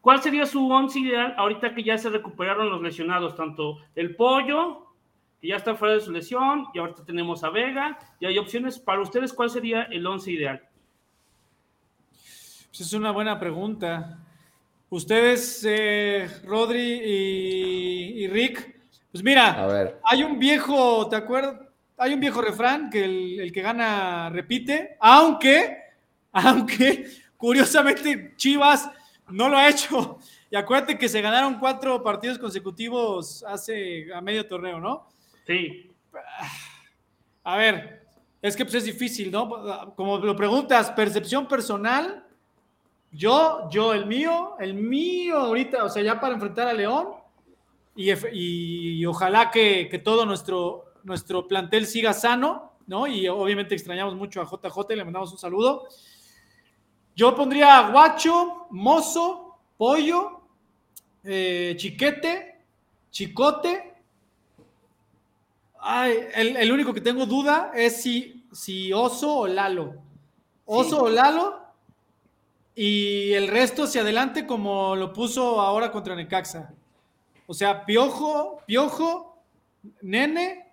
¿cuál 0.00 0.22
sería 0.22 0.46
su 0.46 0.70
once 0.70 1.00
ideal 1.00 1.34
ahorita 1.36 1.74
que 1.74 1.82
ya 1.82 1.98
se 1.98 2.08
recuperaron 2.08 2.70
los 2.70 2.80
lesionados, 2.80 3.34
tanto 3.34 3.78
el 3.96 4.14
Pollo 4.14 4.83
ya 5.48 5.56
está 5.56 5.74
fuera 5.74 5.94
de 5.94 6.00
su 6.00 6.10
lesión, 6.10 6.66
y 6.72 6.78
ahorita 6.78 7.04
tenemos 7.04 7.44
a 7.44 7.50
Vega, 7.50 7.98
y 8.20 8.26
hay 8.26 8.38
opciones. 8.38 8.78
Para 8.78 9.02
ustedes, 9.02 9.32
¿cuál 9.32 9.50
sería 9.50 9.82
el 9.84 10.06
11 10.06 10.30
ideal? 10.30 10.62
Pues 12.10 12.80
es 12.80 12.92
una 12.92 13.10
buena 13.10 13.38
pregunta. 13.38 14.18
Ustedes, 14.90 15.64
eh, 15.68 16.28
Rodri 16.44 16.80
y, 16.80 18.26
Rick, 18.28 18.76
pues 19.10 19.22
mira, 19.22 19.96
hay 20.04 20.22
un 20.22 20.38
viejo, 20.38 21.08
¿te 21.08 21.16
acuerdas? 21.16 21.60
Hay 21.96 22.14
un 22.14 22.20
viejo 22.20 22.42
refrán 22.42 22.90
que 22.90 23.04
el, 23.04 23.40
el 23.40 23.52
que 23.52 23.62
gana 23.62 24.30
repite, 24.30 24.96
aunque, 25.00 25.78
aunque, 26.32 27.06
curiosamente, 27.36 28.34
Chivas 28.36 28.90
no 29.28 29.48
lo 29.48 29.56
ha 29.56 29.68
hecho. 29.68 30.18
Y 30.50 30.56
acuérdate 30.56 30.98
que 30.98 31.08
se 31.08 31.20
ganaron 31.20 31.58
cuatro 31.58 32.02
partidos 32.02 32.38
consecutivos 32.38 33.44
hace 33.48 34.12
a 34.14 34.20
medio 34.20 34.46
torneo, 34.46 34.78
¿no? 34.78 35.08
Sí. 35.46 35.90
A 37.42 37.56
ver, 37.56 38.06
es 38.40 38.56
que 38.56 38.64
pues 38.64 38.74
es 38.74 38.84
difícil, 38.84 39.30
¿no? 39.30 39.94
Como 39.94 40.18
lo 40.18 40.34
preguntas, 40.34 40.90
percepción 40.92 41.46
personal, 41.46 42.26
yo, 43.10 43.68
yo, 43.70 43.92
el 43.92 44.06
mío, 44.06 44.56
el 44.58 44.74
mío 44.74 45.38
ahorita, 45.38 45.84
o 45.84 45.88
sea, 45.88 46.02
ya 46.02 46.20
para 46.20 46.34
enfrentar 46.34 46.68
a 46.68 46.72
León, 46.72 47.08
y, 47.96 49.04
ojalá 49.06 49.50
que, 49.50 50.00
todo 50.04 50.26
nuestro, 50.26 50.86
nuestro 51.04 51.46
plantel 51.46 51.86
siga 51.86 52.12
sano, 52.12 52.72
¿no? 52.86 53.06
Y 53.06 53.28
obviamente 53.28 53.74
extrañamos 53.74 54.16
mucho 54.16 54.40
a 54.40 54.44
JJ, 54.44 54.96
le 54.96 55.04
mandamos 55.04 55.30
un 55.32 55.38
saludo. 55.38 55.86
Yo 57.14 57.36
pondría 57.36 57.88
Guacho, 57.90 58.66
Mozo, 58.70 59.58
Pollo, 59.76 60.40
eh, 61.22 61.74
Chiquete, 61.76 62.64
Chicote 63.10 63.93
Ay, 65.86 66.28
el, 66.34 66.72
único 66.72 66.94
que 66.94 67.02
tengo 67.02 67.26
duda 67.26 67.70
es 67.74 68.00
si, 68.00 68.46
si 68.50 68.90
Oso 68.94 69.40
o 69.40 69.46
Lalo. 69.46 69.96
Oso 70.64 71.02
o 71.02 71.08
Lalo. 71.10 71.60
Y 72.74 73.34
el 73.34 73.48
resto 73.48 73.84
hacia 73.84 74.00
adelante 74.00 74.46
como 74.46 74.96
lo 74.96 75.12
puso 75.12 75.60
ahora 75.60 75.92
contra 75.92 76.16
Necaxa. 76.16 76.72
O 77.46 77.52
sea, 77.52 77.84
Piojo, 77.84 78.62
Piojo, 78.66 79.38
Nene, 80.00 80.72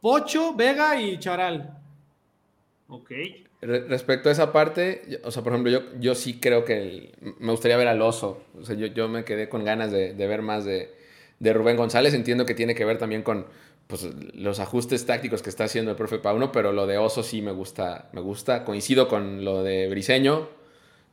Pocho, 0.00 0.54
Vega 0.54 1.00
y 1.00 1.18
Charal. 1.18 1.76
Ok. 2.86 3.10
Respecto 3.60 4.28
a 4.28 4.32
esa 4.32 4.52
parte, 4.52 5.20
o 5.24 5.32
sea, 5.32 5.42
por 5.42 5.54
ejemplo, 5.54 5.72
yo, 5.72 5.98
yo 5.98 6.14
sí 6.14 6.38
creo 6.38 6.64
que 6.64 7.12
me 7.40 7.50
gustaría 7.50 7.76
ver 7.76 7.88
al 7.88 8.00
oso. 8.00 8.44
O 8.56 8.64
sea, 8.64 8.76
yo, 8.76 9.08
me 9.08 9.24
quedé 9.24 9.48
con 9.48 9.64
ganas 9.64 9.90
de, 9.90 10.12
ver 10.14 10.42
más 10.42 10.64
de, 10.64 10.94
de, 11.40 11.52
Rubén 11.52 11.76
González. 11.76 12.14
Entiendo 12.14 12.46
que 12.46 12.54
tiene 12.54 12.76
que 12.76 12.84
ver 12.84 12.98
también 12.98 13.24
con, 13.24 13.46
pues, 13.86 14.08
los 14.34 14.58
ajustes 14.58 15.06
tácticos 15.06 15.42
que 15.42 15.50
está 15.50 15.64
haciendo 15.64 15.92
el 15.92 15.96
profe 15.96 16.18
Pauno, 16.18 16.50
pero 16.50 16.72
lo 16.72 16.86
de 16.86 16.98
Oso 16.98 17.22
sí 17.22 17.40
me 17.40 17.52
gusta, 17.52 18.08
me 18.12 18.20
gusta. 18.20 18.64
Coincido 18.64 19.08
con 19.08 19.44
lo 19.44 19.62
de 19.62 19.88
Briseño. 19.88 20.48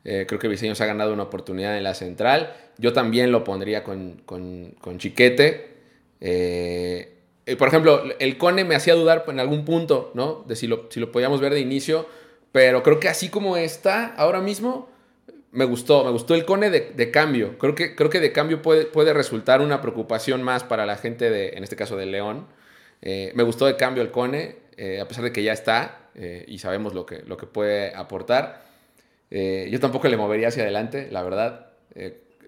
Eh, 0.04 0.24
creo 0.26 0.38
que 0.40 0.48
Briseño 0.48 0.74
se 0.74 0.82
ha 0.82 0.86
ganado 0.86 1.12
una 1.12 1.22
oportunidad 1.22 1.76
en 1.76 1.84
la 1.84 1.94
central. 1.94 2.54
Yo 2.78 2.92
también 2.92 3.30
lo 3.30 3.44
pondría 3.44 3.84
con, 3.84 4.22
Chiquete. 4.98 5.74
Eh, 6.20 7.14
por 7.58 7.68
ejemplo, 7.68 8.02
el 8.18 8.38
Cone 8.38 8.64
me 8.64 8.74
hacía 8.74 8.94
dudar 8.94 9.24
en 9.28 9.38
algún 9.38 9.64
punto, 9.64 10.10
¿no? 10.14 10.44
De 10.46 10.56
si 10.56 10.66
lo, 10.66 10.88
si 10.90 10.98
lo 10.98 11.12
podíamos 11.12 11.40
ver 11.40 11.54
de 11.54 11.60
inicio, 11.60 12.06
pero 12.50 12.82
creo 12.82 12.98
que 12.98 13.08
así 13.08 13.28
como 13.28 13.56
está 13.56 14.14
ahora 14.16 14.40
mismo, 14.40 14.88
me 15.52 15.64
gustó, 15.64 16.04
me 16.04 16.10
gustó 16.10 16.34
el 16.34 16.44
Cone 16.44 16.70
de, 16.70 17.10
cambio. 17.12 17.56
Creo 17.58 17.76
que, 17.76 17.94
creo 17.94 18.10
que 18.10 18.18
de 18.18 18.32
cambio 18.32 18.62
puede, 18.62 18.86
puede 18.86 19.12
resultar 19.12 19.60
una 19.60 19.80
preocupación 19.80 20.42
más 20.42 20.64
para 20.64 20.86
la 20.86 20.96
gente 20.96 21.30
de, 21.30 21.50
en 21.50 21.62
este 21.62 21.76
caso, 21.76 21.96
de 21.96 22.06
León. 22.06 22.46
Eh, 23.06 23.32
me 23.34 23.42
gustó 23.42 23.66
de 23.66 23.76
cambio 23.76 24.02
el 24.02 24.10
Cone, 24.10 24.56
eh, 24.78 24.98
a 24.98 25.06
pesar 25.06 25.24
de 25.24 25.32
que 25.32 25.42
ya 25.42 25.52
está 25.52 26.08
eh, 26.14 26.46
y 26.48 26.58
sabemos 26.58 26.94
lo 26.94 27.04
que, 27.04 27.22
lo 27.26 27.36
que 27.36 27.46
puede 27.46 27.94
aportar. 27.94 28.64
yo 29.30 29.78
tampoco 29.78 30.08
le 30.08 30.16
movería 30.16 30.48
hacia 30.48 30.62
adelante, 30.62 31.08
la 31.10 31.22
verdad. 31.22 31.66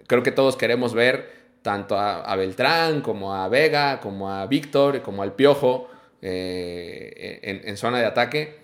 creo 0.06 0.22
que 0.22 0.32
todos 0.32 0.56
queremos 0.56 0.94
ver 0.94 1.30
tanto 1.62 1.98
a, 1.98 2.34
Beltrán 2.36 3.02
como 3.02 3.34
a 3.34 3.48
Vega, 3.48 4.00
como 4.00 4.32
a 4.32 4.46
Víctor, 4.46 5.02
como 5.02 5.22
al 5.22 5.34
Piojo 5.34 5.90
en, 6.22 7.76
zona 7.76 7.98
de 7.98 8.06
ataque. 8.06 8.56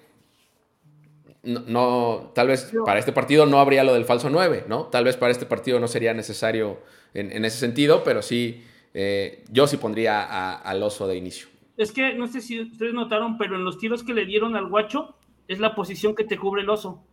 No, 1.42 2.30
tal 2.34 2.46
vez 2.48 2.72
para 2.86 3.00
este 3.00 3.12
partido 3.12 3.44
no 3.44 3.58
habría 3.58 3.82
lo 3.84 3.92
del 3.92 4.04
falso 4.04 4.30
9, 4.30 4.64
¿no? 4.68 4.84
Tal 4.84 5.04
vez 5.04 5.16
para 5.16 5.32
este 5.32 5.44
partido 5.44 5.80
no 5.80 5.88
sería 5.88 6.14
necesario 6.14 6.78
en, 7.12 7.44
ese 7.44 7.58
sentido, 7.58 8.04
pero 8.04 8.22
sí, 8.22 8.64
yo 9.50 9.66
sí 9.66 9.76
pondría 9.76 10.54
al 10.54 10.82
oso 10.82 11.08
de 11.08 11.16
inicio 11.16 11.51
es 11.76 11.92
que 11.92 12.14
no 12.14 12.26
sé 12.26 12.40
si 12.40 12.60
ustedes 12.60 12.94
notaron, 12.94 13.38
pero 13.38 13.56
en 13.56 13.64
los 13.64 13.78
tiros 13.78 14.02
que 14.02 14.14
le 14.14 14.26
dieron 14.26 14.56
al 14.56 14.66
guacho 14.66 15.16
es 15.48 15.58
la 15.58 15.74
posición 15.74 16.14
que 16.14 16.24
te 16.24 16.38
cubre 16.38 16.62
el 16.62 16.70
oso. 16.70 17.04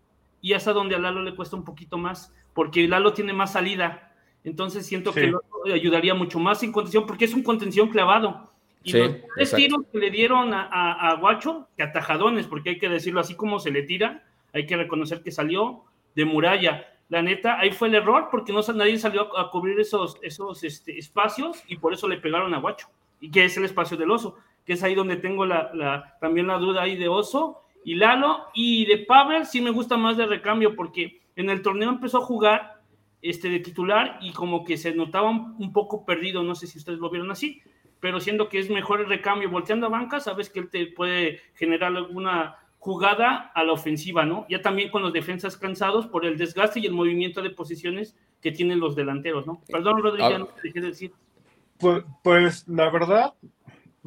Y 0.41 0.53
es 0.53 0.67
a 0.67 0.73
donde 0.73 0.95
a 0.95 0.99
Lalo 0.99 1.21
le 1.21 1.35
cuesta 1.35 1.55
un 1.55 1.65
poquito 1.65 1.97
más, 1.97 2.33
porque 2.53 2.87
Lalo 2.87 3.13
tiene 3.13 3.33
más 3.33 3.53
salida. 3.53 4.13
Entonces 4.43 4.85
siento 4.85 5.13
que 5.13 5.25
el 5.25 5.35
oso 5.35 5.73
ayudaría 5.73 6.13
mucho 6.13 6.39
más 6.39 6.63
en 6.63 6.71
contención, 6.71 7.05
porque 7.05 7.25
es 7.25 7.33
un 7.33 7.43
contención 7.43 7.89
clavado. 7.89 8.51
Y 8.83 8.93
los 8.93 9.11
tres 9.35 9.53
tiros 9.53 9.81
que 9.91 9.97
le 9.97 10.09
dieron 10.09 10.51
a, 10.53 11.17
Guacho, 11.19 11.67
que 11.75 11.83
atajadones, 11.83 12.47
porque 12.47 12.71
hay 12.71 12.79
que 12.79 12.87
decirlo 12.87 13.19
así 13.19 13.35
como 13.35 13.59
se 13.59 13.71
le 13.71 13.83
tira, 13.83 14.23
hay 14.53 14.65
que 14.65 14.77
reconocer 14.77 15.21
que 15.21 15.31
salió 15.31 15.83
de 16.15 16.25
muralla. 16.25 16.85
La 17.09 17.21
neta, 17.21 17.59
ahí 17.59 17.71
fue 17.71 17.89
el 17.89 17.95
error, 17.95 18.29
porque 18.31 18.53
no 18.53 18.61
nadie 18.73 18.97
salió 18.97 19.37
a, 19.37 19.51
cubrir 19.51 19.79
esos, 19.79 20.17
esos 20.21 20.63
este, 20.63 20.97
espacios 20.97 21.63
y 21.67 21.77
por 21.77 21.93
eso 21.93 22.07
le 22.07 22.17
pegaron 22.17 22.53
a 22.53 22.59
Guacho, 22.59 22.87
y 23.19 23.29
que 23.29 23.43
es 23.43 23.57
el 23.57 23.65
espacio 23.65 23.97
del 23.97 24.11
oso 24.11 24.37
que 24.65 24.73
es 24.73 24.83
ahí 24.83 24.95
donde 24.95 25.17
tengo 25.17 25.45
la, 25.45 26.17
también 26.21 26.47
la 26.47 26.57
duda 26.57 26.83
ahí 26.83 26.95
de 26.95 27.07
Oso 27.07 27.61
y 27.83 27.95
Lalo. 27.95 28.45
Y 28.53 28.85
de 28.85 28.99
Pavel 28.99 29.45
sí 29.45 29.61
me 29.61 29.71
gusta 29.71 29.97
más 29.97 30.17
de 30.17 30.25
recambio 30.25 30.75
porque 30.75 31.21
en 31.35 31.49
el 31.49 31.61
torneo 31.61 31.89
empezó 31.89 32.19
a 32.19 32.25
jugar 32.25 32.81
este, 33.21 33.49
de 33.49 33.59
titular 33.59 34.17
y 34.21 34.31
como 34.31 34.63
que 34.63 34.77
se 34.77 34.93
notaba 34.93 35.29
un, 35.29 35.73
poco 35.73 36.05
perdido, 36.05 36.43
no 36.43 36.55
sé 36.55 36.67
si 36.67 36.77
ustedes 36.77 36.99
lo 36.99 37.09
vieron 37.09 37.31
así, 37.31 37.61
pero 37.99 38.19
siendo 38.19 38.47
que 38.47 38.59
es 38.59 38.69
mejor 38.69 39.01
el 39.01 39.07
recambio 39.07 39.49
volteando 39.49 39.87
a 39.87 39.89
banca, 39.89 40.19
sabes 40.19 40.49
que 40.49 40.59
él 40.59 40.69
te 40.69 40.87
puede 40.87 41.41
generar 41.55 41.95
alguna 41.95 42.57
jugada 42.77 43.51
a 43.53 43.63
la 43.63 43.73
ofensiva, 43.73 44.25
¿no? 44.25 44.45
Ya 44.49 44.61
también 44.61 44.89
con 44.89 45.01
los 45.01 45.11
defensas 45.11 45.57
cansados 45.57 46.07
por 46.07 46.25
el 46.25 46.37
desgaste 46.37 46.79
y 46.79 46.85
el 46.85 46.93
movimiento 46.93 47.41
de 47.41 47.49
posiciones 47.49 48.15
que 48.41 48.53
tienen 48.53 48.79
los 48.79 48.95
delanteros, 48.95 49.45
¿no? 49.45 49.61
Perdón, 49.67 50.01
Rodríguez, 50.01 50.35
ah. 50.35 50.39
no 50.39 50.45
te 50.47 50.61
dejé 50.63 50.79
decir. 50.79 51.11
Pues, 51.77 52.03
pues 52.23 52.67
la 52.67 52.89
verdad, 52.89 53.33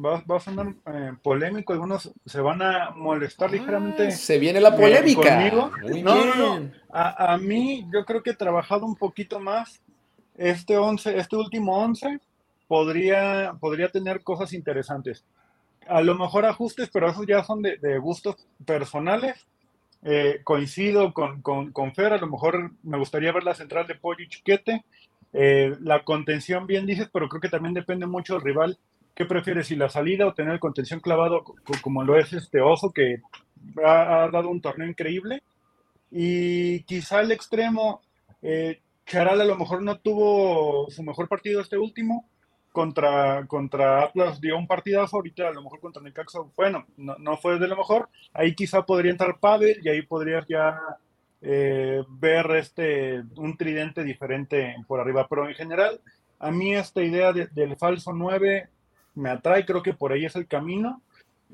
va, 0.03 0.23
a 0.35 0.39
sonar 0.39 0.73
eh, 0.85 1.13
polémico, 1.21 1.73
algunos 1.73 2.11
se 2.25 2.41
van 2.41 2.61
a 2.61 2.91
molestar 2.91 3.49
ah, 3.49 3.51
ligeramente. 3.53 4.11
Se 4.11 4.37
viene 4.39 4.59
la 4.59 4.75
polémica. 4.75 5.49
no, 5.49 6.35
no, 6.35 6.71
A, 6.91 7.33
a, 7.33 7.37
mí 7.37 7.87
yo 7.91 8.05
creo 8.05 8.21
que 8.21 8.31
he 8.31 8.35
trabajado 8.35 8.85
un 8.85 8.95
poquito 8.95 9.39
más. 9.39 9.81
Este 10.35 10.77
11, 10.77 11.17
este 11.17 11.35
último 11.35 11.77
11 11.77 12.19
podría, 12.67 13.53
podría 13.59 13.89
tener 13.89 14.23
cosas 14.23 14.53
interesantes. 14.53 15.23
A 15.87 16.01
lo 16.01 16.15
mejor 16.15 16.45
ajustes, 16.45 16.89
pero 16.91 17.09
esos 17.09 17.27
ya 17.27 17.43
son 17.43 17.61
de, 17.61 17.97
gustos 17.99 18.35
personales. 18.65 19.45
Eh, 20.05 20.41
coincido 20.43 21.13
con, 21.13 21.41
con, 21.41 21.93
Fer, 21.93 22.11
a 22.13 22.17
lo 22.17 22.27
mejor 22.27 22.71
me 22.83 22.97
gustaría 22.97 23.31
ver 23.31 23.43
la 23.43 23.53
central 23.53 23.87
de 23.87 23.95
Pollo 23.95 24.23
y 24.23 24.27
Chiquete. 24.27 24.83
Eh, 25.33 25.75
la 25.81 26.03
contención, 26.03 26.67
bien 26.67 26.85
dices, 26.85 27.09
pero 27.11 27.29
creo 27.29 27.41
que 27.41 27.49
también 27.49 27.73
depende 27.73 28.05
mucho 28.05 28.33
del 28.33 28.43
rival 28.43 28.77
¿Qué 29.15 29.25
prefieres, 29.25 29.67
si 29.67 29.75
la 29.75 29.89
salida 29.89 30.25
o 30.25 30.33
tener 30.33 30.53
el 30.53 30.59
contención 30.59 30.99
clavado 30.99 31.43
como 31.81 32.03
lo 32.03 32.17
es 32.17 32.33
este 32.33 32.61
Oso, 32.61 32.91
que 32.91 33.21
ha, 33.83 34.29
dado 34.31 34.49
un 34.49 34.61
torneo 34.61 34.87
increíble? 34.87 35.43
Y 36.11 36.81
quizá 36.83 37.21
el 37.21 37.31
extremo, 37.31 38.01
eh, 38.41 38.81
Charal 39.05 39.41
a 39.41 39.45
lo 39.45 39.57
mejor 39.57 39.81
no 39.83 39.99
tuvo 39.99 40.89
su 40.89 41.03
mejor 41.03 41.27
partido 41.27 41.61
este 41.61 41.77
último, 41.77 42.27
contra, 42.71 43.45
contra 43.45 44.03
Atlas 44.03 44.41
dio 44.41 44.57
un 44.57 44.67
partidazo, 44.67 45.17
ahorita 45.17 45.47
a 45.47 45.53
lo 45.53 45.61
mejor 45.61 45.79
contra 45.79 46.01
Necaxa, 46.01 46.39
bueno, 46.57 46.85
no, 46.97 47.15
no 47.19 47.37
fue 47.37 47.59
de 47.59 47.67
lo 47.67 47.77
mejor, 47.77 48.09
ahí 48.33 48.55
quizá 48.55 48.83
podría 48.83 49.11
entrar 49.11 49.39
Pavel 49.39 49.79
y 49.83 49.89
ahí 49.89 50.01
podrías 50.01 50.45
ya 50.47 50.79
eh, 51.41 52.01
ver 52.09 52.49
este, 52.55 53.21
un 53.35 53.55
tridente 53.55 54.03
diferente 54.03 54.75
por 54.87 54.99
arriba, 54.99 55.27
pero 55.29 55.47
en 55.47 55.53
general, 55.53 56.01
a 56.39 56.51
mí 56.51 56.73
esta 56.73 57.03
idea 57.03 57.31
del 57.31 57.77
falso 57.77 58.11
9 58.11 58.69
me 59.15 59.29
atrae, 59.29 59.65
creo 59.65 59.83
que 59.83 59.93
por 59.93 60.11
ahí 60.11 60.25
es 60.25 60.35
el 60.35 60.47
camino. 60.47 61.01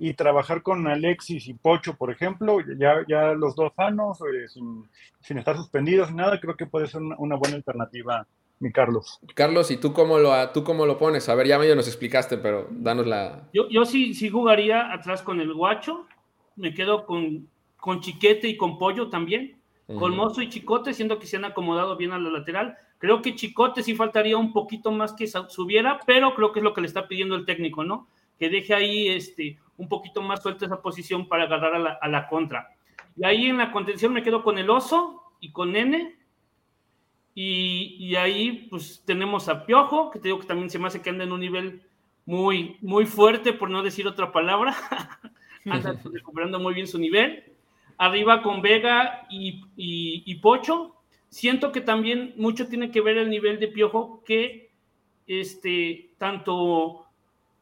Y 0.02 0.14
trabajar 0.14 0.62
con 0.62 0.88
Alexis 0.88 1.48
y 1.50 1.54
Pocho, 1.54 1.96
por 1.96 2.10
ejemplo, 2.10 2.60
ya, 2.78 3.04
ya 3.06 3.34
los 3.34 3.54
dos 3.54 3.74
sanos, 3.76 4.20
eh, 4.22 4.48
sin, 4.48 5.38
estar 5.38 5.58
suspendidos 5.58 6.10
ni 6.12 6.18
nada, 6.18 6.40
creo 6.40 6.56
que 6.56 6.66
puede 6.66 6.88
ser 6.88 7.02
una, 7.02 7.36
buena 7.36 7.58
alternativa, 7.58 8.26
mi 8.60 8.72
Carlos. 8.72 9.20
Carlos, 9.36 9.72
¿y 9.72 9.78
tú 9.78 9.92
cómo 9.92 10.18
lo, 10.18 10.32
tú 10.52 10.64
cómo 10.64 10.86
lo 10.86 10.98
pones? 10.98 11.28
A 11.28 11.36
ver, 11.36 11.48
ya 11.48 11.60
medio 11.60 11.76
nos 11.76 11.88
explicaste, 11.88 12.38
pero 12.38 12.70
danos 12.72 13.08
la... 13.08 13.50
Yo, 13.52 13.68
yo 13.68 13.84
sí, 13.84 14.14
sí 14.14 14.30
jugaría 14.30 14.94
atrás 14.94 15.22
con 15.22 15.42
el 15.42 15.54
guacho, 15.54 16.08
me 16.56 16.74
quedo 16.74 17.06
con, 17.06 17.50
con 17.76 18.00
Chiquete 18.00 18.48
y 18.48 18.56
con 18.56 18.80
Pollo 18.80 19.10
también, 19.10 19.59
con 19.98 20.16
Mozo 20.16 20.42
y 20.42 20.50
Chicote, 20.50 20.94
siendo 20.94 21.18
que 21.18 21.26
se 21.26 21.38
han 21.38 21.46
acomodado 21.46 21.98
bien 21.98 22.12
a 22.12 22.20
la 22.20 22.30
lateral. 22.30 22.78
Creo 23.00 23.22
que 23.22 23.36
Chicote 23.36 23.82
sí 23.82 23.96
faltaría 23.96 24.38
un 24.38 24.54
poquito 24.54 24.92
más 24.92 25.14
que 25.14 25.28
subiera, 25.28 26.00
pero 26.06 26.36
creo 26.36 26.52
que 26.52 26.60
es 26.60 26.64
lo 26.64 26.74
que 26.74 26.82
le 26.82 26.88
está 26.88 27.08
pidiendo 27.08 27.36
el 27.36 27.46
técnico, 27.46 27.84
¿no? 27.84 28.08
Que 28.38 28.50
deje 28.50 28.74
ahí 28.74 29.08
este, 29.08 29.58
un 29.78 29.88
poquito 29.88 30.22
más 30.22 30.44
suelta 30.44 30.66
esa 30.66 30.82
posición 30.82 31.28
para 31.28 31.44
agarrar 31.44 31.76
a 31.76 31.80
la, 31.80 31.98
a 32.02 32.08
la 32.08 32.28
contra. 32.28 32.70
Y 33.16 33.26
ahí 33.26 33.46
en 33.48 33.58
la 33.58 33.72
contención 33.72 34.14
me 34.14 34.24
quedo 34.24 34.44
con 34.44 34.58
el 34.58 34.70
oso 34.70 35.34
y 35.40 35.52
con 35.52 35.72
Nene. 35.72 36.18
Y, 37.34 37.96
y, 38.00 38.16
ahí 38.16 38.68
pues 38.70 39.02
tenemos 39.06 39.48
a 39.48 39.66
Piojo, 39.66 40.12
que 40.12 40.20
te 40.20 40.28
digo 40.28 40.40
que 40.40 40.48
también 40.48 40.70
se 40.70 40.78
me 40.78 40.88
hace 40.88 41.02
que 41.02 41.10
anda 41.10 41.24
en 41.24 41.32
un 41.32 41.40
nivel 41.40 41.84
muy, 42.26 42.78
muy 42.82 43.06
fuerte, 43.06 43.54
por 43.54 43.70
no 43.70 43.82
decir 43.82 44.08
otra 44.08 44.32
palabra. 44.32 44.76
anda 45.66 46.00
recuperando 46.14 46.60
muy 46.60 46.74
bien 46.74 46.88
su 46.88 47.00
nivel. 47.00 47.49
Arriba 48.00 48.42
con 48.42 48.62
Vega 48.62 49.28
y, 49.30 49.62
y, 49.76 50.36
Pocho, 50.36 50.96
Siento 51.28 51.72
que 51.72 51.82
también 51.82 52.34
mucho 52.38 52.68
tiene 52.68 52.90
que 52.90 53.02
ver 53.02 53.18
el 53.18 53.30
nivel 53.30 53.60
de 53.60 53.68
piojo 53.68 54.24
que 54.26 54.72
este, 55.28 56.10
tanto 56.18 57.06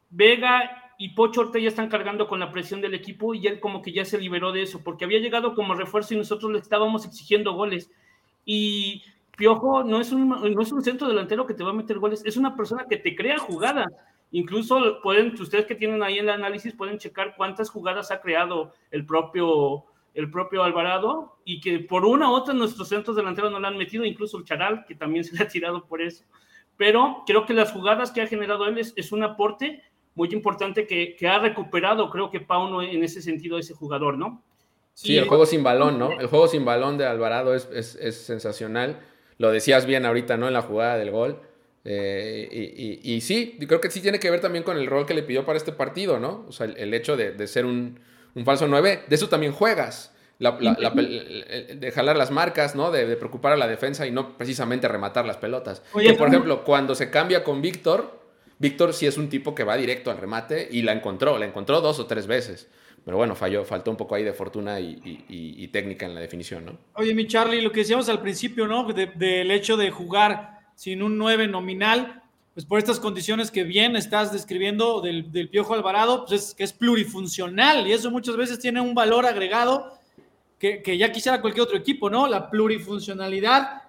Vega 0.08 0.94
y 0.96 1.10
Pocho 1.10 1.42
Ortega 1.42 1.64
ya 1.64 1.68
están 1.68 1.90
cargando 1.90 2.28
con 2.28 2.40
la 2.40 2.50
presión 2.50 2.80
del 2.80 2.94
equipo 2.94 3.34
y 3.34 3.46
él 3.46 3.60
como 3.60 3.82
que 3.82 3.92
ya 3.92 4.06
se 4.06 4.16
liberó 4.16 4.52
de 4.52 4.62
eso, 4.62 4.82
porque 4.82 5.04
había 5.04 5.18
llegado 5.18 5.54
como 5.54 5.74
refuerzo 5.74 6.14
y 6.14 6.16
nosotros 6.16 6.50
le 6.50 6.60
estábamos 6.60 7.04
exigiendo 7.04 7.52
goles. 7.52 7.90
Y 8.46 9.02
Piojo 9.36 9.84
no 9.84 10.00
es 10.00 10.12
un, 10.12 10.28
no 10.28 10.62
es 10.62 10.72
un 10.72 10.82
centro 10.82 11.08
delantero 11.08 11.46
que 11.46 11.54
te 11.54 11.62
va 11.62 11.70
a 11.70 11.74
meter 11.74 11.98
goles, 11.98 12.22
es 12.24 12.38
una 12.38 12.56
persona 12.56 12.86
que 12.88 12.96
te 12.96 13.14
crea 13.14 13.38
jugadas. 13.38 13.92
Incluso 14.30 15.00
pueden, 15.02 15.34
ustedes 15.40 15.66
que 15.66 15.74
tienen 15.74 16.02
ahí 16.02 16.18
el 16.18 16.30
análisis, 16.30 16.74
pueden 16.74 16.98
checar 16.98 17.34
cuántas 17.36 17.70
jugadas 17.70 18.10
ha 18.10 18.20
creado 18.20 18.72
el 18.90 19.04
propio 19.04 19.84
el 20.18 20.32
propio 20.32 20.64
Alvarado 20.64 21.36
y 21.44 21.60
que 21.60 21.78
por 21.78 22.04
una 22.04 22.28
u 22.28 22.34
otra 22.34 22.52
nuestros 22.52 22.88
centros 22.88 23.14
delanteros 23.14 23.52
no 23.52 23.60
le 23.60 23.68
han 23.68 23.76
metido, 23.76 24.04
incluso 24.04 24.36
el 24.36 24.44
Charal, 24.44 24.84
que 24.86 24.96
también 24.96 25.22
se 25.24 25.36
le 25.36 25.44
ha 25.44 25.48
tirado 25.48 25.86
por 25.86 26.02
eso. 26.02 26.24
Pero 26.76 27.22
creo 27.24 27.46
que 27.46 27.54
las 27.54 27.70
jugadas 27.70 28.10
que 28.10 28.20
ha 28.20 28.26
generado 28.26 28.66
él 28.66 28.78
es, 28.78 29.12
un 29.12 29.22
aporte 29.22 29.80
muy 30.16 30.28
importante 30.32 30.88
que, 30.88 31.16
ha 31.28 31.38
recuperado, 31.38 32.10
creo 32.10 32.32
que 32.32 32.40
Pauno 32.40 32.82
en 32.82 33.04
ese 33.04 33.22
sentido, 33.22 33.58
ese 33.58 33.74
jugador, 33.74 34.18
¿no? 34.18 34.42
Sí, 34.92 35.16
el 35.16 35.28
juego 35.28 35.46
sin 35.46 35.62
balón, 35.62 36.00
¿no? 36.00 36.18
El 36.18 36.26
juego 36.26 36.48
sin 36.48 36.64
balón 36.64 36.98
de 36.98 37.06
Alvarado 37.06 37.54
es, 37.54 37.68
sensacional. 38.26 38.98
Lo 39.38 39.52
decías 39.52 39.86
bien 39.86 40.04
ahorita, 40.04 40.36
¿no? 40.36 40.48
En 40.48 40.54
la 40.54 40.62
jugada 40.62 40.98
del 40.98 41.12
gol. 41.12 41.40
Eh, 41.84 43.00
y, 43.04 43.20
sí, 43.20 43.56
creo 43.68 43.80
que 43.80 43.90
sí 43.90 44.00
tiene 44.00 44.18
que 44.18 44.30
ver 44.30 44.40
también 44.40 44.64
con 44.64 44.76
el 44.76 44.88
rol 44.88 45.06
que 45.06 45.14
le 45.14 45.22
pidió 45.22 45.44
para 45.46 45.58
este 45.58 45.70
partido, 45.70 46.18
¿no? 46.18 46.44
O 46.48 46.52
sea, 46.52 46.66
el, 46.66 46.92
hecho 46.92 47.16
de 47.16 47.46
ser 47.46 47.66
un, 47.66 48.00
un 48.34 48.44
falso 48.44 48.66
9, 48.66 49.04
de 49.08 49.14
eso 49.14 49.28
también 49.28 49.52
juegas. 49.52 50.12
de 50.38 51.92
jalar 51.94 52.16
las 52.16 52.30
marcas, 52.30 52.74
¿no? 52.74 52.90
De, 52.90 53.16
preocupar 53.16 53.52
a 53.52 53.56
la 53.56 53.66
defensa 53.66 54.06
y 54.06 54.10
no 54.10 54.36
precisamente 54.36 54.88
rematar 54.88 55.26
las 55.26 55.36
pelotas. 55.36 55.82
por 55.92 56.28
ejemplo, 56.28 56.64
cuando 56.64 56.94
se 56.94 57.10
cambia 57.10 57.44
con 57.44 57.60
Víctor, 57.60 58.18
Víctor 58.58 58.92
sí 58.92 59.06
es 59.06 59.16
un 59.16 59.28
tipo 59.28 59.54
que 59.54 59.64
va 59.64 59.76
directo 59.76 60.10
al 60.10 60.18
remate 60.18 60.68
y 60.70 60.82
la 60.82 60.92
encontró, 60.92 61.38
la 61.38 61.46
encontró 61.46 61.80
dos 61.80 61.98
o 62.00 62.06
tres 62.06 62.26
veces. 62.26 62.68
Pero 63.04 63.16
bueno, 63.16 63.34
falló, 63.34 63.64
faltó 63.64 63.90
un 63.90 63.96
poco 63.96 64.16
ahí 64.16 64.24
de 64.24 64.32
fortuna 64.32 64.80
y, 64.80 65.68
técnica 65.72 66.04
en 66.06 66.14
la 66.14 66.20
definición, 66.20 66.66
¿no? 66.66 66.78
Oye, 66.94 67.14
mi 67.14 67.26
Charlie, 67.26 67.62
lo 67.62 67.72
que 67.72 67.80
decíamos 67.80 68.08
al 68.08 68.20
principio, 68.20 68.66
¿no? 68.66 68.86
del 68.92 69.50
hecho 69.50 69.76
de 69.76 69.90
jugar 69.90 70.58
sin 70.74 71.02
un 71.02 71.16
9 71.16 71.48
nominal, 71.48 72.22
pues 72.58 72.66
por 72.66 72.80
estas 72.80 72.98
condiciones 72.98 73.52
que 73.52 73.62
bien 73.62 73.94
estás 73.94 74.32
describiendo 74.32 75.00
del, 75.00 75.48
Piojo 75.48 75.74
Alvarado, 75.74 76.24
pues 76.26 76.42
es 76.42 76.54
que 76.56 76.64
es 76.64 76.72
plurifuncional 76.72 77.86
y 77.86 77.92
eso 77.92 78.10
muchas 78.10 78.36
veces 78.36 78.58
tiene 78.58 78.80
un 78.80 78.96
valor 78.96 79.26
agregado 79.26 79.96
que, 80.58 80.98
ya 80.98 81.12
quisiera 81.12 81.40
cualquier 81.40 81.62
otro 81.62 81.76
equipo, 81.78 82.10
¿no? 82.10 82.26
La 82.26 82.50
plurifuncionalidad 82.50 83.82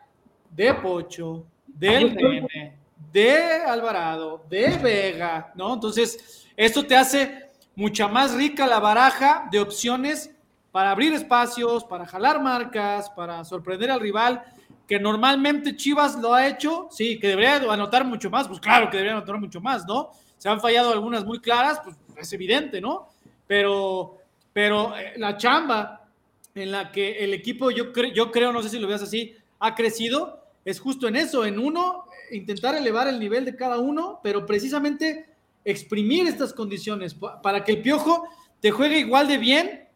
de 0.51 0.75
Pocho, 0.75 1.47
del 1.65 2.13
Nene, 2.13 2.77
de 3.11 3.53
Alvarado, 3.65 4.45
de 4.47 4.77
Vega, 4.77 5.51
¿no? 5.55 5.73
Entonces, 5.73 6.45
esto 6.55 6.85
te 6.85 6.95
hace 6.95 7.49
mucha 7.73 8.07
más 8.07 8.35
rica 8.35 8.67
la 8.67 8.79
baraja 8.79 9.47
de 9.51 9.61
opciones 9.61 10.29
para 10.71 10.91
abrir 10.91 11.11
espacios, 11.13 11.83
para 11.85 12.05
jalar 12.05 12.39
marcas, 12.39 13.09
para 13.09 13.43
sorprender 13.45 13.89
al 13.89 13.99
rival 13.99 14.43
que 14.89 14.99
normalmente 14.99 15.75
Chivas 15.75 16.19
lo 16.19 16.33
ha 16.33 16.47
hecho, 16.47 16.87
sí, 16.89 17.19
que 17.19 17.27
debería 17.27 17.57
anotar 17.57 18.03
mucho 18.03 18.31
más, 18.31 18.47
pues 18.47 18.59
claro 18.59 18.89
que 18.89 18.97
debería 18.97 19.17
anotar 19.17 19.39
mucho 19.39 19.61
más, 19.61 19.85
¿no? 19.85 20.09
Se 20.39 20.49
han 20.49 20.59
fallado 20.59 20.91
algunas 20.91 21.23
muy 21.23 21.39
claras, 21.39 21.79
pues 21.83 21.95
es 22.17 22.33
evidente, 22.33 22.81
¿no? 22.81 23.07
Pero, 23.45 24.17
pero 24.51 24.97
eh, 24.97 25.13
la 25.17 25.37
chamba 25.37 26.07
en 26.55 26.71
la 26.71 26.91
que 26.91 27.23
el 27.23 27.35
equipo, 27.35 27.69
yo, 27.69 27.93
yo 28.15 28.31
creo, 28.31 28.51
no 28.51 28.63
sé 28.63 28.69
si 28.69 28.79
lo 28.79 28.87
veas 28.87 29.03
así, 29.03 29.35
ha 29.59 29.75
crecido, 29.75 30.43
es 30.65 30.79
justo 30.79 31.07
en 31.07 31.17
eso, 31.17 31.45
en 31.45 31.59
uno, 31.59 32.05
intentar 32.31 32.73
elevar 32.73 33.07
el 33.07 33.19
nivel 33.19 33.45
de 33.45 33.55
cada 33.55 33.77
uno, 33.77 34.19
pero 34.23 34.47
precisamente 34.47 35.27
exprimir 35.63 36.25
estas 36.25 36.51
condiciones 36.51 37.15
para 37.43 37.63
que 37.63 37.73
el 37.73 37.83
piojo 37.83 38.27
te 38.59 38.71
juegue 38.71 38.97
igual 38.97 39.27
de 39.27 39.37
bien 39.37 39.87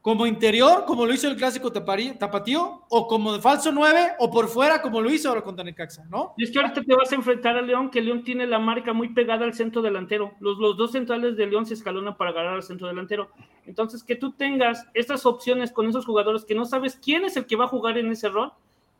como 0.00 0.26
interior, 0.26 0.84
como 0.86 1.04
lo 1.04 1.12
hizo 1.12 1.28
el 1.28 1.36
clásico 1.36 1.72
tapatío, 1.72 2.84
o 2.88 3.06
como 3.08 3.32
de 3.32 3.40
falso 3.40 3.72
9, 3.72 4.12
o 4.20 4.30
por 4.30 4.48
fuera, 4.48 4.80
como 4.80 5.00
lo 5.00 5.10
hizo 5.10 5.28
ahora 5.28 5.42
contra 5.42 5.64
Necaxa, 5.64 6.04
¿no? 6.04 6.34
Y 6.36 6.44
es 6.44 6.50
que 6.50 6.60
ahorita 6.60 6.82
te 6.82 6.94
vas 6.94 7.10
a 7.10 7.16
enfrentar 7.16 7.56
a 7.56 7.62
León, 7.62 7.90
que 7.90 8.00
León 8.00 8.22
tiene 8.22 8.46
la 8.46 8.58
marca 8.58 8.92
muy 8.92 9.08
pegada 9.08 9.44
al 9.44 9.54
centro 9.54 9.82
delantero. 9.82 10.34
Los, 10.40 10.58
los 10.58 10.76
dos 10.76 10.92
centrales 10.92 11.36
de 11.36 11.46
León 11.46 11.66
se 11.66 11.74
escalonan 11.74 12.16
para 12.16 12.32
ganar 12.32 12.54
al 12.54 12.62
centro 12.62 12.86
delantero. 12.86 13.30
Entonces, 13.66 14.04
que 14.04 14.14
tú 14.14 14.32
tengas 14.32 14.86
estas 14.94 15.26
opciones 15.26 15.72
con 15.72 15.88
esos 15.88 16.06
jugadores 16.06 16.44
que 16.44 16.54
no 16.54 16.64
sabes 16.64 16.96
quién 16.96 17.24
es 17.24 17.36
el 17.36 17.46
que 17.46 17.56
va 17.56 17.64
a 17.64 17.68
jugar 17.68 17.98
en 17.98 18.10
ese 18.12 18.28
rol, 18.28 18.52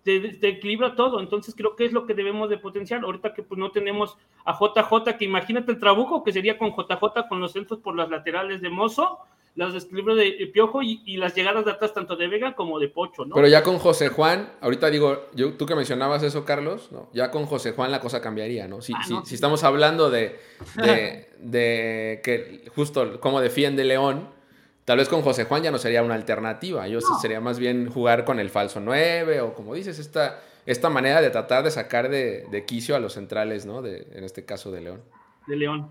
te, 0.02 0.48
equilibra 0.48 0.96
todo. 0.96 1.20
Entonces, 1.20 1.54
creo 1.54 1.76
que 1.76 1.84
es 1.84 1.92
lo 1.92 2.06
que 2.06 2.14
debemos 2.14 2.50
de 2.50 2.58
potenciar. 2.58 3.04
Ahorita 3.04 3.34
que 3.34 3.42
pues 3.42 3.58
no 3.58 3.70
tenemos 3.70 4.18
a 4.44 4.52
JJ, 4.52 5.16
que 5.16 5.24
imagínate 5.24 5.70
el 5.70 5.78
trabuco 5.78 6.24
que 6.24 6.32
sería 6.32 6.58
con 6.58 6.70
JJ 6.70 7.28
con 7.28 7.40
los 7.40 7.52
centros 7.52 7.80
por 7.80 7.94
las 7.96 8.10
laterales 8.10 8.60
de 8.60 8.68
Mozo 8.68 9.20
las 9.58 9.74
desequilibrios 9.74 10.16
de 10.16 10.50
Piojo 10.52 10.82
y, 10.82 11.16
las 11.16 11.34
llegadas 11.34 11.64
de 11.64 11.72
atrás 11.72 11.92
tanto 11.92 12.14
de 12.14 12.28
Vega 12.28 12.54
como 12.54 12.78
de 12.78 12.88
Pocho, 12.88 13.24
¿no? 13.24 13.34
Pero 13.34 13.48
ya 13.48 13.64
con 13.64 13.78
José 13.78 14.08
Juan, 14.08 14.52
ahorita 14.60 14.88
digo, 14.88 15.26
yo, 15.34 15.54
tú 15.54 15.66
que 15.66 15.74
mencionabas 15.74 16.22
eso, 16.22 16.44
Carlos, 16.44 16.92
¿no? 16.92 17.08
ya 17.12 17.32
con 17.32 17.44
José 17.44 17.72
Juan 17.72 17.90
la 17.90 18.00
cosa 18.00 18.20
cambiaría, 18.20 18.68
¿no? 18.68 18.80
Si, 18.80 18.92
ah, 18.94 19.22
si, 19.24 19.34
estamos 19.34 19.64
hablando 19.64 20.10
de, 20.10 20.38
de, 21.40 22.20
que 22.22 22.70
justo 22.74 23.18
cómo 23.20 23.40
defiende 23.40 23.84
León, 23.84 24.38
Tal 24.84 24.96
vez 24.96 25.10
con 25.10 25.20
José 25.20 25.44
Juan 25.44 25.62
ya 25.62 25.70
no 25.70 25.76
sería 25.76 26.02
una 26.02 26.14
alternativa. 26.14 26.88
Yo 26.88 27.00
sería 27.20 27.42
más 27.42 27.58
bien 27.58 27.90
jugar 27.90 28.24
con 28.24 28.40
el 28.40 28.48
falso 28.48 28.80
9 28.80 29.42
o 29.42 29.52
como 29.52 29.74
dices, 29.74 29.98
esta, 29.98 30.40
esta 30.64 30.88
manera 30.88 31.20
de 31.20 31.28
tratar 31.28 31.62
de 31.62 31.70
sacar 31.70 32.08
de, 32.08 32.46
de 32.50 32.64
quicio 32.64 32.96
a 32.96 32.98
los 32.98 33.12
centrales, 33.12 33.66
¿no? 33.66 33.82
De, 33.82 34.06
en 34.14 34.24
este 34.24 34.46
caso 34.46 34.70
de 34.70 34.80
León. 34.80 35.02
De 35.46 35.56
León. 35.56 35.90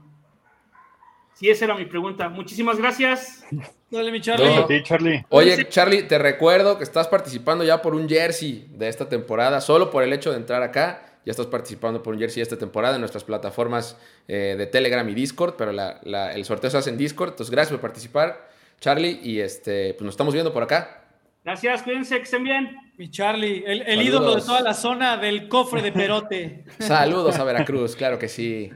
Sí, 1.38 1.50
esa 1.50 1.66
era 1.66 1.76
mi 1.76 1.86
pregunta. 1.86 2.30
Muchísimas 2.30 2.80
gracias. 2.80 3.46
Dale, 3.92 4.12
mi 4.12 4.20
Charlie. 4.20 4.82
Charlie. 4.82 5.24
Oye, 5.30 5.70
Charlie, 5.70 6.02
te 6.02 6.18
recuerdo 6.18 6.80
que 6.80 6.84
estás 6.84 7.08
participando 7.08 7.64
ya 7.64 7.80
por 7.80 7.94
un 7.94 8.10
jersey 8.10 8.68
de 8.72 8.88
esta 8.88 9.08
temporada, 9.08 9.62
solo 9.62 9.92
por 9.92 10.02
el 10.02 10.12
hecho 10.14 10.32
de 10.32 10.38
entrar 10.38 10.64
acá. 10.64 11.20
Ya 11.26 11.32
estás 11.32 11.46
participando 11.46 12.02
por 12.02 12.16
un 12.16 12.20
jersey 12.20 12.42
esta 12.42 12.58
temporada 12.58 12.96
en 12.96 13.02
nuestras 13.02 13.24
plataformas 13.24 14.00
eh, 14.28 14.56
de 14.58 14.66
Telegram 14.66 15.08
y 15.08 15.14
Discord, 15.14 15.56
pero 15.58 15.72
el 15.72 16.46
sorteo 16.46 16.72
se 16.72 16.78
hace 16.78 16.90
en 16.90 16.98
Discord. 16.98 17.30
Entonces, 17.30 17.52
gracias 17.52 17.72
por 17.72 17.82
participar, 17.82 18.50
Charlie, 18.80 19.20
y 19.22 19.40
este, 19.40 19.94
pues 19.94 20.06
nos 20.06 20.14
estamos 20.14 20.34
viendo 20.34 20.52
por 20.52 20.64
acá. 20.64 21.04
Gracias, 21.44 21.84
cuídense, 21.84 22.18
que 22.18 22.24
estén 22.24 22.44
bien. 22.44 22.76
Mi 22.98 23.12
Charlie, 23.12 23.64
el, 23.68 23.84
el 23.84 24.02
ídolo 24.02 24.36
de 24.36 24.42
toda 24.42 24.62
la 24.62 24.74
zona 24.74 25.18
del 25.18 25.48
cofre 25.48 25.84
de 25.84 25.92
Perote. 25.92 26.66
Saludos 26.80 27.38
a 27.38 27.44
Veracruz, 27.44 27.96
claro 27.96 28.18
que 28.18 28.28
sí. 28.28 28.72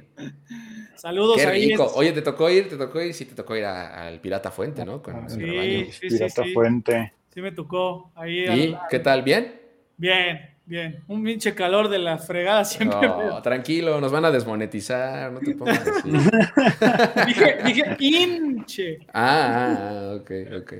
Saludos 0.96 1.38
Qué 1.38 1.46
rico. 1.50 1.92
Oye, 1.96 2.12
¿te 2.12 2.22
tocó 2.22 2.50
ir? 2.50 2.70
¿Te 2.70 2.78
tocó 2.78 3.02
ir? 3.02 3.14
Sí, 3.14 3.26
te 3.26 3.36
tocó 3.36 3.56
ir 3.56 3.66
al 3.66 4.20
Pirata 4.20 4.52
Fuente, 4.52 4.86
¿no? 4.86 5.02
Con 5.02 5.30
sí, 5.30 5.92
sí, 5.92 6.08
Pirata 6.10 6.44
Fuente. 6.54 7.14
Sí, 7.34 7.42
me 7.42 7.52
tocó. 7.52 8.12
Ahí 8.16 8.46
¿Y 8.46 8.78
qué 8.90 9.00
tal? 9.00 9.24
¿Bien? 9.24 9.60
Bien, 9.98 10.50
bien. 10.66 11.04
Un 11.08 11.24
pinche 11.24 11.54
calor 11.54 11.88
de 11.88 12.00
la 12.00 12.18
fregada 12.18 12.66
siempre. 12.66 13.08
No, 13.08 13.42
tranquilo, 13.42 14.02
nos 14.02 14.12
van 14.12 14.26
a 14.26 14.32
desmonetizar, 14.32 15.32
no 15.32 15.40
te 15.40 15.56
pongas 15.56 15.88
así. 15.88 16.10
dije, 17.28 17.58
dije, 17.64 17.96
hinche. 18.00 19.00
Ah, 19.14 19.78
ah, 19.80 20.18
ok, 20.20 20.32
ok. 20.62 20.74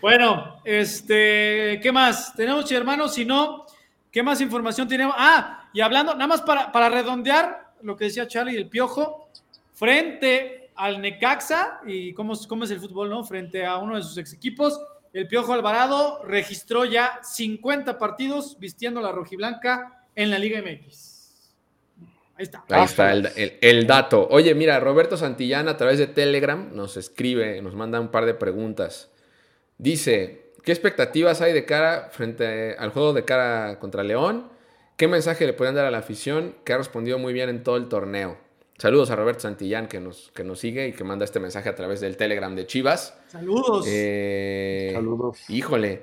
Bueno, 0.00 0.60
este, 0.64 1.80
¿qué 1.82 1.90
más? 1.92 2.34
¿Tenemos, 2.34 2.70
hermanos? 2.72 3.14
Si 3.14 3.24
no, 3.24 3.66
¿qué 4.10 4.22
más 4.22 4.40
información 4.40 4.86
tenemos? 4.86 5.14
Ah, 5.16 5.68
y 5.72 5.80
hablando, 5.80 6.12
nada 6.12 6.26
más 6.26 6.42
para, 6.42 6.70
para 6.70 6.88
redondear 6.88 7.61
lo 7.82 7.96
que 7.96 8.04
decía 8.04 8.26
Charlie, 8.26 8.56
el 8.56 8.68
piojo, 8.68 9.28
frente 9.72 10.70
al 10.74 11.00
Necaxa, 11.00 11.80
y 11.86 12.12
cómo, 12.14 12.34
cómo 12.48 12.64
es 12.64 12.70
el 12.70 12.80
fútbol, 12.80 13.10
¿no? 13.10 13.24
Frente 13.24 13.64
a 13.64 13.78
uno 13.78 13.96
de 13.96 14.02
sus 14.02 14.16
ex 14.18 14.32
equipos, 14.32 14.80
el 15.12 15.28
Piojo 15.28 15.52
Alvarado 15.52 16.22
registró 16.24 16.84
ya 16.84 17.20
50 17.22 17.98
partidos 17.98 18.58
vistiendo 18.58 19.00
la 19.02 19.12
rojiblanca 19.12 20.06
en 20.14 20.30
la 20.30 20.38
Liga 20.38 20.62
MX. 20.62 21.12
Ahí 22.34 22.44
está. 22.44 22.64
Ahí 22.70 22.84
está 22.84 23.12
el, 23.12 23.86
dato. 23.86 24.26
Oye, 24.30 24.54
mira, 24.54 24.80
Roberto 24.80 25.18
Santillán 25.18 25.68
a 25.68 25.76
través 25.76 25.98
de 25.98 26.06
Telegram 26.06 26.70
nos 26.74 26.96
escribe, 26.96 27.60
nos 27.60 27.74
manda 27.74 28.00
un 28.00 28.10
par 28.10 28.24
de 28.24 28.32
preguntas. 28.32 29.10
Dice, 29.76 30.52
¿qué 30.64 30.72
expectativas 30.72 31.42
hay 31.42 31.52
de 31.52 31.66
cara 31.66 32.08
frente 32.10 32.74
al 32.78 32.90
juego 32.90 33.12
de 33.12 33.26
cara 33.26 33.78
contra 33.78 34.02
León? 34.02 34.50
¿Qué 34.96 35.08
mensaje 35.08 35.46
le 35.46 35.52
pueden 35.52 35.74
dar 35.74 35.86
a 35.86 35.90
la 35.90 35.98
afición 35.98 36.54
que 36.64 36.72
ha 36.72 36.78
respondido 36.78 37.18
muy 37.18 37.32
bien 37.32 37.48
en 37.48 37.62
todo 37.62 37.76
el 37.76 37.88
torneo? 37.88 38.36
Saludos 38.78 39.10
a 39.10 39.16
Roberto 39.16 39.42
Santillán 39.42 39.86
que 39.86 40.00
nos, 40.00 40.30
que 40.34 40.44
nos 40.44 40.58
sigue 40.58 40.88
y 40.88 40.92
que 40.92 41.04
manda 41.04 41.24
este 41.24 41.38
mensaje 41.38 41.68
a 41.68 41.74
través 41.74 42.00
del 42.00 42.16
Telegram 42.16 42.54
de 42.54 42.66
Chivas. 42.66 43.16
Saludos. 43.28 43.86
Eh, 43.88 44.90
Saludos. 44.92 45.48
Híjole. 45.48 46.02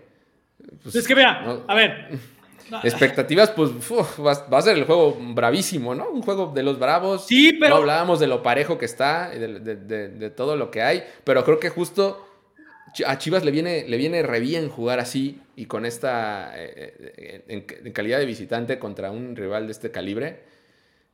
Pues, 0.83 0.95
es 0.95 1.07
que 1.07 1.15
vea, 1.15 1.63
a 1.67 1.75
ver. 1.75 2.09
Expectativas, 2.83 3.49
pues 3.51 3.71
va, 3.71 4.57
a 4.57 4.61
ser 4.61 4.77
el 4.77 4.85
juego 4.85 5.17
bravísimo, 5.19 5.95
¿no? 5.95 6.09
Un 6.09 6.21
juego 6.21 6.51
de 6.53 6.63
los 6.63 6.77
bravos. 6.77 7.25
Sí, 7.25 7.53
pero. 7.53 7.71
No 7.71 7.81
hablábamos 7.81 8.19
de 8.19 8.27
lo 8.27 8.43
parejo 8.43 8.77
que 8.77 8.85
está, 8.85 9.29
de, 9.29 9.59
de, 9.59 10.29
todo 10.29 10.55
lo 10.55 10.69
que 10.69 10.81
hay, 10.81 11.03
pero 11.23 11.43
creo 11.43 11.59
que 11.59 11.69
justo 11.69 12.28
a 13.05 13.17
Chivas 13.17 13.43
le 13.43 13.51
viene, 13.51 13.85
le 13.87 13.97
viene 13.97 14.23
re 14.23 14.39
bien 14.39 14.69
jugar 14.69 14.99
así 14.99 15.41
y 15.55 15.65
con 15.65 15.85
esta. 15.85 16.53
Eh, 16.55 17.13
eh, 17.17 17.65
en, 17.83 17.91
calidad 17.91 18.19
de 18.19 18.25
visitante 18.25 18.79
contra 18.79 19.11
un 19.11 19.35
rival 19.35 19.65
de 19.67 19.71
este 19.71 19.91
calibre. 19.91 20.39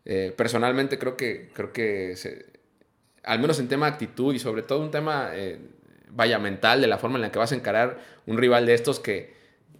Eh, 0.05 0.33
personalmente 0.35 0.99
creo 0.99 1.17
que, 1.17 1.49
creo 1.53 1.73
que 1.73 2.15
al 3.23 3.39
menos 3.39 3.59
en 3.59 3.67
tema 3.67 3.87
de 3.87 3.93
actitud 3.93 4.33
y 4.35 4.39
sobre 4.39 4.61
todo 4.61 4.81
un 4.81 4.91
tema, 4.91 5.31
vaya, 6.09 6.37
mental, 6.37 6.81
de 6.81 6.87
la 6.87 6.99
forma 6.99 7.17
en 7.17 7.23
la 7.23 7.31
que 7.31 7.39
vas 7.39 7.51
a 7.51 7.55
encarar 7.55 7.97
un 8.27 8.37
rival 8.37 8.67
de 8.67 8.75
estos 8.75 8.99
que 8.99 9.33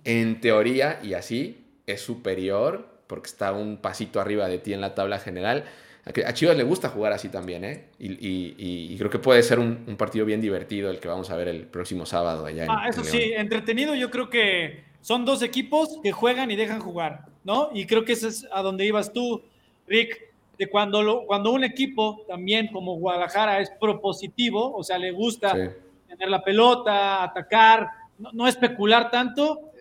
en 0.03 0.41
teoría 0.41 0.99
y 1.03 1.13
así 1.13 1.65
es 1.85 2.01
superior 2.01 2.87
porque 3.07 3.27
está 3.27 3.53
un 3.53 3.77
pasito 3.77 4.19
arriba 4.19 4.47
de 4.47 4.57
ti 4.57 4.73
en 4.73 4.81
la 4.81 4.95
tabla 4.95 5.19
general. 5.19 5.65
A 6.05 6.33
Chivas 6.33 6.55
le 6.55 6.63
gusta 6.63 6.89
jugar 6.89 7.13
así 7.13 7.29
también, 7.29 7.65
¿eh? 7.65 7.85
Y, 7.97 8.95
creo 8.97 9.09
que 9.09 9.17
puede 9.17 9.41
ser 9.41 9.57
un, 9.57 9.95
partido 9.97 10.25
bien 10.25 10.39
divertido 10.39 10.91
el 10.91 10.99
que 10.99 11.07
vamos 11.07 11.31
a 11.31 11.35
ver 11.35 11.47
el 11.47 11.65
próximo 11.65 12.05
sábado 12.05 12.45
allá. 12.45 12.67
Ah, 12.69 12.89
eso 12.89 13.03
sí, 13.03 13.33
entretenido. 13.35 13.95
Yo 13.95 14.11
creo 14.11 14.29
que 14.29 14.83
son 15.01 15.25
dos 15.25 15.41
equipos 15.41 15.99
que 16.03 16.11
juegan 16.11 16.51
y 16.51 16.55
dejan 16.55 16.79
jugar, 16.79 17.25
¿no? 17.43 17.69
Y 17.73 17.85
creo 17.85 18.05
que 18.05 18.13
eso 18.13 18.27
es 18.27 18.47
a 18.51 18.61
donde 18.61 18.85
ibas 18.85 19.13
tú. 19.13 19.41
Rick, 19.87 20.19
de 20.57 20.67
cuando, 20.67 21.01
lo, 21.01 21.25
cuando 21.25 21.51
un 21.51 21.63
equipo 21.63 22.23
también 22.27 22.67
como 22.67 22.95
Guadalajara 22.95 23.59
es 23.59 23.71
propositivo, 23.71 24.75
o 24.75 24.83
sea, 24.83 24.97
le 24.97 25.11
gusta 25.11 25.53
tener 25.53 26.29
la 26.29 26.43
pelota, 26.43 27.23
atacar, 27.23 27.89
no, 28.19 28.47
especular 28.47 29.11
tanto, 29.11 29.71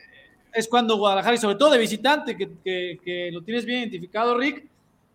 es 0.53 0.69
cuando 0.69 0.97
Guadalajara, 0.97 1.35
y 1.35 1.39
sobre 1.39 1.57
todo 1.57 1.71
de 1.71 1.79
visitante, 1.79 2.37
que, 2.37 2.99
que, 3.03 3.31
lo 3.33 3.43
tienes 3.43 3.65
bien 3.65 3.81
identificado, 3.81 4.37
Rick, 4.37 4.65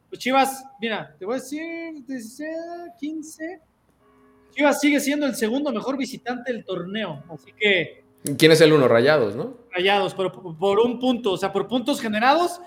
pues 0.10 0.20
Chivas, 0.20 0.66
mira, 0.82 1.16
te 1.18 1.26
voy 1.26 1.36
a 1.36 1.40
decir, 1.40 2.04
15, 3.00 3.62
Chivas 4.52 4.80
sigue 4.80 5.00
siendo 5.00 5.26
el 5.26 5.36
segundo 5.36 5.72
mejor 5.72 5.98
visitante 5.98 6.52
del 6.52 6.66
torneo, 6.66 7.24
así 7.30 7.54
que... 7.54 8.04
¿Quién 8.38 8.52
es 8.52 8.60
el 8.60 8.74
uno? 8.74 8.88
Rayados, 8.88 9.36
¿no? 9.36 9.56
Rayados, 9.72 10.14
pero 10.14 10.32
por 10.32 10.80
un 10.80 11.00
punto, 11.00 11.32
o 11.34 11.38
sea, 11.38 11.54
por 11.54 11.68
puntos 11.68 12.02
generados, 12.02 12.60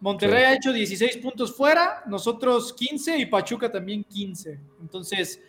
Monterrey 0.00 0.44
ha 0.44 0.54
hecho 0.54 0.72
16 0.72 1.18
puntos 1.18 1.54
fuera, 1.54 2.02
nosotros 2.06 2.72
15 2.72 3.18
y 3.18 3.26
Pachuca 3.26 3.70
también 3.70 4.02
15. 4.04 4.58
Entonces, 4.80 5.42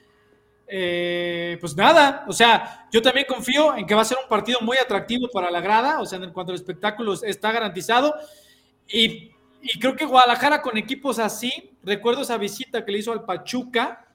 eh, 0.67 1.57
pues 1.59 1.75
nada, 1.75 2.25
o 2.27 2.33
sea, 2.33 2.87
yo 2.91 3.01
también 3.01 3.25
confío 3.27 3.75
en 3.75 3.85
que 3.85 3.95
va 3.95 4.01
a 4.01 4.05
ser 4.05 4.17
un 4.21 4.27
partido 4.27 4.59
muy 4.61 4.77
atractivo 4.77 5.29
para 5.31 5.49
la 5.49 5.61
grada, 5.61 6.01
o 6.01 6.05
sea, 6.05 6.19
en 6.19 6.31
cuanto 6.31 6.51
al 6.51 6.57
espectáculo 6.57 7.13
está 7.13 7.51
garantizado. 7.51 8.13
Y, 8.87 9.31
creo 9.79 9.95
que 9.95 10.05
Guadalajara 10.05 10.61
con 10.61 10.77
equipos 10.77 11.19
así, 11.19 11.71
recuerdo 11.83 12.21
esa 12.21 12.37
visita 12.37 12.83
que 12.83 12.91
le 12.91 12.99
hizo 12.99 13.11
al 13.11 13.25
Pachuca, 13.25 14.05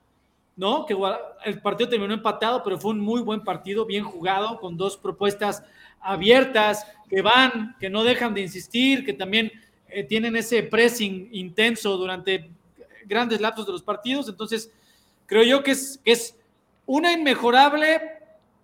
¿no? 0.56 0.86
Que 0.86 0.96
el 1.44 1.60
partido 1.60 1.90
terminó 1.90 2.14
empatado, 2.14 2.62
pero 2.62 2.78
fue 2.78 2.92
un 2.92 3.00
muy 3.00 3.20
buen 3.20 3.42
partido, 3.42 3.84
bien 3.84 4.04
jugado, 4.04 4.58
con 4.58 4.76
dos 4.76 4.96
propuestas 4.96 5.62
abiertas, 6.00 6.86
que 7.08 7.22
van, 7.22 7.76
que 7.78 7.90
no 7.90 8.04
dejan 8.04 8.34
de 8.34 8.40
insistir, 8.40 9.04
que 9.04 9.12
también 9.12 9.52
eh, 9.88 10.04
tienen 10.04 10.34
ese 10.36 10.62
pressing 10.62 11.28
intenso 11.32 11.96
durante 11.96 12.50
grandes 13.04 13.40
lapsos 13.40 13.66
de 13.66 13.72
los 13.72 13.82
partidos. 13.82 14.28
Entonces, 14.28 14.72
creo 15.26 15.42
yo 15.42 15.62
que 15.62 15.72
es, 15.72 16.00
es 16.04 16.36
una 16.86 17.12
inmejorable 17.12 18.00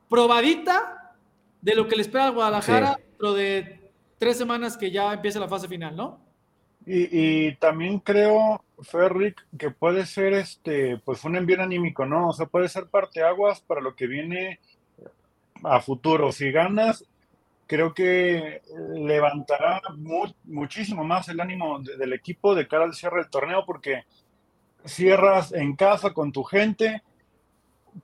probadita 0.08 1.14
de 1.60 1.74
lo 1.74 1.86
que 1.86 1.96
le 1.96 2.02
espera 2.02 2.26
a 2.26 2.30
Guadalajara 2.30 2.98
dentro 2.98 3.34
de 3.34 3.90
tres 4.18 4.36
semanas 4.36 4.76
que 4.76 4.90
ya 4.90 5.12
empieza 5.12 5.40
la 5.40 5.48
fase 5.48 5.68
final, 5.68 5.94
¿no? 5.94 6.31
Y, 6.84 7.54
también 7.56 8.00
creo, 8.00 8.64
Ferric, 8.82 9.46
que 9.56 9.70
puede 9.70 10.04
ser 10.04 10.32
este, 10.32 10.98
pues 11.04 11.24
un 11.24 11.36
envío 11.36 11.62
anímico, 11.62 12.04
¿no? 12.04 12.28
O 12.28 12.32
sea, 12.32 12.46
puede 12.46 12.68
ser 12.68 12.86
parteaguas 12.86 13.60
para 13.60 13.80
lo 13.80 13.94
que 13.94 14.08
viene 14.08 14.58
a 15.62 15.80
futuro. 15.80 16.32
Si 16.32 16.50
ganas, 16.50 17.04
creo 17.66 17.94
que 17.94 18.62
levantará 18.94 19.80
muchísimo 20.44 21.04
más 21.04 21.28
el 21.28 21.40
ánimo 21.40 21.78
del 21.80 22.12
equipo 22.12 22.54
de 22.54 22.66
cara 22.66 22.84
al 22.84 22.94
cierre 22.94 23.22
del 23.22 23.30
torneo 23.30 23.64
porque 23.64 24.04
cierras 24.84 25.52
en 25.52 25.76
casa 25.76 26.12
con 26.12 26.32
tu 26.32 26.42
gente, 26.42 27.02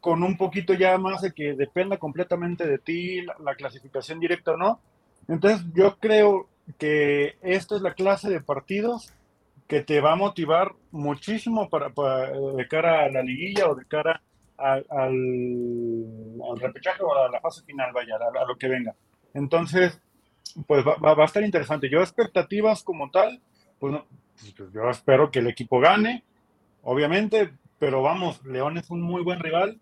con 0.00 0.22
un 0.22 0.36
poquito 0.36 0.74
ya 0.74 0.96
más 0.98 1.22
de 1.22 1.32
que 1.32 1.54
dependa 1.54 1.96
completamente 1.98 2.66
de 2.66 2.78
ti 2.78 3.22
la, 3.22 3.54
clasificación 3.54 4.20
directa 4.20 4.52
o 4.52 4.56
no. 4.56 4.80
Entonces 5.26 5.66
yo 5.74 5.96
creo 5.98 6.47
que 6.76 7.36
esta 7.42 7.76
es 7.76 7.82
la 7.82 7.94
clase 7.94 8.28
de 8.28 8.40
partidos 8.40 9.12
que 9.66 9.82
te 9.82 10.00
va 10.00 10.12
a 10.12 10.16
motivar 10.16 10.74
muchísimo 10.90 11.68
para, 11.68 11.90
de 11.90 12.68
cara 12.68 13.04
a 13.04 13.10
la 13.10 13.22
liguilla 13.22 13.68
o 13.68 13.74
de 13.74 13.84
cara 13.84 14.22
al, 14.56 15.12
repechaje 16.58 17.02
o 17.02 17.14
a 17.14 17.30
la 17.30 17.40
fase 17.40 17.62
final, 17.64 17.92
vaya, 17.92 18.16
a 18.16 18.44
lo 18.46 18.56
que 18.56 18.68
venga. 18.68 18.94
Entonces, 19.34 20.00
pues 20.66 20.84
va, 20.84 21.22
a 21.22 21.24
estar 21.24 21.42
interesante. 21.42 21.88
Yo 21.90 22.00
expectativas 22.00 22.82
como 22.82 23.10
tal, 23.10 23.40
pues, 23.78 23.94
pues, 24.56 24.72
yo 24.72 24.88
espero 24.90 25.30
que 25.30 25.40
el 25.40 25.48
equipo 25.48 25.80
gane, 25.80 26.24
obviamente, 26.82 27.52
pero 27.78 28.02
vamos, 28.02 28.44
León 28.44 28.78
es 28.78 28.90
un 28.90 29.02
muy 29.02 29.22
buen 29.22 29.40
rival, 29.40 29.78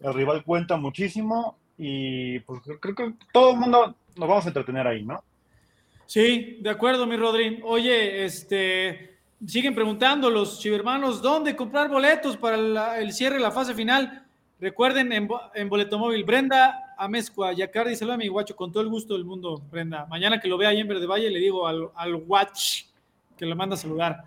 el 0.00 0.14
rival 0.14 0.44
cuenta 0.44 0.76
muchísimo 0.76 1.58
y 1.76 2.38
pues 2.40 2.60
creo 2.80 2.94
que 2.94 3.14
todo 3.32 3.52
el 3.52 3.58
mundo 3.58 3.96
nos 4.16 4.28
vamos 4.28 4.44
a 4.44 4.48
entretener 4.48 4.86
ahí, 4.86 5.04
¿no? 5.04 5.22
Sí, 6.06 6.58
de 6.60 6.70
acuerdo, 6.70 7.06
mi 7.06 7.16
Rodrín. 7.16 7.60
Oye, 7.64 8.24
este, 8.24 9.18
siguen 9.46 9.74
preguntando 9.74 10.30
los 10.30 10.60
chivermanos, 10.60 11.22
¿dónde 11.22 11.56
comprar 11.56 11.88
boletos 11.88 12.36
para 12.36 12.98
el 12.98 13.12
cierre 13.12 13.36
de 13.36 13.42
la 13.42 13.50
fase 13.50 13.74
final? 13.74 14.24
Recuerden, 14.60 15.12
en, 15.12 15.28
en 15.54 15.68
Boleto 15.68 15.98
Móvil, 15.98 16.24
Brenda 16.24 16.94
Amezcua, 16.96 17.52
Yacardi, 17.52 17.96
saluda 17.96 18.14
a 18.14 18.18
mi 18.18 18.28
guacho, 18.28 18.54
con 18.54 18.70
todo 18.72 18.82
el 18.82 18.88
gusto 18.88 19.14
del 19.14 19.24
mundo, 19.24 19.60
Brenda. 19.70 20.06
Mañana 20.06 20.40
que 20.40 20.48
lo 20.48 20.56
vea 20.56 20.70
ahí 20.70 20.80
en 20.80 20.88
Verde 20.88 21.06
Valle, 21.06 21.30
le 21.30 21.38
digo 21.38 21.66
al, 21.66 21.88
al 21.96 22.14
watch 22.14 22.84
que 23.36 23.46
lo 23.46 23.56
manda 23.56 23.74
a 23.74 23.78
saludar. 23.78 24.24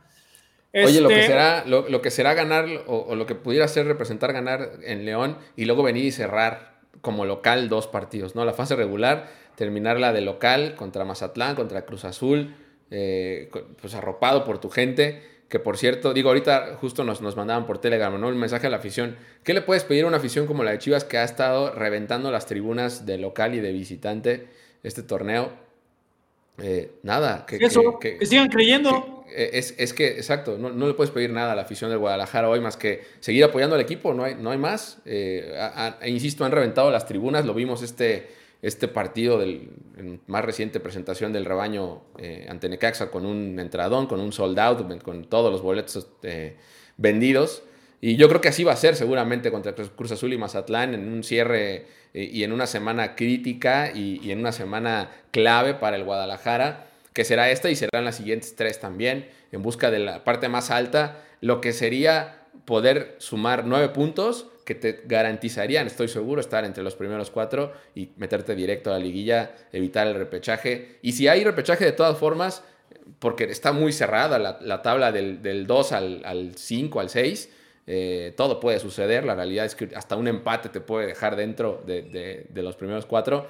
Oye, 0.73 1.01
lo 1.01 1.09
que 1.09 1.15
este, 1.15 1.27
será, 1.27 1.65
lo, 1.65 2.01
que 2.01 2.11
será 2.11 2.33
ganar, 2.33 2.65
o, 2.87 3.15
lo 3.15 3.25
que 3.25 3.35
pudiera 3.35 3.67
ser 3.67 3.87
representar 3.87 4.33
ganar 4.33 4.73
en 4.83 5.05
León 5.05 5.37
y 5.55 5.65
luego 5.65 5.81
venir 5.81 6.05
y 6.05 6.11
cerrar 6.11 6.77
como 7.01 7.25
local 7.25 7.69
dos 7.69 7.87
partidos, 7.87 8.35
¿no? 8.35 8.43
La 8.43 8.53
fase 8.53 8.75
regular, 8.75 9.29
terminarla 9.57 10.13
de 10.13 10.21
local 10.21 10.75
contra 10.75 11.03
Mazatlán, 11.03 11.55
contra 11.55 11.85
Cruz 11.85 12.05
Azul, 12.05 12.55
eh, 12.91 13.49
pues 13.81 13.93
arropado 13.95 14.45
por 14.45 14.61
tu 14.61 14.69
gente 14.69 15.21
que 15.49 15.59
por 15.59 15.77
cierto, 15.77 16.13
digo, 16.13 16.29
ahorita 16.29 16.77
justo 16.79 17.03
nos, 17.03 17.21
nos 17.21 17.37
mandaban 17.37 17.65
por 17.65 17.79
Telegram, 17.79 18.19
¿no? 18.19 18.29
El 18.29 18.35
mensaje 18.35 18.67
a 18.67 18.69
la 18.69 18.77
afición. 18.77 19.15
¿Qué 19.43 19.53
le 19.53 19.61
puedes 19.61 19.85
pedir 19.85 20.03
a 20.03 20.07
una 20.07 20.17
afición 20.17 20.45
como 20.45 20.63
la 20.63 20.71
de 20.71 20.79
Chivas 20.79 21.05
que 21.05 21.17
ha 21.17 21.23
estado 21.23 21.71
reventando 21.71 22.31
las 22.31 22.45
tribunas 22.45 23.05
de 23.05 23.17
local 23.17 23.55
y 23.55 23.61
de 23.61 23.71
visitante 23.71 24.47
este 24.83 25.03
torneo? 25.03 25.51
Eh, 26.61 26.91
nada. 27.03 27.45
Que, 27.45 27.59
que, 27.59 27.69
sigan 28.25 28.49
creyendo. 28.49 29.23
Eh, 29.33 29.51
es, 29.53 29.73
es, 29.77 29.93
que, 29.93 30.07
exacto, 30.17 30.57
no, 30.57 30.69
no, 30.69 30.87
le 30.87 30.93
puedes 30.95 31.11
pedir 31.11 31.29
nada 31.29 31.53
a 31.53 31.55
la 31.55 31.61
afición 31.61 31.89
del 31.91 31.99
Guadalajara 31.99 32.49
hoy 32.49 32.59
más 32.59 32.75
que 32.75 33.03
seguir 33.21 33.43
apoyando 33.45 33.75
al 33.75 33.81
equipo, 33.81 34.13
no 34.13 34.23
hay, 34.25 34.35
no 34.35 34.51
hay 34.51 34.57
más. 34.57 34.99
Eh, 35.05 35.57
insisto, 36.07 36.43
han 36.43 36.51
reventado 36.51 36.91
las 36.91 37.05
tribunas, 37.05 37.45
lo 37.45 37.53
vimos 37.53 37.83
este 37.83 38.27
este 38.61 38.87
partido 38.87 39.37
del 39.39 39.69
más 40.25 40.43
reciente 40.43 40.79
presentación 40.79 41.31
del 41.31 41.45
rebaño 41.45 42.01
eh, 42.17 42.47
ante 42.49 42.69
Necaxa 42.69 43.11
con 43.11 43.25
un 43.25 43.59
entradón, 43.59 44.07
con 44.07 44.19
un 44.19 44.33
sold 44.33 44.59
out, 44.59 45.01
con 45.03 45.25
todos 45.25 45.51
los 45.51 45.61
boletos 45.61 46.07
eh, 46.23 46.55
vendidos. 46.97 47.63
Y 47.99 48.15
yo 48.15 48.27
creo 48.29 48.41
que 48.41 48.49
así 48.49 48.63
va 48.63 48.73
a 48.73 48.77
ser 48.77 48.95
seguramente 48.95 49.51
contra 49.51 49.73
Cruz 49.73 50.11
Azul 50.11 50.33
y 50.33 50.37
Mazatlán 50.37 50.93
en 50.93 51.11
un 51.11 51.23
cierre 51.23 51.87
eh, 52.13 52.29
y 52.31 52.43
en 52.43 52.51
una 52.51 52.67
semana 52.67 53.15
crítica 53.15 53.91
y, 53.93 54.19
y, 54.23 54.31
en 54.31 54.39
una 54.39 54.51
semana 54.51 55.11
clave 55.31 55.73
para 55.73 55.95
el 55.95 56.03
Guadalajara, 56.03 56.87
que 57.13 57.23
será 57.23 57.49
esta 57.49 57.69
y 57.69 57.75
serán 57.75 58.05
las 58.05 58.17
siguientes 58.17 58.55
tres 58.55 58.79
también, 58.79 59.27
en 59.51 59.63
busca 59.63 59.89
de 59.89 59.99
la 59.99 60.23
parte 60.23 60.49
más 60.49 60.69
alta, 60.69 61.23
lo 61.41 61.61
que 61.61 61.73
sería 61.73 62.43
poder 62.65 63.15
sumar 63.19 63.65
nueve 63.65 63.89
puntos 63.89 64.47
que 64.67 64.75
te 64.75 65.03
garantizarían, 65.05 65.87
estoy 65.87 66.09
seguro, 66.09 66.41
estar 66.41 66.65
entre 66.65 66.83
los 66.83 66.93
primeros 66.93 67.31
cuatro 67.31 67.71
y 67.95 68.09
meterte 68.17 68.53
directo 68.53 68.89
a 68.89 68.93
la 68.93 68.99
liguilla, 68.99 69.55
evitar 69.71 70.07
el 70.07 70.15
repechaje. 70.15 70.97
Y 71.01 71.13
si 71.13 71.29
hay 71.29 71.45
repechaje 71.45 71.85
de 71.85 71.93
todas 71.93 72.17
formas, 72.17 72.65
porque 73.19 73.45
está 73.45 73.71
muy 73.71 73.93
cerrada 73.93 74.37
la, 74.37 74.81
tabla 74.81 75.13
del, 75.13 75.65
2 75.65 75.91
al, 75.93 76.51
5, 76.53 76.99
al 76.99 77.09
6, 77.09 77.49
eh, 77.87 78.33
todo 78.35 78.59
puede 78.59 78.79
suceder. 78.79 79.23
La 79.23 79.35
realidad 79.35 79.65
es 79.65 79.73
que 79.73 79.89
hasta 79.95 80.17
un 80.17 80.27
empate 80.27 80.67
te 80.67 80.81
puede 80.81 81.07
dejar 81.07 81.37
dentro 81.37 81.81
de, 81.87 82.45
de 82.49 82.61
los 82.61 82.75
primeros 82.75 83.05
cuatro 83.05 83.47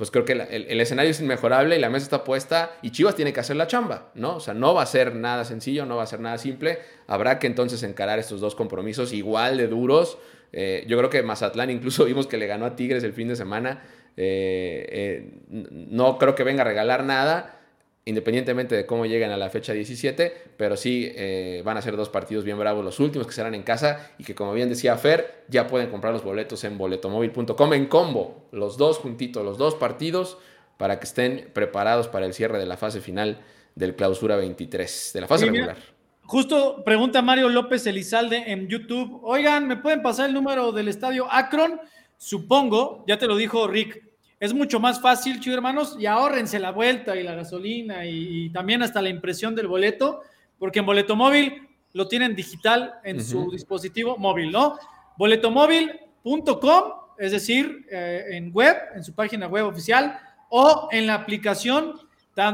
pues 0.00 0.10
creo 0.10 0.24
que 0.24 0.32
el, 0.32 0.80
escenario 0.80 1.10
es 1.10 1.20
inmejorable 1.20 1.76
y 1.76 1.78
la 1.78 1.90
mesa 1.90 2.04
está 2.04 2.24
puesta 2.24 2.70
y 2.80 2.90
Chivas 2.90 3.14
tiene 3.16 3.34
que 3.34 3.40
hacer 3.40 3.56
la 3.56 3.66
chamba, 3.66 4.12
¿no? 4.14 4.36
O 4.36 4.40
sea, 4.40 4.54
no 4.54 4.72
va 4.72 4.80
a 4.80 4.86
ser 4.86 5.14
nada 5.14 5.44
sencillo, 5.44 5.84
no 5.84 5.96
va 5.96 6.04
a 6.04 6.06
ser 6.06 6.20
nada 6.20 6.38
simple. 6.38 6.78
Habrá 7.06 7.38
que 7.38 7.46
entonces 7.46 7.82
encarar 7.82 8.18
estos 8.18 8.40
dos 8.40 8.54
compromisos 8.54 9.12
igual 9.12 9.58
de 9.58 9.68
duros. 9.68 10.16
Eh, 10.54 10.86
yo 10.88 10.96
creo 10.96 11.10
que 11.10 11.22
Mazatlán 11.22 11.68
incluso 11.68 12.04
vimos 12.06 12.26
que 12.26 12.38
le 12.38 12.46
ganó 12.46 12.64
a 12.64 12.76
Tigres 12.76 13.04
el 13.04 13.12
fin 13.12 13.28
de 13.28 13.36
semana. 13.36 13.82
Eh, 14.16 14.86
eh, 14.88 15.40
no 15.50 16.16
creo 16.16 16.34
que 16.34 16.44
venga 16.44 16.62
a 16.62 16.64
regalar 16.64 17.04
nada 17.04 17.59
independientemente 18.04 18.74
de 18.74 18.86
cómo 18.86 19.06
lleguen 19.06 19.30
a 19.30 19.36
la 19.36 19.50
fecha 19.50 19.72
17, 19.72 20.52
pero 20.56 20.76
sí 20.76 21.12
eh, 21.14 21.62
van 21.64 21.76
a 21.76 21.82
ser 21.82 21.96
dos 21.96 22.08
partidos 22.08 22.44
bien 22.44 22.58
bravos 22.58 22.84
los 22.84 22.98
últimos 22.98 23.26
que 23.26 23.32
serán 23.32 23.54
en 23.54 23.62
casa 23.62 24.10
y 24.18 24.24
que 24.24 24.34
como 24.34 24.52
bien 24.52 24.68
decía 24.68 24.96
Fer, 24.96 25.44
ya 25.48 25.66
pueden 25.66 25.90
comprar 25.90 26.12
los 26.12 26.24
boletos 26.24 26.64
en 26.64 26.78
boletomóvil.com 26.78 27.74
en 27.74 27.86
combo, 27.86 28.48
los 28.52 28.78
dos 28.78 28.98
juntitos, 28.98 29.44
los 29.44 29.58
dos 29.58 29.74
partidos, 29.74 30.38
para 30.78 30.98
que 30.98 31.04
estén 31.04 31.50
preparados 31.52 32.08
para 32.08 32.24
el 32.24 32.32
cierre 32.32 32.58
de 32.58 32.66
la 32.66 32.78
fase 32.78 33.00
final 33.00 33.42
del 33.74 33.94
clausura 33.94 34.36
23, 34.36 35.10
de 35.12 35.20
la 35.20 35.26
fase 35.26 35.46
regular. 35.46 35.76
Justo 36.22 36.82
pregunta 36.84 37.22
Mario 37.22 37.48
López 37.48 37.86
Elizalde 37.86 38.44
en 38.46 38.68
YouTube, 38.68 39.20
oigan, 39.24 39.66
¿me 39.66 39.76
pueden 39.76 40.00
pasar 40.00 40.28
el 40.28 40.34
número 40.34 40.72
del 40.72 40.88
estadio 40.88 41.26
Akron? 41.30 41.80
Supongo, 42.16 43.04
ya 43.06 43.18
te 43.18 43.26
lo 43.26 43.36
dijo 43.36 43.66
Rick, 43.66 44.09
es 44.40 44.54
mucho 44.54 44.80
más 44.80 45.00
fácil, 45.02 45.38
chicos 45.38 45.56
hermanos, 45.56 45.96
y 45.98 46.06
ahórrense 46.06 46.58
la 46.58 46.72
vuelta 46.72 47.14
y 47.14 47.22
la 47.22 47.34
gasolina 47.34 48.06
y, 48.06 48.48
también 48.50 48.82
hasta 48.82 49.02
la 49.02 49.10
impresión 49.10 49.54
del 49.54 49.68
boleto, 49.68 50.22
porque 50.58 50.78
en 50.78 50.86
boleto 50.86 51.14
móvil 51.14 51.68
lo 51.92 52.08
tienen 52.08 52.34
digital 52.34 52.94
en 53.04 53.22
su 53.22 53.50
dispositivo 53.50 54.16
móvil, 54.16 54.50
¿no? 54.50 54.78
Boletomóvil.com, 55.18 56.84
es 57.18 57.32
decir, 57.32 57.86
eh, 57.90 58.28
en 58.30 58.50
web, 58.50 58.76
en 58.94 59.04
su 59.04 59.14
página 59.14 59.46
web 59.46 59.66
oficial, 59.66 60.18
o 60.48 60.88
en 60.90 61.06
la 61.06 61.14
aplicación, 61.14 61.94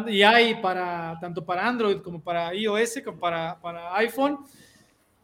y 0.09 0.22
hay 0.22 0.57
para 0.57 1.16
tanto 1.20 1.45
para 1.45 1.68
Android 1.68 1.99
como 1.99 2.20
para 2.20 2.53
iOS, 2.53 3.03
como 3.05 3.20
para, 3.20 3.61
para 3.61 3.97
iPhone. 3.99 4.39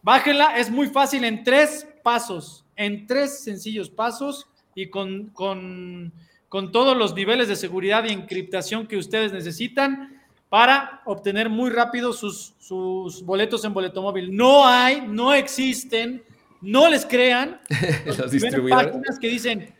Bájenla, 0.03 0.59
es 0.59 0.71
muy 0.71 0.87
fácil 0.87 1.25
en 1.25 1.43
tres 1.43 1.89
pasos, 2.05 2.65
en 2.77 3.07
tres 3.07 3.43
sencillos 3.43 3.91
pasos 3.91 4.47
y 4.75 4.89
con, 4.89 5.31
con 5.31 6.13
con 6.53 6.71
todos 6.71 6.95
los 6.95 7.15
niveles 7.15 7.49
de 7.49 7.57
seguridad 7.57 8.05
y 8.05 8.13
encriptación 8.13 8.87
que 8.87 8.99
ustedes 8.99 9.33
necesitan 9.33 10.21
para 10.51 11.01
obtener 11.07 11.49
muy 11.49 11.71
rápido 11.71 12.13
sus, 12.13 12.53
sus 12.59 13.23
boletos 13.23 13.65
en 13.65 13.73
boleto 13.73 14.03
móvil. 14.03 14.37
No 14.37 14.67
hay, 14.67 15.01
no 15.01 15.33
existen, 15.33 16.23
no 16.61 16.91
les 16.91 17.07
crean 17.07 17.59
los 18.05 18.31
distribuidores 18.31 18.89
páginas 18.89 19.19
que 19.19 19.29
dicen 19.29 19.75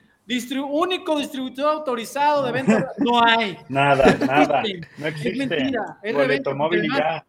único 0.67 1.19
distribuidor 1.19 1.75
autorizado 1.75 2.43
de 2.47 2.53
venta. 2.53 2.91
No 2.97 3.23
hay. 3.23 3.59
Nada, 3.69 4.17
nada. 4.27 4.63
No 4.97 5.07
existe. 5.09 5.29
Es 5.29 5.37
mentira. 5.37 5.99
Es 6.03 6.15
boleto 6.15 6.57
móvil 6.57 6.87
y 6.87 6.89
ya. 6.89 7.23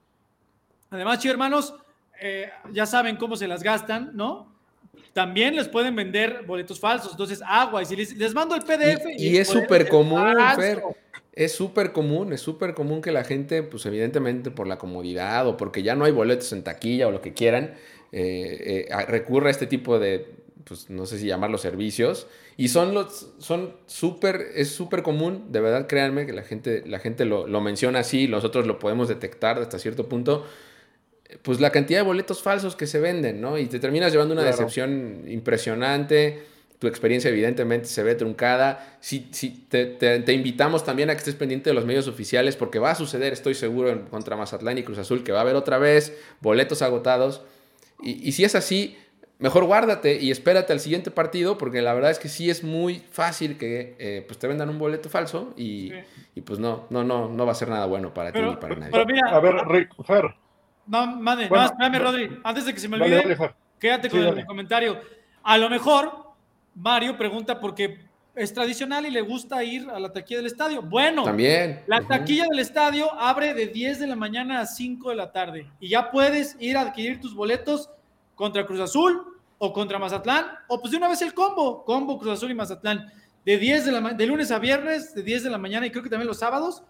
Además, 0.90 1.20
chicos 1.20 1.34
hermanos, 1.34 1.76
eh, 2.22 2.50
ya 2.72 2.86
saben 2.86 3.18
cómo 3.18 3.36
se 3.36 3.50
las 3.50 3.62
gastan, 3.62 4.12
¿no? 4.14 4.53
También 5.14 5.56
les 5.56 5.68
pueden 5.68 5.96
vender 5.96 6.44
boletos 6.46 6.80
falsos. 6.80 7.12
Entonces, 7.12 7.42
agua, 7.46 7.84
y 7.84 7.86
si 7.86 7.96
les, 7.96 8.34
mando 8.34 8.56
el 8.56 8.64
PDF. 8.64 9.06
Y, 9.18 9.38
es 9.38 9.48
súper 9.48 9.88
común, 9.88 10.36
Fer. 10.56 10.82
Es 11.34 11.52
súper 11.54 11.94
común, 11.94 12.32
es 12.32 12.42
súper 12.42 12.76
común 12.76 13.02
que 13.02 13.12
la 13.12 13.24
gente, 13.24 13.64
pues 13.64 13.86
evidentemente 13.88 14.52
por 14.52 14.68
la 14.68 14.78
comodidad 14.78 15.48
o 15.48 15.58
porque 15.58 15.82
ya 15.82 15.96
no 15.96 16.06
hay 16.06 16.12
boletos 16.12 16.52
en 16.54 16.64
taquilla 16.64 17.08
o 17.08 17.12
lo 17.12 17.22
que 17.22 17.34
quieran, 17.34 17.74
eh, 18.12 18.86
eh, 18.88 19.06
recurra 19.08 19.48
a 19.48 19.52
este 19.52 19.66
tipo 19.66 19.98
de, 19.98 20.28
pues 20.64 20.92
no 20.92 21.08
sé 21.08 21.18
si 21.18 21.26
llamarlos 21.26 21.62
servicios. 21.62 22.28
Y 22.56 22.68
son 22.68 22.94
los, 22.94 23.32
son 23.40 23.74
súper, 23.88 24.46
es 24.54 24.70
súper 24.70 25.02
común, 25.02 25.52
de 25.52 25.60
verdad, 25.60 25.88
créanme 25.88 26.28
que 26.28 26.34
la 26.34 26.44
gente, 26.44 26.84
la 26.86 27.00
gente 27.00 27.26
lo, 27.26 27.48
lo 27.48 27.62
menciona 27.62 28.00
así, 28.00 28.28
nosotros 28.28 28.68
lo 28.68 28.78
podemos 28.78 29.08
detectar 29.08 29.58
hasta 29.58 29.80
cierto 29.80 30.08
punto 30.08 30.46
pues 31.42 31.60
la 31.60 31.72
cantidad 31.72 32.00
de 32.00 32.06
boletos 32.06 32.42
falsos 32.42 32.76
que 32.76 32.88
se 32.88 33.00
venden, 33.00 33.42
¿no? 33.42 33.58
Y 33.58 33.66
te 33.66 33.80
terminas 33.80 34.12
llevando 34.12 34.34
una 34.34 34.44
decepción 34.44 35.24
impresionante. 35.28 36.44
Tu 36.80 36.88
experiencia 36.88 37.30
evidentemente 37.30 37.88
se 37.88 38.04
ve 38.04 38.16
truncada. 38.16 38.98
Si, 39.00 39.28
si 39.32 39.50
te, 39.70 40.24
invitamos 40.34 40.84
también 40.84 41.10
a 41.10 41.14
que 41.14 41.20
estés 41.20 41.36
pendiente 41.36 41.70
de 41.70 41.74
los 41.74 41.86
medios 41.86 42.08
oficiales 42.08 42.56
porque 42.56 42.80
va 42.80 42.92
a 42.92 42.96
suceder, 42.96 43.34
estoy 43.34 43.56
seguro, 43.56 43.90
en, 43.90 44.00
contra 44.00 44.36
Mazatlán 44.36 44.78
y 44.78 44.84
Cruz 44.84 44.98
Azul, 44.98 45.24
que 45.24 45.32
va 45.32 45.40
a 45.40 45.42
haber 45.42 45.56
otra 45.56 45.78
vez 45.78 46.18
boletos 46.42 46.82
agotados. 46.82 47.42
Y, 48.02 48.34
si 48.34 48.44
es 48.44 48.54
así, 48.54 48.98
mejor 49.40 49.64
guárdate 49.64 50.20
y 50.20 50.30
espérate 50.30 50.74
al 50.74 50.82
siguiente 50.82 51.10
partido 51.10 51.58
porque 51.58 51.82
la 51.82 51.94
verdad 51.94 52.12
es 52.12 52.20
que 52.20 52.28
sí 52.28 52.50
es 52.50 52.66
muy 52.66 53.02
fácil 53.12 53.58
que 53.58 53.96
eh, 53.98 54.26
pues 54.28 54.38
te 54.40 54.48
vendan 54.48 54.70
un 54.70 54.78
boleto 54.78 55.10
falso 55.10 55.54
y, 55.56 55.94
pues 56.46 56.60
no, 56.60 56.86
no, 56.90 57.06
no, 57.06 57.30
no 57.30 57.46
va 57.46 57.54
a 57.54 57.56
ser 57.56 57.70
nada 57.70 57.86
bueno 57.86 58.14
para 58.14 58.34
ti 58.34 58.42
ni 58.42 58.58
para 58.58 58.76
nadie. 58.76 59.22
a 59.26 59.40
ver, 59.40 59.56
Rick, 59.70 59.90
Fer, 60.04 60.36
no, 60.86 61.08
madre, 61.08 61.50
no, 61.50 61.64
espérame, 61.64 62.00
Rodri. 62.00 62.40
Antes 62.44 62.66
de 62.66 62.74
que 62.74 62.80
se 62.80 62.88
me 62.88 62.98
olvide, 62.98 63.38
quédate 63.80 64.10
con 64.10 64.20
el 64.20 64.46
comentario. 64.46 65.00
A 65.44 65.58
lo 65.58 65.70
mejor 65.70 66.34
Mario 66.76 67.18
pregunta 67.18 67.60
porque 67.60 68.00
es 68.36 68.54
tradicional 68.54 69.06
y 69.06 69.12
le 69.12 69.22
gusta 69.22 69.64
ir 69.64 69.90
a 69.90 70.00
la 70.00 70.12
taquilla 70.12 70.38
del 70.38 70.48
estadio. 70.48 70.82
Bueno, 70.82 71.24
también. 71.24 71.84
La 71.88 72.02
taquilla 72.02 72.46
del 72.50 72.60
estadio 72.60 73.14
abre 73.14 73.54
de 73.54 73.68
10 73.68 74.00
de 74.00 74.08
la 74.08 74.16
mañana 74.16 74.62
a 74.62 74.66
5 74.66 75.10
de 75.10 75.16
la 75.16 75.32
tarde 75.32 75.70
y 75.80 75.90
ya 75.90 76.10
puedes 76.10 76.58
ir 76.60 76.78
a 76.78 76.82
adquirir 76.82 77.22
tus 77.22 77.36
boletos 77.36 77.90
contra 78.36 78.66
Cruz 78.66 78.80
Azul 78.80 79.38
o 79.60 79.72
contra 79.72 80.00
Mazatlán 80.00 80.48
o 80.68 80.80
pues 80.80 80.92
de 80.92 80.98
una 80.98 81.08
vez 81.08 81.22
el 81.22 81.34
combo, 81.34 81.84
combo 81.86 82.18
Cruz 82.18 82.34
Azul 82.34 82.52
y 82.52 82.56
Mazatlán. 82.56 83.12
De 83.46 83.58
10 83.58 83.86
de 83.86 83.92
la 83.92 84.02
de 84.14 84.26
lunes 84.26 84.52
a 84.52 84.60
viernes, 84.60 85.14
de 85.14 85.22
10 85.22 85.44
de 85.44 85.50
la 85.50 85.58
mañana 85.58 85.86
y 85.86 85.92
creo 85.92 86.02
que 86.02 86.10
también 86.10 86.28
los 86.28 86.40
sábados, 86.40 86.82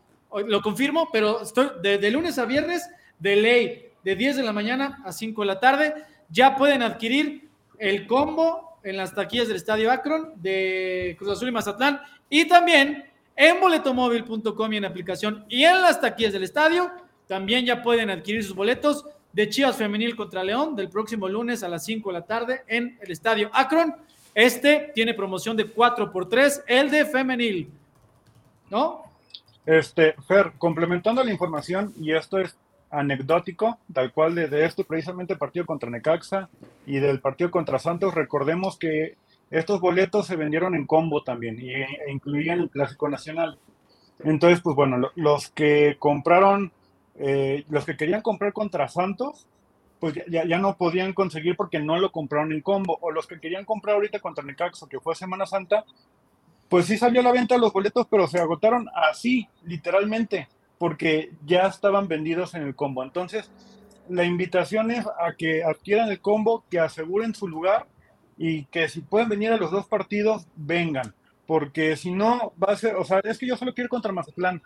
lo 0.46 0.62
confirmo, 0.62 1.10
pero 1.12 1.42
estoy 1.42 1.70
de 1.82 2.12
lunes 2.12 2.38
a 2.38 2.46
viernes 2.46 2.88
de 3.24 3.38
ley 3.38 3.92
de 4.04 4.16
10 4.18 4.36
de 4.36 4.44
la 4.44 4.52
mañana 4.52 5.02
a 5.06 5.14
5 5.14 5.42
de 5.42 5.48
la 5.48 5.60
tarde. 5.60 5.94
Ya 6.30 6.58
pueden 6.58 6.84
adquirir 6.84 7.50
el 7.80 8.06
combo 8.06 8.78
en 8.84 8.98
las 8.98 9.16
taquillas 9.16 9.48
del 9.48 9.56
Estadio 9.56 9.90
Akron 9.90 10.34
de 10.36 11.16
Cruz 11.18 11.32
Azul 11.32 11.48
y 11.48 11.52
Mazatlán 11.54 12.02
y 12.30 12.46
también 12.50 13.06
en 13.36 13.62
boletomóvil.com 13.62 14.74
y 14.74 14.78
en 14.78 14.86
aplicación 14.86 15.46
y 15.48 15.64
en 15.64 15.82
las 15.82 16.02
taquillas 16.02 16.34
del 16.34 16.44
estadio. 16.44 16.92
También 17.26 17.66
ya 17.66 17.82
pueden 17.82 18.10
adquirir 18.10 18.44
sus 18.44 18.56
boletos 18.56 19.06
de 19.32 19.50
Chivas 19.50 19.78
Femenil 19.78 20.18
contra 20.18 20.44
León 20.44 20.76
del 20.76 20.90
próximo 20.90 21.30
lunes 21.30 21.64
a 21.64 21.70
las 21.70 21.86
5 21.86 22.10
de 22.10 22.20
la 22.20 22.26
tarde 22.26 22.64
en 22.68 23.00
el 23.02 23.10
Estadio 23.10 23.50
Akron. 23.54 23.96
Este 24.36 24.92
tiene 24.94 25.14
promoción 25.14 25.56
de 25.56 25.66
4 25.66 26.12
por 26.12 26.28
3 26.28 26.66
el 26.68 26.92
de 26.92 27.06
femenil. 27.06 27.72
¿No? 28.70 29.04
Este, 29.66 30.14
Fer, 30.28 30.52
complementando 30.58 31.24
la 31.24 31.32
información, 31.32 31.94
y 31.98 32.12
esto 32.12 32.38
es 32.38 32.58
anecdótico, 32.94 33.80
tal 33.92 34.14
cual 34.14 34.36
de, 34.36 34.66
este 34.66 34.84
precisamente 34.84 35.36
partido 35.36 35.66
contra 35.66 35.90
Necaxa 35.90 36.50
y 36.86 37.00
del 37.00 37.20
partido 37.20 37.52
contra 37.52 37.80
Santos, 37.80 38.14
recordemos 38.14 38.78
que 38.78 39.16
estos 39.50 39.82
boletos 39.82 40.28
se 40.28 40.36
vendieron 40.36 40.76
en 40.76 40.86
combo 40.86 41.24
también 41.24 41.60
y, 41.60 41.74
e 41.74 41.88
incluían 42.10 42.60
el 42.60 42.70
Clásico 42.70 43.10
Nacional. 43.10 43.58
Entonces, 44.24 44.62
pues 44.62 44.76
bueno, 44.76 45.12
los 45.16 45.50
que 45.50 45.98
compraron, 46.00 46.72
eh, 47.16 47.66
los 47.70 47.86
que 47.86 47.98
querían 47.98 48.22
comprar 48.22 48.54
contra 48.54 48.88
Santos, 48.88 49.48
pues 50.00 50.16
ya, 50.30 50.46
ya, 50.46 50.58
no 50.58 50.76
podían 50.76 51.14
conseguir 51.14 51.56
porque 51.56 51.80
no 51.80 51.98
lo 51.98 52.12
compraron 52.12 52.52
en 52.52 52.62
combo. 52.62 52.98
O 53.02 53.12
los 53.12 53.26
que 53.26 53.40
querían 53.40 53.66
comprar 53.66 53.96
ahorita 53.96 54.20
contra 54.20 54.44
Necaxa, 54.44 54.88
que 54.88 55.00
fue 55.00 55.16
Semana 55.16 55.46
Santa, 55.46 55.86
pues 56.70 56.86
sí 56.86 56.98
salió 56.98 57.22
a 57.22 57.24
la 57.24 57.32
venta 57.32 57.58
los 57.58 57.74
boletos, 57.74 58.08
pero 58.10 58.28
se 58.28 58.40
agotaron 58.40 58.88
así, 58.96 59.48
literalmente, 59.64 60.48
porque 60.84 61.32
ya 61.46 61.68
estaban 61.68 62.10
vendidos 62.10 62.56
en 62.56 62.64
el 62.64 62.76
combo. 62.76 63.04
Entonces, 63.04 63.50
la 64.10 64.26
invitación 64.26 64.92
es 64.92 65.08
a 65.08 65.32
que 65.38 65.64
adquieran 65.64 66.10
el 66.10 66.20
combo, 66.20 66.66
que 66.70 66.82
aseguren 66.82 67.34
su 67.34 67.48
lugar 67.48 67.88
y 68.38 68.66
que 68.66 68.90
si 68.90 69.00
pueden 69.00 69.30
venir 69.30 69.54
a 69.54 69.58
los 69.58 69.72
dos 69.72 69.88
partidos, 69.88 70.46
vengan 70.58 71.16
porque 71.46 71.96
si 71.96 72.12
no 72.12 72.54
va 72.62 72.74
a 72.74 72.76
ser, 72.76 72.96
o 72.96 73.04
sea, 73.04 73.20
es 73.24 73.38
que 73.38 73.48
yo 73.48 73.58
solo 73.58 73.74
quiero 73.74 73.86
ir 73.86 73.90
contra 73.90 74.12
Mazatlán. 74.12 74.62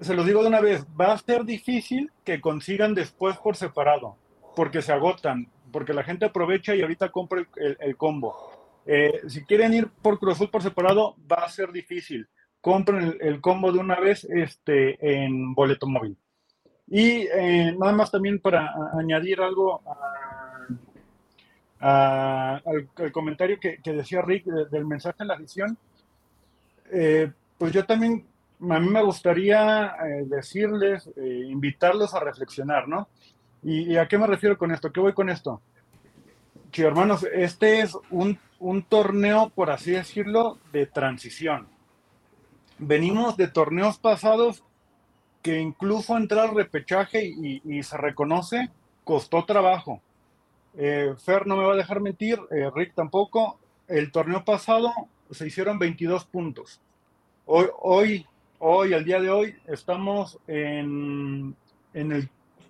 Se 0.00 0.14
los 0.14 0.26
digo 0.26 0.42
de 0.42 0.48
una 0.48 0.60
vez, 0.60 0.86
va 1.00 1.12
a 1.12 1.18
ser 1.18 1.44
difícil 1.44 2.10
que 2.24 2.40
consigan 2.40 2.94
después 2.94 3.36
por 3.36 3.56
separado, 3.56 4.16
porque 4.56 4.80
se 4.80 4.92
agotan, 4.92 5.50
porque 5.70 5.92
la 5.92 6.02
gente 6.02 6.24
aprovecha 6.24 6.74
y 6.74 6.80
ahorita 6.80 7.10
compra 7.10 7.46
el, 7.56 7.96
combo. 7.96 8.34
Eh, 8.86 9.20
si 9.28 9.44
quieren 9.44 9.74
ir 9.74 9.88
por 9.88 10.18
Cruz 10.18 10.38
por 10.50 10.62
separado, 10.62 11.14
va 11.30 11.44
a 11.44 11.48
ser 11.48 11.70
difícil. 11.70 12.26
Compren 12.60 13.16
el, 13.20 13.40
combo 13.40 13.72
de 13.72 13.78
una 13.78 13.98
vez 13.98 14.24
este, 14.24 15.24
en 15.24 15.54
boleto 15.54 15.86
móvil. 15.86 16.16
Y 16.90 17.26
eh, 17.32 17.74
nada 17.78 17.92
más 17.92 18.10
también 18.10 18.40
para 18.40 18.74
añadir 18.98 19.40
algo 19.40 19.80
al, 21.78 22.90
comentario 23.12 23.58
que, 23.60 23.78
decía 23.92 24.22
Rick 24.22 24.44
del 24.44 24.84
mensaje 24.84 25.16
en 25.20 25.28
la 25.28 25.36
edición, 25.36 25.78
eh, 26.92 27.30
pues 27.56 27.72
yo 27.72 27.86
también, 27.86 28.26
a 28.68 28.80
mí 28.80 28.88
me 28.88 29.02
gustaría 29.02 29.94
eh, 30.04 30.24
decirles, 30.26 31.08
invitarlos 31.16 32.12
a 32.14 32.20
reflexionar, 32.20 32.88
¿no? 32.88 33.08
¿Y, 33.62 33.96
a 33.96 34.08
qué 34.08 34.18
me 34.18 34.26
refiero 34.26 34.58
con 34.58 34.72
esto? 34.72 34.92
¿Qué 34.92 35.00
voy 35.00 35.12
con 35.12 35.30
esto? 35.30 35.60
Sí, 36.72 36.82
hermanos, 36.82 37.24
este 37.32 37.80
es 37.80 37.96
un, 38.10 38.38
un 38.58 38.82
torneo, 38.82 39.50
por 39.50 39.70
así 39.70 39.92
decirlo, 39.92 40.58
de 40.72 40.86
transición. 40.86 41.68
Venimos 42.80 43.36
de 43.36 43.48
torneos 43.48 43.98
pasados 43.98 44.64
que 45.42 45.60
incluso 45.60 46.16
entrar 46.16 46.48
al 46.48 46.54
repechaje 46.54 47.24
y, 47.24 47.62
y 47.64 47.82
se 47.82 47.96
reconoce, 47.96 48.70
costó 49.04 49.44
trabajo 49.44 50.02
eh, 50.74 51.14
Fer 51.18 51.46
no 51.46 51.56
me 51.56 51.64
va 51.64 51.72
a 51.72 51.76
dejar 51.76 52.00
mentir, 52.00 52.38
eh, 52.50 52.70
Rick 52.74 52.94
tampoco. 52.94 53.58
El 53.88 54.12
torneo 54.12 54.44
pasado 54.44 54.92
se 55.30 55.46
hicieron 55.46 55.78
22 55.78 56.24
puntos. 56.26 56.80
Hoy, 57.46 57.66
hoy, 57.80 58.26
hoy, 58.58 58.94
al 58.94 59.04
día 59.04 59.20
de 59.20 59.30
hoy, 59.30 59.54
estamos 59.66 60.38
en, 60.46 61.56
en 61.92 62.12
el 62.12 62.28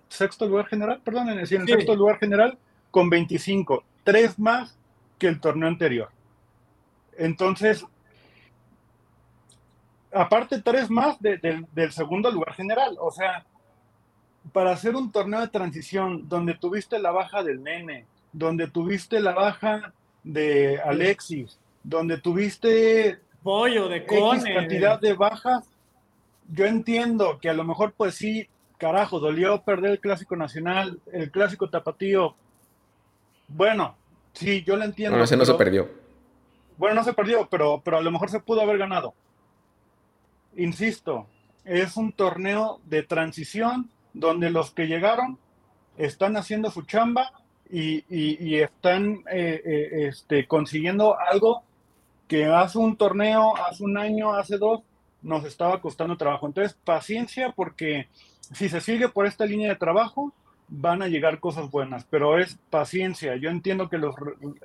sexto 0.09 0.47
lugar 0.47 0.65
general, 0.65 1.01
perdón, 1.03 1.29
en 1.29 1.39
el, 1.39 1.47
sexto 1.47 1.95
lugar 1.95 2.17
general 2.17 2.57
con 2.89 3.09
25, 3.09 3.83
tres 4.03 4.37
más 4.39 4.77
que 5.19 5.27
el 5.27 5.39
torneo 5.39 5.67
anterior. 5.67 6.09
Entonces, 7.17 7.85
aparte 10.13 10.61
tres 10.61 10.89
más 10.89 11.17
del 11.19 11.91
segundo 11.91 12.31
lugar 12.31 12.53
general. 12.53 12.97
O 12.99 13.11
sea, 13.11 13.45
para 14.51 14.71
hacer 14.71 14.95
un 14.95 15.11
torneo 15.11 15.41
de 15.41 15.47
transición 15.47 16.27
donde 16.27 16.55
tuviste 16.55 16.99
la 16.99 17.11
baja 17.11 17.43
del 17.43 17.63
nene, 17.63 18.05
donde 18.31 18.67
tuviste 18.67 19.19
la 19.19 19.33
baja 19.33 19.93
de 20.23 20.79
Alexis, 20.81 21.57
donde 21.83 22.17
tuviste 22.17 23.19
pollo 23.43 23.87
de 23.89 23.97
X 23.97 24.43
cantidad 24.43 24.99
de 24.99 25.13
bajas, 25.13 25.67
yo 26.51 26.65
entiendo 26.65 27.39
que 27.39 27.49
a 27.49 27.53
lo 27.53 27.63
mejor 27.63 27.93
pues 27.95 28.15
sí, 28.15 28.47
carajo, 28.77 29.19
dolió 29.19 29.61
perder 29.61 29.91
el 29.91 29.99
clásico 29.99 30.35
nacional, 30.35 30.99
el 31.11 31.31
clásico 31.31 31.69
tapatío. 31.69 32.35
Bueno, 33.47 33.95
sí, 34.33 34.63
yo 34.63 34.75
lo 34.75 34.83
entiendo. 34.83 35.13
Bueno, 35.13 35.25
ese 35.25 35.37
no 35.37 35.45
se 35.45 35.53
perdió. 35.53 35.89
Bueno, 36.77 36.95
no 36.95 37.03
se 37.03 37.13
perdió, 37.13 37.47
pero, 37.49 37.81
pero 37.83 37.97
a 37.97 38.01
lo 38.01 38.11
mejor 38.11 38.29
se 38.29 38.39
pudo 38.39 38.61
haber 38.61 38.77
ganado. 38.77 39.13
Insisto, 40.55 41.27
es 41.65 41.95
un 41.97 42.11
torneo 42.11 42.79
de 42.85 43.03
transición 43.03 43.89
donde 44.13 44.49
los 44.49 44.71
que 44.71 44.87
llegaron 44.87 45.37
están 45.97 46.35
haciendo 46.37 46.71
su 46.71 46.83
chamba 46.83 47.31
y, 47.69 48.55
están 48.55 49.23
eh, 49.31 49.61
eh, 49.63 50.07
este, 50.07 50.45
consiguiendo 50.45 51.17
algo 51.17 51.63
que 52.27 52.45
hace 52.45 52.77
un 52.77 52.97
torneo, 52.97 53.55
hace 53.55 53.83
un 53.83 53.97
año, 53.97 54.33
hace 54.33 54.57
dos, 54.57 54.81
nos 55.21 55.45
estaba 55.45 55.79
costando 55.81 56.17
trabajo. 56.17 56.47
Entonces, 56.47 56.77
paciencia 56.83 57.53
porque 57.55 58.07
si 58.53 58.67
se 58.67 58.81
sigue 58.81 59.07
por 59.07 59.25
esta 59.25 59.45
línea 59.45 59.69
de 59.69 59.75
trabajo, 59.75 60.33
van 60.67 61.01
a 61.01 61.07
llegar 61.07 61.39
cosas 61.39 61.69
buenas, 61.69 62.05
pero 62.09 62.39
es 62.39 62.57
paciencia. 62.69 63.35
Yo 63.35 63.49
entiendo 63.49 63.89
que 63.89 63.97
los, 63.97 64.15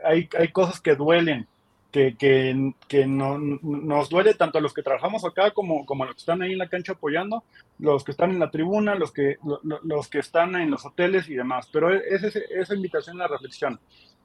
hay, 0.04 0.28
hay 0.38 0.48
cosas 0.48 0.80
que 0.80 0.94
duelen, 0.94 1.46
que, 1.90 2.74
que, 2.88 3.06
no, 3.06 3.38
nos 3.38 4.08
duele 4.08 4.34
tanto 4.34 4.58
a 4.58 4.60
los 4.60 4.74
que 4.74 4.82
trabajamos 4.82 5.24
acá 5.24 5.52
como, 5.52 5.86
como 5.86 6.04
a 6.04 6.06
los 6.06 6.16
que 6.16 6.20
están 6.20 6.42
ahí 6.42 6.52
en 6.52 6.58
la 6.58 6.68
cancha 6.68 6.92
apoyando, 6.92 7.44
los 7.78 8.04
que 8.04 8.12
están 8.12 8.30
en 8.30 8.38
la 8.38 8.50
tribuna, 8.50 8.94
los 8.94 9.12
que, 9.12 9.38
los 9.62 10.08
que 10.08 10.18
están 10.18 10.56
en 10.56 10.70
los 10.70 10.84
hoteles 10.84 11.28
y 11.28 11.34
demás. 11.34 11.68
Pero 11.72 11.94
es, 11.94 12.22
esa 12.22 12.74
invitación 12.74 13.16
a 13.16 13.24
la 13.24 13.28
reflexión. 13.28 13.80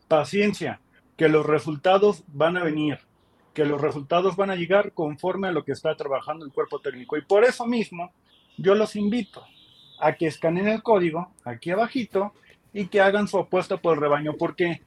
Paciencia, 0.07 0.81
que 1.15 1.29
los 1.29 1.45
resultados 1.45 2.23
van 2.27 2.57
a 2.57 2.63
venir, 2.63 2.99
que 3.53 3.65
los 3.65 3.79
resultados 3.79 4.35
van 4.35 4.49
a 4.49 4.55
llegar 4.55 4.91
conforme 4.91 5.47
a 5.47 5.51
lo 5.51 5.63
que 5.63 5.71
está 5.71 5.95
trabajando 5.95 6.45
el 6.45 6.51
cuerpo 6.51 6.79
técnico. 6.79 7.17
Y 7.17 7.21
por 7.21 7.45
eso 7.45 7.65
mismo, 7.65 8.11
yo 8.57 8.75
los 8.75 8.95
invito 8.95 9.43
a 9.99 10.13
que 10.13 10.27
escaneen 10.27 10.67
el 10.67 10.83
código 10.83 11.31
aquí 11.45 11.71
abajito 11.71 12.33
y 12.73 12.87
que 12.87 13.01
hagan 13.01 13.27
su 13.27 13.37
apuesta 13.37 13.77
por 13.77 13.95
el 13.95 14.01
rebaño, 14.01 14.33
porque 14.37 14.81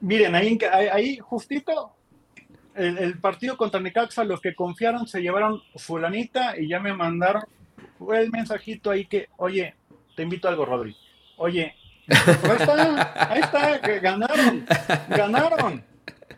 Miren, 0.00 0.34
ahí, 0.34 0.58
ahí 0.92 1.18
justito 1.18 1.94
el, 2.74 3.18
partido 3.18 3.56
contra 3.56 3.80
Necaxa, 3.80 4.24
los 4.24 4.40
que 4.40 4.54
confiaron 4.54 5.06
se 5.06 5.20
llevaron 5.20 5.62
fulanita 5.76 6.58
y 6.58 6.68
ya 6.68 6.80
me 6.80 6.92
mandaron 6.92 7.42
el 8.14 8.30
mensajito 8.30 8.90
ahí 8.90 9.06
que, 9.06 9.28
oye, 9.36 9.74
te 10.16 10.22
invito 10.22 10.48
a 10.48 10.52
algo, 10.52 10.64
Rodri. 10.64 10.96
Oye, 11.36 11.74
ahí 12.08 12.56
está, 12.58 13.30
ahí 13.30 13.40
está, 13.40 13.78
ganaron, 14.00 14.66
ganaron. 15.08 15.84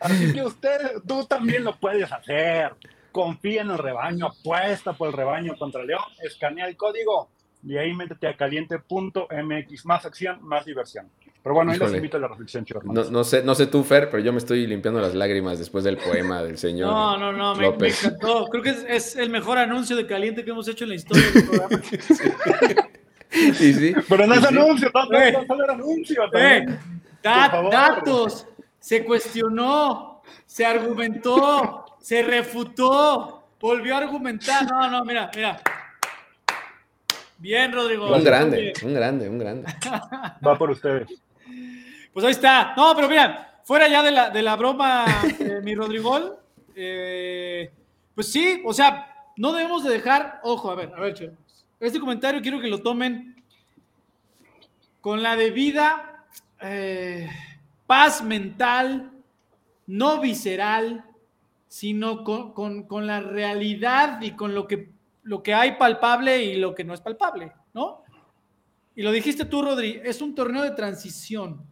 Así 0.00 0.32
que 0.32 0.42
usted, 0.42 0.78
tú 1.06 1.24
también 1.26 1.64
lo 1.64 1.78
puedes 1.78 2.10
hacer. 2.10 2.74
Confía 3.12 3.62
en 3.62 3.70
el 3.70 3.78
rebaño, 3.78 4.26
apuesta 4.26 4.94
por 4.94 5.08
el 5.08 5.14
rebaño 5.14 5.54
contra 5.56 5.84
León, 5.84 6.02
escanea 6.22 6.66
el 6.66 6.76
código 6.76 7.30
y 7.62 7.76
ahí 7.76 7.92
métete 7.92 8.26
a 8.26 8.36
caliente.mx. 8.36 9.86
Más 9.86 10.04
acción, 10.04 10.42
más 10.42 10.64
diversión. 10.64 11.10
Pero 11.43 11.55
bueno, 11.57 11.72
ahí 11.72 11.78
les 11.78 11.95
invito 11.95 12.18
a 12.18 12.20
la 12.20 12.28
reflexión, 12.28 12.64
no, 12.84 13.03
no, 13.05 13.24
sé, 13.24 13.43
no 13.43 13.57
sé 13.57 13.66
tú, 13.66 13.82
Fer, 13.82 14.09
pero 14.09 14.22
yo 14.22 14.32
me 14.32 14.38
estoy 14.38 14.64
limpiando 14.64 15.01
las 15.01 15.12
lágrimas 15.12 15.59
después 15.59 15.82
del 15.82 15.97
poema 15.97 16.40
del 16.40 16.57
señor. 16.57 16.88
No, 16.88 17.18
no, 17.18 17.32
no, 17.32 17.57
me, 17.57 17.66
encantó. 17.66 18.47
Creo 18.47 18.62
que 18.62 18.74
es, 18.88 19.16
el 19.16 19.28
mejor 19.28 19.59
anuncio 19.59 19.97
de 19.97 20.07
caliente 20.07 20.45
que 20.45 20.53
hemos 20.53 20.68
hecho 20.68 20.84
en 20.84 20.90
la 20.90 20.97
historia 20.97 21.24
del 21.32 21.49
programa. 21.49 21.82
sí, 23.30 23.74
sí. 23.74 23.95
Pero 24.09 24.26
no 24.28 24.34
es 24.34 24.45
anuncio, 24.45 24.90
no, 24.95 25.18
es 25.18 25.68
anuncio. 25.68 26.22
Eh, 26.32 26.66
datos, 27.22 28.47
se 28.78 29.05
cuestionó, 29.05 30.22
se 30.47 30.64
argumentó, 30.64 31.97
se 32.01 32.22
refutó, 32.22 33.49
volvió 33.61 33.97
a 33.97 33.99
argumentar. 33.99 34.64
No, 34.70 34.88
no, 34.88 35.05
mira, 35.05 35.28
mira. 35.34 35.61
Bien, 37.38 37.72
Rodrigo. 37.72 38.14
Un 38.14 38.22
grande, 38.22 38.72
un 38.84 38.95
grande, 38.95 39.28
un 39.28 39.38
grande. 39.40 39.74
Va 40.47 40.57
por 40.57 40.70
ustedes. 40.70 41.09
Pues 42.12 42.24
ahí 42.24 42.32
está. 42.32 42.74
No, 42.76 42.94
pero 42.94 43.08
mira, 43.08 43.60
fuera 43.64 43.88
ya 43.88 44.02
de 44.02 44.10
la, 44.10 44.30
de 44.30 44.42
la 44.42 44.56
broma, 44.56 45.06
eh, 45.38 45.60
mi 45.64 45.74
Rodrigo, 45.74 46.38
eh, 46.74 47.72
pues 48.14 48.30
sí, 48.30 48.62
o 48.64 48.72
sea, 48.72 49.30
no 49.36 49.52
debemos 49.52 49.84
de 49.84 49.90
dejar, 49.90 50.40
ojo, 50.42 50.70
a 50.70 50.74
ver, 50.74 50.92
a 50.94 51.00
ver, 51.00 51.36
este 51.80 52.00
comentario 52.00 52.42
quiero 52.42 52.60
que 52.60 52.68
lo 52.68 52.82
tomen 52.82 53.42
con 55.00 55.22
la 55.22 55.36
debida 55.36 56.26
eh, 56.60 57.28
paz 57.86 58.22
mental, 58.22 59.10
no 59.86 60.20
visceral, 60.20 61.04
sino 61.66 62.22
con, 62.22 62.52
con, 62.84 63.06
la 63.06 63.20
realidad 63.20 64.20
y 64.20 64.32
con 64.32 64.54
lo 64.54 64.68
que, 64.68 64.92
lo 65.22 65.42
que 65.42 65.54
hay 65.54 65.76
palpable 65.76 66.44
y 66.44 66.56
lo 66.56 66.74
que 66.74 66.84
no 66.84 66.94
es 66.94 67.00
palpable, 67.00 67.52
¿no? 67.72 68.02
Y 68.94 69.02
lo 69.02 69.10
dijiste 69.10 69.46
tú, 69.46 69.62
Rodri, 69.62 70.00
es 70.04 70.20
un 70.20 70.34
torneo 70.34 70.62
de 70.62 70.72
transición. 70.72 71.66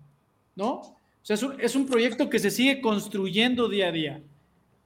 ¿No? 0.56 0.72
O 0.72 0.96
sea, 1.22 1.34
es 1.34 1.42
un, 1.42 1.60
es 1.60 1.74
un 1.74 1.86
proyecto 1.86 2.30
que 2.30 2.38
se 2.38 2.50
sigue 2.50 2.80
construyendo 2.80 3.68
día 3.68 3.88
a 3.88 3.92
día. 3.92 4.22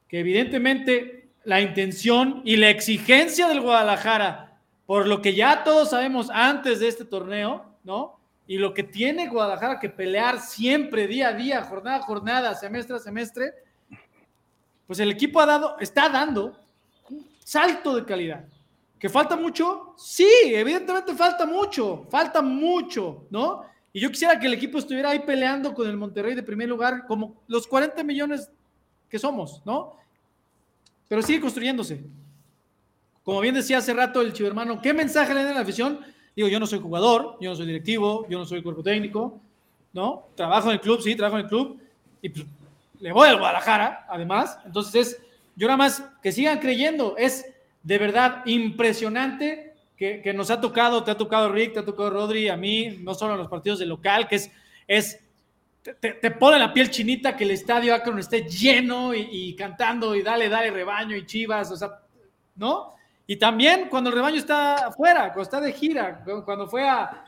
Que 0.09 0.21
evidentemente 0.21 1.29
la 1.45 1.61
intención 1.61 2.43
y 2.45 2.57
la 2.57 2.71
exigencia 2.71 3.49
del 3.49 3.61
Guadalajara, 3.61 4.59
por 4.87 5.07
lo 5.07 5.23
que 5.23 5.35
ya 5.35 5.65
todos 5.65 5.91
sabemos 5.91 6.31
antes 6.31 6.81
de 6.81 6.89
este 6.89 7.05
torneo, 7.05 7.65
¿no? 7.85 8.19
Y 8.47 8.59
lo 8.59 8.75
que 8.75 8.83
tiene 8.83 9.29
Guadalajara 9.29 9.81
que 9.81 9.89
pelear 9.89 10.41
siempre, 10.41 11.07
día 11.07 11.29
a 11.29 11.33
día, 11.33 11.63
jornada 11.63 11.99
a 11.99 12.03
jornada, 12.03 12.55
semestre 12.55 12.97
a 12.97 12.99
semestre, 12.99 13.53
pues 14.87 14.99
el 15.01 15.11
equipo 15.11 15.41
ha 15.41 15.47
dado, 15.47 15.79
está 15.81 16.09
dando 16.09 16.59
un 17.09 17.27
salto 17.39 17.97
de 17.97 18.05
calidad. 18.05 18.45
¿Que 18.99 19.09
falta 19.09 19.37
mucho? 19.37 19.95
Sí, 19.97 20.29
evidentemente 20.45 21.15
falta 21.15 21.47
mucho, 21.47 22.07
falta 22.11 22.43
mucho, 22.43 23.27
¿no? 23.31 23.63
Y 23.95 24.01
yo 24.01 24.11
quisiera 24.11 24.41
que 24.41 24.49
el 24.49 24.55
equipo 24.55 24.77
estuviera 24.79 25.11
ahí 25.11 25.21
peleando 25.21 25.73
con 25.73 25.89
el 25.89 25.97
Monterrey 25.97 26.35
de 26.35 26.43
primer 26.43 26.69
lugar, 26.69 27.07
como 27.07 27.37
los 27.47 27.65
40 27.69 28.03
millones 28.03 28.51
que 29.09 29.21
somos, 29.21 29.63
¿no? 29.65 29.95
Pero 31.09 31.23
sigue 31.23 31.41
construyéndose. 31.41 32.03
Como 33.23 33.41
bien 33.41 33.55
decía 33.55 33.79
hace 33.79 33.95
rato 33.95 34.21
el 34.21 34.33
chivo 34.33 34.49
hermano, 34.49 34.83
¿qué 34.83 34.93
mensaje 34.93 35.33
le 35.33 35.45
da 35.45 35.53
a 35.53 35.55
la 35.55 35.61
afición? 35.61 36.01
Digo, 36.35 36.49
yo 36.49 36.59
no 36.59 36.67
soy 36.67 36.81
jugador, 36.81 37.39
yo 37.41 37.51
no 37.51 37.57
soy 37.57 37.67
directivo, 37.67 38.27
yo 38.29 38.37
no 38.37 38.45
soy 38.45 38.65
cuerpo 38.65 38.83
técnico, 38.83 39.41
¿no? 39.93 40.27
Trabajo 40.35 40.71
en 40.71 40.75
el 40.75 40.81
club, 40.81 41.01
sí, 41.01 41.15
trabajo 41.15 41.39
en 41.39 41.45
el 41.45 41.49
club, 41.49 41.81
y 42.21 42.31
pues, 42.31 42.45
le 42.99 43.13
voy 43.13 43.29
al 43.29 43.39
Guadalajara, 43.39 44.07
además. 44.09 44.59
Entonces, 44.67 44.95
es, 45.07 45.23
yo 45.55 45.69
nada 45.69 45.77
más 45.77 46.03
que 46.21 46.33
sigan 46.33 46.59
creyendo, 46.59 47.15
es 47.17 47.47
de 47.85 47.99
verdad 47.99 48.45
impresionante 48.45 49.74
que, 49.97 50.33
nos 50.35 50.51
ha 50.51 50.61
tocado, 50.61 51.05
te 51.05 51.11
ha 51.11 51.17
tocado 51.17 51.51
Rick, 51.51 51.75
te 51.75 51.79
ha 51.81 51.85
tocado 51.85 52.11
Rodri, 52.11 52.49
a 52.49 52.57
mí, 52.57 52.99
no 53.01 53.15
solo 53.15 53.35
en 53.35 53.39
los 53.39 53.49
partidos 53.49 53.79
de 53.79 53.87
local, 53.87 54.27
que 54.27 54.37
es, 54.37 54.51
es 54.89 55.21
te, 56.01 56.31
pone 56.31 56.59
la 56.59 56.73
piel 56.73 56.91
chinita 56.91 57.37
que 57.37 57.45
el 57.45 57.51
estadio 57.51 57.95
Akron 57.95 58.19
esté 58.19 58.49
lleno 58.49 59.13
y, 59.15 59.55
cantando 59.55 60.15
y 60.15 60.23
dale, 60.23 60.49
dale 60.49 60.71
rebaño 60.71 61.15
y 61.17 61.27
chivas, 61.27 61.71
o 61.71 61.77
sea, 61.77 62.01
¿no? 62.57 62.95
Y 63.27 63.37
también 63.37 63.89
cuando 63.89 64.11
el 64.11 64.17
rebaño 64.17 64.37
está 64.37 64.89
afuera, 64.89 65.33
cuando 65.33 65.43
está 65.43 65.61
de 65.61 65.73
gira, 65.73 66.25
cuando 66.45 66.67
fue 66.67 66.89
a, 66.89 67.25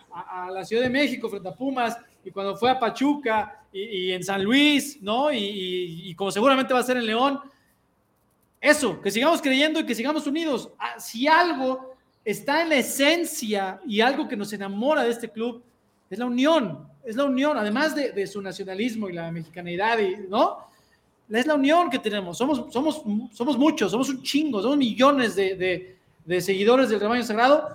la 0.51 0.65
Ciudad 0.65 0.83
de 0.83 0.91
México 0.91 1.29
frente 1.29 1.49
a 1.49 1.55
Pumas 1.55 1.99
y 2.25 2.31
cuando 2.31 2.57
fue 2.57 2.71
a 2.71 2.79
Pachuca 2.79 3.63
y, 3.73 4.13
en 4.13 4.25
San 4.25 4.43
Luis, 4.43 5.01
¿no? 5.03 5.31
Y, 5.33 6.15
como 6.15 6.31
seguramente 6.31 6.73
va 6.73 6.81
a 6.81 6.85
ser 6.85 6.97
en 6.97 7.07
León. 7.07 7.41
Eso, 8.61 9.01
que 9.01 9.11
sigamos 9.11 9.43
creyendo 9.43 9.81
y 9.81 9.87
que 9.87 9.95
sigamos 9.95 10.27
unidos. 10.27 10.71
Ah, 10.79 10.99
si 10.99 11.29
algo 11.29 11.96
está 12.27 12.63
en 12.63 12.71
la 12.71 12.75
esencia 12.75 13.81
y 13.87 14.01
algo 14.01 14.27
que 14.27 14.37
nos 14.37 14.53
enamora 14.53 15.05
de 15.05 15.11
este 15.11 15.31
club, 15.31 15.63
es 16.11 16.19
la 16.19 16.27
unión, 16.27 16.89
es 17.05 17.15
la 17.15 17.25
unión, 17.25 17.57
además 17.57 17.95
de, 17.95 18.27
su 18.27 18.43
nacionalismo 18.43 19.09
y 19.09 19.13
la 19.13 19.31
mexicanidad, 19.31 19.97
¿no? 20.29 20.59
Es 21.31 21.47
la 21.47 21.55
unión 21.55 21.89
que 21.89 22.01
tenemos, 22.01 22.37
somos, 22.37 22.73
somos, 22.73 23.03
somos 23.33 23.57
muchos, 23.57 23.93
somos 23.93 24.09
un 24.09 24.25
chingo, 24.25 24.61
somos 24.61 24.77
millones 24.77 25.37
de, 25.37 25.97
seguidores 26.41 26.89
del 26.89 26.99
rebaño 26.99 27.23
sagrado, 27.23 27.69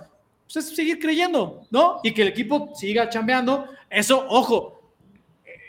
pues 0.44 0.56
es 0.56 0.76
seguir 0.76 0.98
creyendo, 0.98 1.62
¿no? 1.70 2.00
Y 2.02 2.12
que 2.12 2.20
el 2.20 2.28
equipo 2.28 2.72
siga 2.74 3.08
chambeando, 3.08 3.66
eso, 3.88 4.22
ojo, 4.28 4.82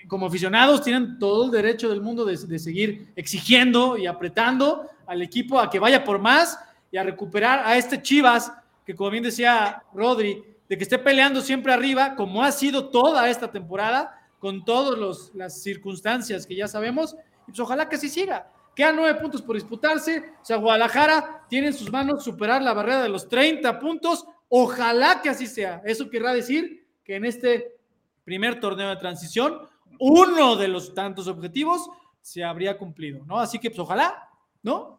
como 0.10 0.26
aficionados 0.26 0.84
tienen 0.84 1.18
todo 1.20 1.46
el 1.46 1.52
derecho 1.52 1.88
del 1.88 2.02
mundo 2.02 2.26
de, 2.26 2.36
de 2.36 2.60
seguir 2.60 3.08
exigiendo 3.16 3.98
y 3.98 4.08
apretando 4.08 4.90
al 5.08 5.22
equipo 5.22 5.58
a 5.58 5.70
que 5.70 5.80
vaya 5.80 6.04
por 6.04 6.20
más 6.20 6.60
y 6.92 6.98
a 6.98 7.04
recuperar 7.04 7.64
a 7.66 7.78
este 7.78 8.02
Chivas, 8.02 8.52
que 8.86 8.96
como 8.96 9.10
bien 9.10 9.24
decía 9.24 9.84
Rodri, 9.94 10.44
de 10.68 10.78
que 10.78 10.84
esté 10.84 10.98
peleando 10.98 11.42
siempre 11.42 11.74
arriba, 11.74 12.16
como 12.16 12.44
ha 12.44 12.52
sido 12.52 12.90
toda 12.90 13.30
esta 13.30 13.52
temporada, 13.52 14.20
con 14.40 14.66
todas 14.66 15.32
las 15.34 15.62
circunstancias 15.62 16.46
que 16.46 16.56
ya 16.56 16.68
sabemos, 16.68 17.16
pues 17.46 17.60
ojalá 17.60 17.88
que 17.88 17.96
así 17.96 18.10
siga. 18.10 18.52
Quedan 18.76 18.96
nueve 18.96 19.20
puntos 19.20 19.42
por 19.42 19.56
disputarse, 19.56 20.34
o 20.42 20.46
sea, 20.46 20.58
Guadalajara 20.58 21.46
tiene 21.48 21.68
en 21.68 21.74
sus 21.74 21.92
manos 21.92 22.24
superar 22.24 22.62
la 22.62 22.74
barrera 22.74 23.04
de 23.04 23.10
los 23.10 23.30
30 23.30 23.80
puntos, 23.80 24.26
ojalá 24.50 25.22
que 25.22 25.30
así 25.30 25.48
sea. 25.48 25.82
Eso 25.86 26.10
querrá 26.10 26.34
decir 26.34 26.88
que 27.04 27.16
en 27.16 27.26
este 27.26 27.76
primer 28.24 28.60
torneo 28.60 28.90
de 28.90 28.96
transición, 28.98 29.60
uno 30.00 30.56
de 30.56 30.68
los 30.68 30.94
tantos 30.94 31.28
objetivos 31.28 31.90
se 32.22 32.44
habría 32.44 32.78
cumplido, 32.78 33.24
¿no? 33.26 33.40
Así 33.40 33.60
que 33.60 33.70
pues 33.70 33.80
ojalá, 33.80 34.28
¿no? 34.64 34.98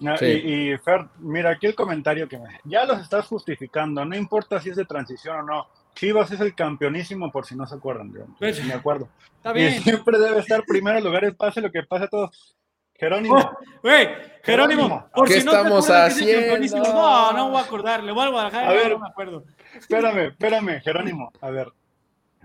Y, 0.00 0.76
Fer, 0.78 1.06
mira 1.18 1.50
aquí 1.50 1.66
el 1.66 1.74
comentario 1.74 2.28
que 2.28 2.38
me... 2.38 2.60
Ya 2.64 2.84
los 2.84 3.00
estás 3.00 3.26
justificando, 3.26 4.04
no 4.04 4.16
importa 4.16 4.60
si 4.60 4.70
es 4.70 4.76
de 4.76 4.84
transición 4.84 5.38
o 5.38 5.42
no. 5.42 5.66
Chivas 5.94 6.30
es 6.30 6.40
el 6.40 6.54
campeonísimo, 6.54 7.30
por 7.30 7.44
si 7.44 7.54
no 7.54 7.66
se 7.66 7.74
acuerdan, 7.74 8.12
yo, 8.12 8.24
pues, 8.38 8.64
me 8.64 8.72
acuerdo. 8.72 9.08
Está 9.36 9.52
bien. 9.52 9.74
Y 9.74 9.80
siempre 9.80 10.18
debe 10.18 10.40
estar 10.40 10.64
primero 10.64 10.98
en 10.98 11.04
lugares, 11.04 11.34
pase 11.34 11.60
lo 11.60 11.70
que 11.70 11.82
pase 11.82 12.04
a 12.04 12.08
todos. 12.08 12.56
Jerónimo. 12.94 13.36
Oh, 13.36 13.58
güey, 13.82 14.08
Jerónimo, 14.42 15.08
por 15.14 15.26
¿Qué 15.26 15.40
si 15.40 15.46
no 15.46 15.52
estamos 15.52 15.86
te 15.86 15.92
haciendo? 15.94 16.82
No, 16.92 17.32
no 17.32 17.48
voy 17.50 17.58
a 17.58 17.64
acordar, 17.64 18.02
le 18.02 18.12
vuelvo 18.12 18.38
a 18.38 18.44
dejar, 18.44 18.64
a 18.64 18.72
ver, 18.72 18.90
no 18.90 18.98
me 18.98 19.08
acuerdo. 19.08 19.44
Espérame, 19.74 20.28
espérame, 20.28 20.80
Jerónimo, 20.82 21.32
a 21.40 21.50
ver. 21.50 21.68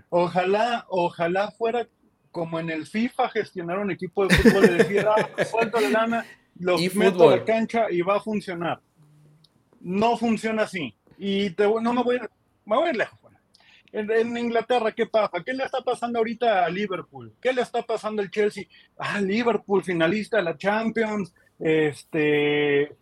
Ojalá, 0.08 0.86
ojalá 0.88 1.50
fuera 1.50 1.86
como 2.30 2.58
en 2.58 2.70
el 2.70 2.86
FIFA 2.86 3.28
gestionar 3.30 3.78
un 3.78 3.90
equipo 3.90 4.26
de 4.26 4.34
fútbol 4.34 4.62
de 4.62 4.74
decir, 4.74 5.06
ah, 5.06 5.44
suelto 5.44 5.78
de 5.78 5.90
lana 5.90 6.24
los 6.58 6.80
y 6.80 6.90
meto 6.90 7.28
a 7.28 7.36
la 7.36 7.44
cancha 7.44 7.90
y 7.90 8.02
va 8.02 8.16
a 8.16 8.20
funcionar. 8.20 8.80
No 9.80 10.16
funciona 10.16 10.62
así. 10.62 10.94
Y 11.18 11.54
no 11.58 11.92
me 11.92 12.02
voy, 12.02 12.16
a, 12.16 12.30
me 12.64 12.76
voy 12.76 12.88
a 12.88 12.90
ir 12.90 12.96
lejos. 12.96 13.18
En, 13.92 14.36
Inglaterra, 14.36 14.92
¿qué 14.92 15.06
pasa? 15.06 15.42
¿Qué 15.42 15.54
le 15.54 15.64
está 15.64 15.80
pasando 15.80 16.18
ahorita 16.18 16.66
a 16.66 16.68
Liverpool? 16.68 17.32
¿Qué 17.40 17.52
le 17.52 17.62
está 17.62 17.82
pasando 17.82 18.20
al 18.20 18.30
Chelsea? 18.30 18.64
Ah, 18.98 19.20
Liverpool, 19.22 19.82
finalista 19.82 20.36
de 20.36 20.42
la 20.42 20.58
Champions, 20.58 21.32
este, 21.58 22.94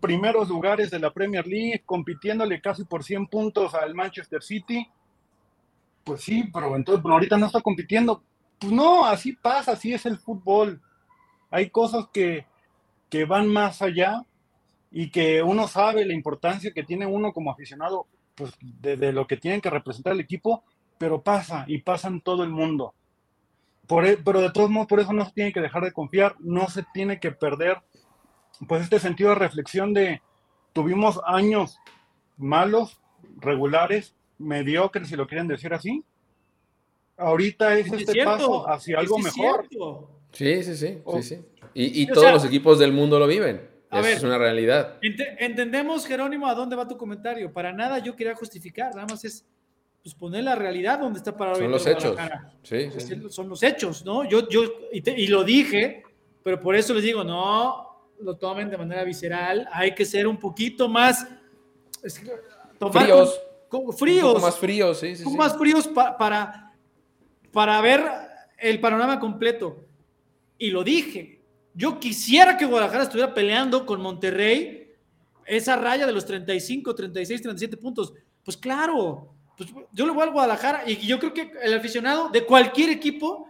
primeros 0.00 0.48
lugares 0.48 0.90
de 0.90 1.00
la 1.00 1.12
Premier 1.12 1.46
League, 1.46 1.82
compitiéndole 1.84 2.62
casi 2.62 2.84
por 2.84 3.04
100 3.04 3.26
puntos 3.26 3.74
al 3.74 3.94
Manchester 3.94 4.42
City. 4.42 4.88
Pues 6.02 6.22
sí, 6.22 6.44
pero 6.50 6.74
entonces 6.76 7.04
ahorita 7.04 7.36
no 7.36 7.46
está 7.46 7.60
compitiendo. 7.60 8.22
Pues 8.58 8.72
no, 8.72 9.04
así 9.04 9.32
pasa, 9.34 9.72
así 9.72 9.92
es 9.92 10.06
el 10.06 10.16
fútbol. 10.16 10.80
Hay 11.50 11.68
cosas 11.68 12.06
que, 12.10 12.46
que 13.08 13.24
van 13.24 13.48
más 13.48 13.82
allá 13.82 14.24
y 14.90 15.10
que 15.10 15.42
uno 15.42 15.68
sabe 15.68 16.04
la 16.04 16.14
importancia 16.14 16.72
que 16.72 16.82
tiene 16.82 17.06
uno 17.06 17.32
como 17.32 17.50
aficionado 17.50 18.06
pues, 18.34 18.52
de, 18.60 19.12
lo 19.12 19.26
que 19.26 19.36
tienen 19.36 19.60
que 19.60 19.70
representar 19.70 20.12
el 20.12 20.20
equipo, 20.20 20.64
pero 20.96 21.22
pasa 21.22 21.64
y 21.66 21.78
pasa 21.78 22.08
en 22.08 22.20
todo 22.20 22.44
el 22.44 22.50
mundo. 22.50 22.94
Por, 23.86 24.06
e, 24.06 24.16
pero 24.16 24.40
de 24.40 24.50
todos 24.50 24.70
modos, 24.70 24.88
por 24.88 25.00
eso 25.00 25.12
no 25.12 25.24
se 25.24 25.32
tiene 25.32 25.52
que 25.52 25.60
dejar 25.60 25.84
de 25.84 25.92
confiar, 25.92 26.36
no 26.40 26.68
se 26.68 26.84
tiene 26.92 27.20
que 27.20 27.32
perder 27.32 27.78
pues 28.66 28.82
este 28.82 28.98
sentido 28.98 29.30
de 29.30 29.36
reflexión 29.36 29.94
de 29.94 30.20
tuvimos 30.72 31.20
años 31.24 31.78
malos, 32.36 33.00
regulares, 33.38 34.14
mediocres, 34.38 35.08
si 35.08 35.16
lo 35.16 35.26
quieren 35.26 35.48
decir 35.48 35.74
así. 35.74 36.04
Ahorita 37.16 37.76
es, 37.76 37.92
este 37.92 38.24
paso 38.24 38.68
hacia 38.68 38.98
algo 38.98 39.18
mejor. 39.18 39.68
Sí, 40.32 40.62
sí, 40.62 40.76
sí, 40.76 41.02
sí, 41.04 41.22
sí. 41.22 41.44
Y, 41.80 42.06
todos 42.06 42.32
los 42.32 42.44
equipos 42.44 42.78
del 42.80 42.92
mundo 42.92 43.20
lo 43.20 43.26
viven. 43.28 43.68
Eso 43.90 44.08
es 44.08 44.22
una 44.24 44.36
realidad. 44.36 44.98
entendemos, 45.00 46.04
Jerónimo, 46.06 46.48
a 46.48 46.54
dónde 46.54 46.74
va 46.74 46.88
tu 46.88 46.96
comentario. 46.96 47.52
Para 47.52 47.72
nada 47.72 48.00
yo 48.00 48.16
quería 48.16 48.34
justificar, 48.34 48.94
nada 48.94 49.06
más 49.06 49.24
es 49.24 49.46
pues, 50.02 50.14
poner 50.14 50.42
la 50.42 50.56
realidad 50.56 50.98
donde 50.98 51.18
está 51.18 51.36
parado. 51.36 51.56
Son 51.56 51.70
los 51.70 51.86
hechos. 51.86 52.16
Sí, 52.62 52.90
Son 53.30 53.48
los 53.48 53.62
hechos, 53.62 54.04
¿no? 54.04 54.28
Yo, 54.28 54.48
yo 54.48 54.64
y, 54.92 55.26
lo 55.28 55.44
dije, 55.44 56.02
pero 56.42 56.60
por 56.60 56.74
eso 56.74 56.92
les 56.94 57.04
digo, 57.04 57.22
no 57.22 58.10
lo 58.20 58.36
tomen 58.36 58.68
de 58.68 58.76
manera 58.76 59.04
visceral. 59.04 59.68
Hay 59.72 59.94
que 59.94 60.04
ser 60.04 60.26
un 60.26 60.36
poquito 60.36 60.88
más. 60.88 61.28
fríos. 62.90 63.40
fríos. 63.96 64.24
Un 64.24 64.32
poco 64.32 64.40
más 64.40 64.58
fríos, 64.58 64.98
sí. 64.98 65.14
sí 65.14 65.22
un 65.22 65.30
poco 65.32 65.36
más 65.36 65.56
fríos 65.56 65.88
para, 65.88 66.72
para 67.52 67.80
ver 67.80 68.04
el 68.58 68.80
panorama 68.80 69.20
completo. 69.20 69.84
Y 70.58 70.72
lo 70.72 70.82
dije 70.82 71.37
yo 71.78 72.00
quisiera 72.00 72.56
que 72.56 72.66
Guadalajara 72.66 73.04
estuviera 73.04 73.32
peleando 73.32 73.86
con 73.86 74.00
Monterrey 74.02 74.92
esa 75.46 75.76
raya 75.76 76.06
de 76.06 76.12
los 76.12 76.26
35, 76.26 76.92
36, 76.92 77.40
37 77.40 77.76
puntos. 77.76 78.12
Pues 78.44 78.56
claro, 78.56 79.32
pues 79.56 79.70
yo 79.92 80.04
le 80.04 80.10
voy 80.10 80.24
al 80.24 80.32
Guadalajara 80.32 80.82
y 80.90 80.96
yo 81.06 81.20
creo 81.20 81.32
que 81.32 81.52
el 81.62 81.74
aficionado 81.74 82.30
de 82.30 82.44
cualquier 82.44 82.90
equipo, 82.90 83.48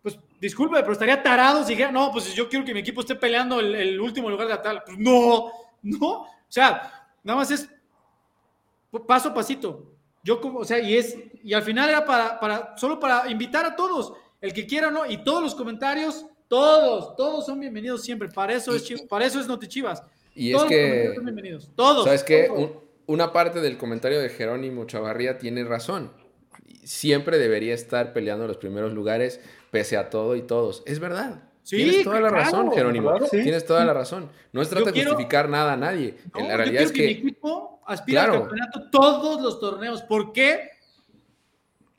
pues 0.00 0.16
disculpe, 0.40 0.78
pero 0.78 0.92
estaría 0.92 1.20
tarado 1.24 1.64
si 1.64 1.70
dijera, 1.70 1.90
no, 1.90 2.12
pues 2.12 2.32
yo 2.34 2.48
quiero 2.48 2.64
que 2.64 2.72
mi 2.72 2.80
equipo 2.80 3.00
esté 3.00 3.16
peleando 3.16 3.58
el, 3.58 4.00
último 4.00 4.30
lugar 4.30 4.46
de 4.46 4.72
la. 4.72 4.84
Pues 4.84 4.96
no, 4.96 5.50
no. 5.82 6.06
O 6.06 6.28
sea, 6.48 7.08
nada 7.24 7.40
más 7.40 7.50
es 7.50 7.68
paso 9.08 9.30
a 9.30 9.34
pasito. 9.34 9.92
Yo 10.22 10.40
como, 10.40 10.60
o 10.60 10.64
sea, 10.64 10.78
y 10.78 10.96
es, 10.96 11.16
y 11.42 11.52
al 11.52 11.62
final 11.64 11.90
era 11.90 12.04
para, 12.04 12.38
para, 12.38 12.76
solo 12.76 13.00
para 13.00 13.28
invitar 13.28 13.66
a 13.66 13.74
todos, 13.74 14.12
el 14.40 14.52
que 14.52 14.68
quiera, 14.68 14.92
¿no? 14.92 15.04
Y 15.04 15.24
todos 15.24 15.42
los 15.42 15.56
comentarios 15.56 16.26
todos, 16.50 17.14
todos 17.14 17.46
son 17.46 17.60
bienvenidos 17.60 18.02
siempre. 18.02 18.28
Para 18.28 18.54
eso 18.54 18.74
es, 18.74 19.02
para 19.08 19.24
eso 19.24 19.40
es 19.40 19.46
Notichivas. 19.46 20.02
Y 20.34 20.52
es 20.52 20.62
que. 20.64 21.14
bienvenidos. 21.22 21.70
Todos. 21.76 22.04
¿Sabes 22.04 22.24
qué? 22.24 22.50
una 23.06 23.32
parte 23.32 23.60
del 23.60 23.76
comentario 23.76 24.20
de 24.20 24.28
Jerónimo 24.28 24.84
Chavarría 24.84 25.38
tiene 25.38 25.64
razón. 25.64 26.12
siempre 26.84 27.38
debería 27.38 27.74
estar 27.74 28.12
peleando 28.12 28.44
en 28.44 28.48
los 28.48 28.56
primeros 28.56 28.92
lugares, 28.92 29.40
pese 29.70 29.96
a 29.96 30.10
todo 30.10 30.34
y 30.34 30.42
todos. 30.42 30.82
Es 30.86 30.98
verdad. 30.98 31.44
Tienes 31.64 32.02
toda 32.02 32.20
la 32.20 32.30
razón, 32.30 32.72
Jerónimo. 32.72 33.12
Tienes 33.30 33.64
toda 33.64 33.84
la 33.84 33.94
razón. 33.94 34.28
No 34.52 34.64
se 34.64 34.70
trata 34.70 34.90
de 34.90 35.04
justificar 35.04 35.48
nada 35.48 35.74
a 35.74 35.76
nadie. 35.76 36.16
la 36.34 36.56
realidad 36.56 36.82
es 36.82 36.92
que, 36.92 37.02
mi 37.02 37.12
equipo 37.12 37.80
aspira 37.86 38.24
al 38.24 38.32
campeonato 38.32 38.90
todos 38.90 39.40
los 39.40 39.60
torneos. 39.60 40.02
¿Por 40.02 40.32
qué? 40.32 40.68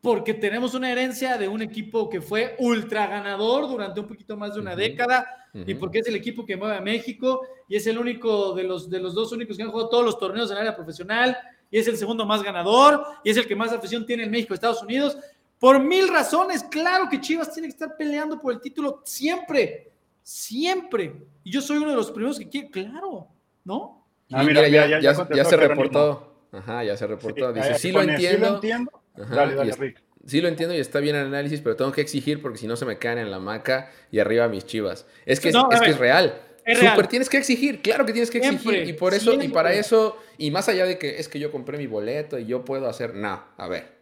Porque 0.02 0.34
tenemos 0.34 0.74
una 0.74 0.92
herencia 0.92 1.38
de 1.38 1.48
un 1.48 1.62
equipo 1.62 2.10
que 2.10 2.22
fue 2.22 2.56
ultra 2.60 3.06
ganador 3.08 3.68
durante 3.68 4.00
un 4.00 4.08
poquito 4.08 4.36
más 4.36 4.56
de 4.56 4.60
una 4.60 4.76
década 4.76 5.28
y 5.54 5.76
porque 5.76 6.00
es 6.00 6.08
el 6.08 6.16
equipo 6.16 6.46
que 6.46 6.56
mueve 6.56 6.78
a 6.78 6.82
México 6.82 7.42
y 7.68 7.76
es 7.76 7.86
el 7.86 7.98
único 7.98 8.54
de 8.54 8.64
los, 8.64 8.90
de 8.90 9.00
los 9.00 9.14
dos 9.14 9.32
únicos 9.32 9.58
que 9.58 9.64
han 9.64 9.70
jugado 9.70 9.90
todos 9.90 10.06
los 10.06 10.18
torneos 10.18 10.50
en 10.50 10.58
área 10.58 10.76
profesional 10.76 11.38
y 11.70 11.78
es 11.78 11.88
el 11.88 11.98
segundo 11.98 12.26
más 12.26 12.42
ganador 12.42 13.04
y 13.24 13.30
es 13.30 13.38
el 13.38 13.48
que 13.48 13.56
más 13.56 13.72
afición 13.72 14.06
tiene 14.06 14.24
en 14.24 14.32
México, 14.32 14.54
Estados 14.54 14.82
Unidos. 14.82 15.18
Por 15.60 15.80
mil 15.80 16.08
razones, 16.08 16.64
claro 16.64 17.08
que 17.08 17.22
Chivas 17.22 17.54
tiene 17.54 17.68
que 17.68 17.74
estar 17.74 17.96
peleando 17.96 18.40
por 18.42 18.54
el 18.54 18.60
título 18.60 19.02
siempre, 19.06 19.92
siempre. 20.24 21.14
Y 21.44 21.52
yo 21.52 21.62
soy 21.62 21.78
uno 21.78 21.92
de 21.92 21.96
los 21.96 22.10
primeros 22.12 22.40
que 22.40 22.50
quiere, 22.50 22.70
claro, 22.72 23.28
¿no? 23.64 24.04
Ah, 24.32 24.44
mira, 24.44 24.68
ya, 24.68 25.00
ya, 25.00 25.46
se 25.46 25.58
reportó. 25.58 26.48
Ajá, 26.52 26.84
ya 26.84 26.98
se 26.98 27.06
reportó. 27.06 27.54
Dice, 27.54 27.76
sí, 27.76 27.92
lo 27.92 28.02
entiendo. 28.02 28.38
Sí 28.38 28.42
lo 28.42 28.56
entiendo. 28.56 29.01
Dale, 29.16 29.56
dale, 29.56 29.72
Rick. 29.74 30.02
Sí 30.26 30.40
lo 30.40 30.48
entiendo 30.48 30.76
y 30.76 30.80
está 30.80 31.00
bien 31.00 31.16
el 31.16 31.26
análisis, 31.26 31.62
pero 31.62 31.76
tengo 31.76 31.92
que 31.92 32.02
exigir 32.02 32.42
porque 32.42 32.60
si 32.60 32.68
no 32.68 32.76
se 32.76 32.86
me 32.86 32.98
caen 32.98 33.18
en 33.18 33.32
la 33.32 33.40
maca 33.40 33.92
y 34.12 34.20
arriba 34.20 34.48
mis 34.48 34.66
chivas. 34.66 35.08
Es 35.26 35.40
que, 35.40 35.50
es, 35.50 35.56
que 35.84 35.90
es 35.90 35.98
real. 35.98 36.40
Súper 36.66 37.08
tienes 37.08 37.28
que 37.28 37.38
exigir, 37.38 37.82
claro 37.82 38.06
que 38.06 38.14
tienes 38.14 38.30
que 38.30 38.38
exigir. 38.38 38.88
y 38.88 38.94
por 38.94 39.14
eso, 39.14 39.34
y 39.42 39.48
para 39.48 39.74
eso, 39.74 40.18
y 40.38 40.52
más 40.52 40.70
allá 40.70 40.86
de 40.86 41.00
que 41.00 41.18
es 41.20 41.28
que 41.28 41.40
yo 41.40 41.52
compré 41.52 41.78
mi 41.78 41.88
boleto 41.88 42.38
y 42.38 42.46
yo 42.46 42.64
puedo 42.64 42.88
hacer, 42.88 43.16
no, 43.16 43.44
a 43.58 43.68
ver. 43.68 44.00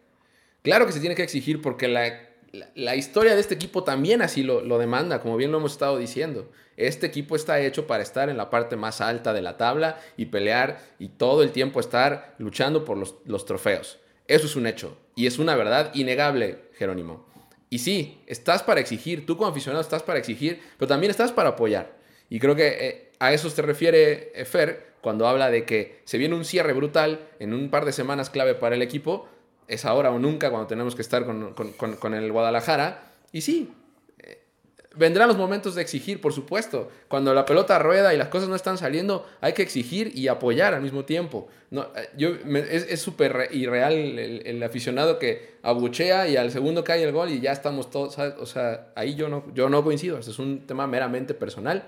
Claro 0.62 0.86
que 0.86 0.92
se 0.92 1.00
tiene 1.00 1.14
que 1.14 1.22
exigir 1.22 1.62
porque 1.62 1.88
la, 1.88 2.96
historia 2.96 3.34
de 3.34 3.40
este 3.40 3.54
equipo 3.54 3.82
también 3.82 4.20
así 4.20 4.42
lo, 4.42 4.78
demanda, 4.78 5.20
como 5.20 5.38
bien 5.38 5.50
lo 5.52 5.58
hemos 5.58 5.72
estado 5.72 5.96
diciendo. 5.96 6.50
Este 6.76 7.06
equipo 7.06 7.34
está 7.34 7.60
hecho 7.60 7.86
para 7.86 8.02
estar 8.02 8.28
en 8.28 8.36
la 8.36 8.50
parte 8.50 8.76
más 8.76 9.00
alta 9.00 9.32
de 9.32 9.40
la 9.40 9.56
tabla 9.56 9.98
y 10.18 10.26
pelear 10.26 10.80
y 10.98 11.08
todo 11.08 11.42
el 11.42 11.52
tiempo 11.52 11.80
estar 11.80 12.34
luchando 12.38 12.84
por 12.84 12.98
los, 12.98 13.16
los 13.24 13.46
trofeos. 13.46 13.98
Eso 14.30 14.46
es 14.46 14.54
un 14.54 14.68
hecho 14.68 14.96
y 15.16 15.26
es 15.26 15.40
una 15.40 15.56
verdad 15.56 15.92
innegable, 15.92 16.58
Jerónimo. 16.78 17.26
Y 17.68 17.80
sí, 17.80 18.22
estás 18.28 18.62
para 18.62 18.78
exigir, 18.78 19.26
tú 19.26 19.36
como 19.36 19.50
aficionado 19.50 19.82
estás 19.82 20.04
para 20.04 20.20
exigir, 20.20 20.62
pero 20.78 20.88
también 20.88 21.10
estás 21.10 21.32
para 21.32 21.50
apoyar. 21.50 21.98
Y 22.28 22.38
creo 22.38 22.54
que 22.54 22.68
eh, 22.68 23.12
a 23.18 23.32
eso 23.32 23.50
se 23.50 23.60
refiere 23.60 24.30
eh, 24.36 24.44
Fer 24.44 24.94
cuando 25.00 25.26
habla 25.26 25.50
de 25.50 25.64
que 25.64 26.00
se 26.04 26.16
viene 26.16 26.36
un 26.36 26.44
cierre 26.44 26.74
brutal 26.74 27.28
en 27.40 27.52
un 27.52 27.70
par 27.70 27.84
de 27.84 27.90
semanas 27.90 28.30
clave 28.30 28.54
para 28.54 28.76
el 28.76 28.82
equipo 28.82 29.28
es 29.66 29.84
ahora 29.84 30.12
o 30.12 30.20
nunca 30.20 30.48
cuando 30.50 30.68
tenemos 30.68 30.94
que 30.94 31.02
estar 31.02 31.24
con, 31.24 32.14
el 32.14 32.30
Guadalajara. 32.30 33.12
Y 33.32 33.40
sí, 33.40 33.72
vendrán 34.96 35.28
los 35.28 35.36
momentos 35.36 35.74
de 35.74 35.82
exigir, 35.82 36.20
por 36.20 36.32
supuesto. 36.32 36.90
Cuando 37.08 37.32
la 37.34 37.44
pelota 37.44 37.78
rueda 37.78 38.12
y 38.14 38.16
las 38.16 38.28
cosas 38.28 38.48
no 38.48 38.56
están 38.56 38.78
saliendo, 38.78 39.26
hay 39.40 39.52
que 39.52 39.62
exigir 39.62 40.12
y 40.14 40.28
apoyar 40.28 40.74
al 40.74 40.82
mismo 40.82 41.04
tiempo. 41.04 41.48
No, 41.70 41.82
eh, 41.96 42.08
yo, 42.16 42.30
es 42.30 43.00
súper 43.00 43.48
irreal 43.52 43.94
el, 43.94 44.62
aficionado 44.62 45.18
que 45.18 45.54
abuchea 45.62 46.28
y 46.28 46.36
al 46.36 46.50
segundo 46.50 46.84
cae 46.84 47.02
el 47.02 47.12
gol 47.12 47.30
y 47.30 47.40
ya 47.40 47.52
estamos 47.52 47.90
todos. 47.90 48.18
O 48.18 48.46
sea, 48.46 48.88
ahí 48.96 49.14
yo 49.14 49.28
no, 49.28 49.44
yo 49.54 49.68
no 49.68 49.84
coincido. 49.84 50.18
Este 50.18 50.30
es 50.32 50.38
un 50.38 50.66
tema 50.66 50.86
meramente 50.86 51.34
personal 51.34 51.84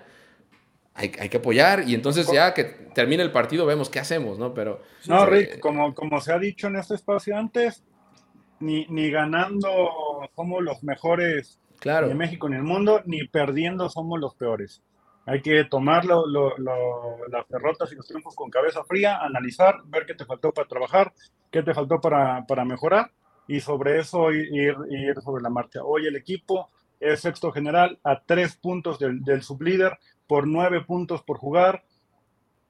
hay, 0.94 1.08
que 1.10 1.38
apoyar 1.38 1.88
y 1.88 1.94
entonces 1.94 2.30
ya 2.30 2.52
que 2.52 2.64
termine 2.64 3.22
el 3.22 3.32
partido 3.32 3.64
vemos 3.64 3.88
qué 3.88 3.98
hacemos, 3.98 4.38
¿no? 4.38 4.52
Pero... 4.52 4.82
No, 5.06 5.24
Rick, 5.24 5.58
como, 5.58 5.94
como 5.94 6.20
se 6.20 6.32
ha 6.32 6.38
dicho 6.38 6.66
en 6.66 6.76
este 6.76 6.94
espacio 6.94 7.36
antes, 7.36 7.82
ni, 8.60 8.86
ni 8.86 9.10
ganando 9.10 10.28
somos 10.36 10.62
los 10.62 10.82
mejores 10.82 11.58
claro. 11.82 12.08
de 12.08 12.14
México 12.14 12.46
en 12.46 12.54
el 12.54 12.62
mundo, 12.62 13.02
ni 13.04 13.26
perdiendo 13.26 13.90
somos 13.90 14.18
los 14.20 14.34
peores. 14.34 14.82
Hay 15.26 15.40
que 15.42 15.64
tomar 15.64 16.04
las 16.04 17.48
derrotas 17.48 17.92
y 17.92 17.94
los 17.94 18.06
triunfos 18.06 18.34
con 18.34 18.50
cabeza 18.50 18.82
fría, 18.84 19.18
analizar, 19.18 19.80
ver 19.86 20.04
qué 20.06 20.14
te 20.14 20.24
faltó 20.24 20.52
para 20.52 20.66
trabajar, 20.66 21.12
qué 21.50 21.62
te 21.62 21.74
faltó 21.74 22.00
para, 22.00 22.44
para 22.46 22.64
mejorar 22.64 23.12
y 23.46 23.60
sobre 23.60 24.00
eso 24.00 24.32
ir, 24.32 24.48
ir, 24.52 25.20
sobre 25.22 25.42
la 25.42 25.50
marcha. 25.50 25.84
Hoy 25.84 26.06
el 26.06 26.16
equipo 26.16 26.70
es 26.98 27.20
sexto 27.20 27.52
general 27.52 27.98
a 28.02 28.22
tres 28.24 28.56
puntos 28.56 28.98
del, 28.98 29.22
del 29.22 29.42
sublíder 29.42 29.98
por 30.26 30.46
nueve 30.46 30.82
puntos 30.84 31.22
por 31.22 31.38
jugar. 31.38 31.84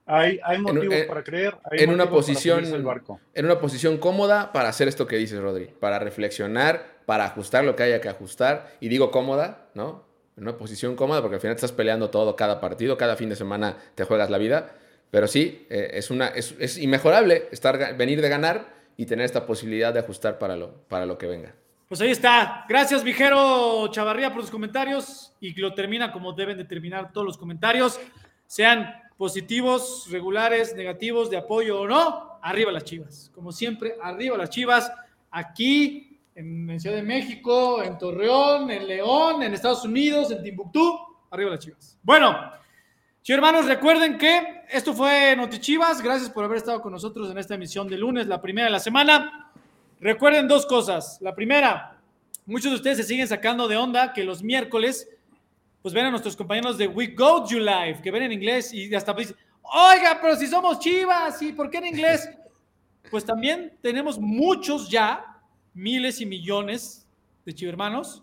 Hay, 0.04 0.40
hay 0.42 0.58
motivos 0.58 0.96
eh, 0.96 1.04
para 1.08 1.22
creer. 1.22 1.56
en 1.70 1.90
una 1.90 2.10
posición 2.10 2.64
en 2.64 3.44
una 3.44 3.60
posición 3.60 3.98
cómoda 3.98 4.52
para 4.52 4.68
hacer 4.68 4.88
esto 4.88 5.06
que 5.06 5.16
dices, 5.16 5.40
Rodri, 5.40 5.66
para 5.78 5.98
reflexionar, 6.00 6.91
para 7.06 7.24
ajustar 7.24 7.64
lo 7.64 7.76
que 7.76 7.82
haya 7.82 8.00
que 8.00 8.08
ajustar. 8.08 8.72
Y 8.80 8.88
digo 8.88 9.10
cómoda, 9.10 9.68
¿no? 9.74 10.04
En 10.36 10.44
una 10.44 10.56
posición 10.56 10.96
cómoda 10.96 11.20
porque 11.20 11.36
al 11.36 11.40
final 11.40 11.54
estás 11.54 11.72
peleando 11.72 12.10
todo 12.10 12.36
cada 12.36 12.60
partido, 12.60 12.96
cada 12.96 13.16
fin 13.16 13.28
de 13.28 13.36
semana 13.36 13.76
te 13.94 14.04
juegas 14.04 14.30
la 14.30 14.38
vida. 14.38 14.72
Pero 15.10 15.26
sí, 15.26 15.66
eh, 15.68 15.90
es, 15.92 16.10
una, 16.10 16.28
es, 16.28 16.54
es, 16.58 16.78
inmejorable 16.78 17.48
estar, 17.52 17.96
venir 17.96 18.22
de 18.22 18.28
ganar 18.30 18.66
y 18.96 19.04
tener 19.04 19.26
esta 19.26 19.44
posibilidad 19.44 19.92
de 19.92 20.00
ajustar 20.00 20.38
para 20.38 20.56
lo, 20.56 20.72
para 20.88 21.04
lo 21.04 21.18
que 21.18 21.26
venga. 21.26 21.54
Pues 21.86 22.00
ahí 22.00 22.10
está. 22.10 22.64
Gracias, 22.66 23.04
Vijero 23.04 23.88
Chavarría, 23.88 24.30
por 24.30 24.40
los 24.40 24.50
comentarios 24.50 25.34
y 25.40 25.52
lo 25.60 25.74
termina 25.74 26.10
como 26.10 26.32
deben 26.32 26.56
de 26.56 26.64
terminar 26.64 27.12
todos 27.12 27.26
los 27.26 27.36
comentarios, 27.36 28.00
sean 28.46 28.94
positivos, 29.18 30.08
regulares, 30.10 30.74
negativos, 30.74 31.28
de 31.28 31.36
apoyo 31.36 31.82
o 31.82 31.86
no. 31.86 32.38
Arriba 32.40 32.72
las 32.72 32.84
chivas. 32.84 33.30
Como 33.34 33.52
siempre, 33.52 33.94
arriba 34.02 34.38
las 34.38 34.48
chivas. 34.48 34.90
Aquí 35.30 36.11
en 36.34 36.80
Ciudad 36.80 36.96
de 36.96 37.02
México, 37.02 37.82
en 37.82 37.98
Torreón, 37.98 38.70
en 38.70 38.86
León, 38.86 39.42
en 39.42 39.54
Estados 39.54 39.84
Unidos, 39.84 40.30
en 40.30 40.42
Timbuktu. 40.42 40.98
Arriba 41.30 41.50
las 41.50 41.60
chivas. 41.60 41.98
Bueno, 42.02 42.32
chicos 43.22 43.36
hermanos, 43.36 43.66
recuerden 43.66 44.18
que 44.18 44.62
esto 44.70 44.94
fue 44.94 45.34
Notichivas. 45.36 46.02
Gracias 46.02 46.30
por 46.30 46.44
haber 46.44 46.58
estado 46.58 46.80
con 46.80 46.92
nosotros 46.92 47.30
en 47.30 47.38
esta 47.38 47.54
emisión 47.54 47.88
de 47.88 47.96
lunes, 47.96 48.26
la 48.26 48.40
primera 48.40 48.66
de 48.66 48.72
la 48.72 48.80
semana. 48.80 49.50
Recuerden 50.00 50.48
dos 50.48 50.66
cosas. 50.66 51.18
La 51.20 51.34
primera, 51.34 51.98
muchos 52.46 52.70
de 52.70 52.76
ustedes 52.76 52.98
se 52.98 53.04
siguen 53.04 53.28
sacando 53.28 53.68
de 53.68 53.76
onda 53.76 54.12
que 54.12 54.24
los 54.24 54.42
miércoles, 54.42 55.08
pues 55.80 55.94
ven 55.94 56.06
a 56.06 56.10
nuestros 56.10 56.36
compañeros 56.36 56.78
de 56.78 56.88
We 56.88 57.08
Go 57.08 57.46
You 57.48 57.58
Live, 57.60 58.00
que 58.02 58.10
ven 58.10 58.24
en 58.24 58.32
inglés 58.32 58.72
y 58.74 58.94
hasta 58.94 59.12
dicen, 59.14 59.36
oiga, 59.62 60.18
pero 60.20 60.36
si 60.36 60.46
somos 60.46 60.78
chivas, 60.78 61.40
¿y 61.42 61.52
por 61.52 61.70
qué 61.70 61.78
en 61.78 61.86
inglés? 61.86 62.28
Pues 63.10 63.26
también 63.26 63.76
tenemos 63.82 64.18
muchos 64.18 64.88
ya, 64.88 65.31
miles 65.74 66.20
y 66.20 66.26
millones 66.26 67.06
de 67.44 67.54
chivermanos 67.54 68.22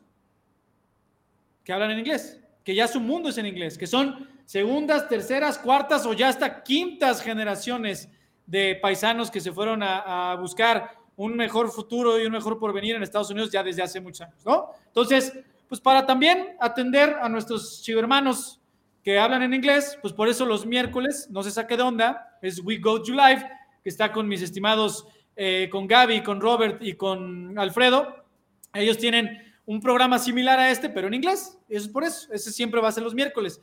que 1.64 1.74
hablan 1.74 1.91
en 1.91 2.00
inglés, 2.00 2.39
que 2.64 2.76
ya 2.76 2.88
su 2.88 3.00
mundo 3.00 3.30
es 3.30 3.38
en 3.38 3.45
inglés, 3.45 3.78
que 3.78 3.88
son 3.88 4.28
segundas, 4.45 5.08
terceras, 5.08 5.60
cuartas 5.60 6.06
o 6.06 6.14
ya 6.14 6.30
hasta 6.30 6.64
quintas 6.64 7.22
generaciones 7.22 8.10
de 8.47 8.76
paisanos 8.82 9.30
que 9.30 9.41
se 9.41 9.52
fueron 9.52 9.84
a, 9.84 10.36
buscar 10.36 10.97
un 11.16 11.36
mejor 11.36 11.70
futuro 11.70 12.20
y 12.20 12.26
un 12.26 12.32
mejor 12.32 12.58
porvenir 12.58 12.95
en 12.95 13.04
Estados 13.04 13.30
Unidos 13.30 13.52
ya 13.52 13.62
desde 13.62 13.84
hace 13.84 14.02
muchos 14.02 14.22
años, 14.22 14.43
¿no? 14.45 14.72
Entonces, 14.88 15.34
pues 15.68 15.80
para 15.80 16.06
también 16.06 16.56
atender 16.60 17.18
a 17.22 17.30
nuestros 17.30 17.84
chivermanos 17.84 18.60
que 19.04 19.20
hablan 19.20 19.43
en 19.43 19.54
inglés, 19.54 19.97
pues 20.02 20.14
por 20.14 20.28
eso 20.28 20.45
los 20.45 20.66
miércoles, 20.66 21.28
no 21.30 21.43
se 21.43 21.52
saque 21.52 21.78
de 21.78 22.16
es 22.41 22.60
We 22.64 22.78
Go 22.78 23.02
to 23.04 23.12
Live, 23.12 23.47
que 23.84 23.89
está 23.89 24.12
con 24.12 24.28
mis 24.28 24.41
estimados, 24.41 25.06
eh, 25.42 25.70
con 25.72 25.88
Gaby, 25.88 26.22
con 26.22 26.42
Robert 26.42 26.82
y 26.82 26.96
con 26.96 27.58
Alfredo. 27.58 28.26
Ellos 28.74 28.98
tienen 28.98 29.42
un 29.66 29.80
programa 29.80 30.20
similar 30.20 30.60
a 30.60 30.70
este, 30.70 30.90
pero 30.90 31.08
en 31.08 31.14
inglés. 31.14 31.58
Eso 31.70 31.86
es 31.86 31.88
por 31.88 32.04
eso. 32.04 32.28
Ese 32.34 32.52
siempre 32.52 32.82
va 32.82 32.90
a 32.90 32.92
ser 32.92 33.04
los 33.04 33.16
miércoles. 33.16 33.62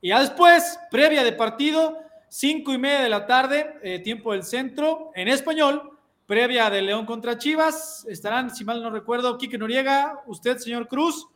Y 0.00 0.10
ya 0.10 0.20
después, 0.20 0.78
previa 0.92 1.24
de 1.24 1.32
partido, 1.32 1.98
cinco 2.28 2.72
y 2.72 2.78
media 2.78 3.00
de 3.00 3.08
la 3.08 3.26
tarde, 3.26 3.80
eh, 3.82 3.98
tiempo 3.98 4.30
del 4.30 4.44
centro, 4.44 5.10
en 5.12 5.26
español, 5.26 5.90
previa 6.24 6.70
de 6.70 6.82
León 6.82 7.04
contra 7.04 7.36
Chivas. 7.36 8.06
Estarán, 8.08 8.54
si 8.54 8.64
mal 8.64 8.80
no 8.80 8.88
recuerdo, 8.88 9.38
Quique 9.38 9.58
Noriega, 9.58 10.22
usted, 10.28 10.58
señor 10.58 10.86
Cruz, 10.86 11.26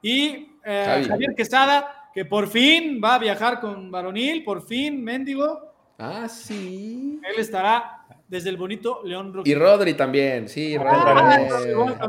y 0.00 0.48
eh, 0.64 1.04
Javier 1.06 1.34
Quesada, 1.34 2.08
que 2.14 2.24
por 2.24 2.48
fin 2.48 3.02
va 3.04 3.16
a 3.16 3.18
viajar 3.18 3.60
con 3.60 3.90
Varonil, 3.90 4.44
por 4.44 4.66
fin, 4.66 5.04
Méndigo. 5.04 5.74
Ah, 5.98 6.26
sí. 6.26 7.20
Él 7.22 7.38
estará 7.38 7.95
desde 8.28 8.50
el 8.50 8.56
bonito 8.56 9.00
León 9.04 9.42
Y 9.44 9.54
Rodri 9.54 9.94
también, 9.94 10.48
sí, 10.48 10.76
ah, 10.76 11.38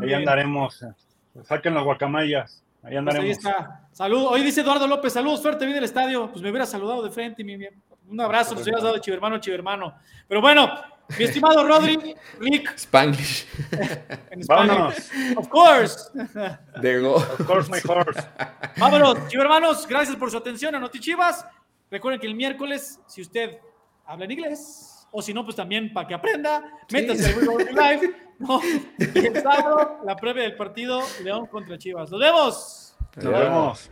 Ahí 0.02 0.14
andaremos. 0.14 0.84
Saquen 1.44 1.74
las 1.76 1.84
guacamayas. 1.84 2.64
Ahí 2.84 2.90
pues 2.90 2.98
andaremos. 2.98 3.26
ahí 3.26 3.32
está. 3.32 3.88
Saludos. 3.92 4.32
Hoy 4.32 4.42
dice 4.42 4.62
Eduardo 4.62 4.88
López, 4.88 5.14
saludos, 5.14 5.42
fuerte, 5.42 5.66
vi 5.66 5.74
del 5.74 5.84
estadio. 5.84 6.32
Pues 6.32 6.42
me 6.42 6.50
hubiera 6.50 6.66
saludado 6.66 7.04
de 7.04 7.12
frente. 7.12 7.44
Un 8.10 8.22
abrazo, 8.22 8.56
nos 8.56 8.64
hubieras 8.64 8.84
dado 8.84 8.98
chivermano, 9.00 9.38
chivermano. 9.40 9.94
Pero 10.28 10.42
bueno, 10.42 10.72
mi 11.18 11.24
estimado 11.24 11.66
Rodri, 11.66 12.16
Rick. 12.40 12.74
Spanglish. 12.76 13.48
Vámonos. 14.48 15.10
Of 15.36 15.48
course. 15.48 16.10
De 16.82 17.00
go. 17.00 17.16
Of 17.16 17.46
course, 17.46 17.70
my 17.72 17.80
horse. 17.86 18.22
Vámonos, 18.78 19.34
hermanos. 19.34 19.88
Gracias 19.88 20.16
por 20.16 20.32
su 20.32 20.38
atención 20.38 20.76
a 20.76 20.80
Notichivas. 20.80 21.46
Recuerden 21.90 22.20
que 22.20 22.28
el 22.28 22.36
miércoles, 22.36 23.00
si 23.08 23.22
usted 23.22 23.58
habla 24.06 24.26
en 24.26 24.32
inglés, 24.32 24.97
o 25.12 25.22
si 25.22 25.34
no, 25.34 25.44
pues 25.44 25.56
también 25.56 25.94
para 25.94 26.08
que 26.08 26.14
aprenda, 26.14 26.64
métase 26.92 27.34
al 27.34 27.40
Live, 27.76 28.16
¿no? 28.40 28.62
Y 29.00 29.26
el 29.26 29.42
sábado, 29.42 30.02
la 30.06 30.16
previa 30.16 30.44
del 30.44 30.56
partido 30.56 31.02
León 31.24 31.48
contra 31.48 31.78
Chivas. 31.78 32.12
¡Nos 32.12 32.20
vemos! 32.20 32.96
Nos 33.16 33.34
vemos. 33.34 33.90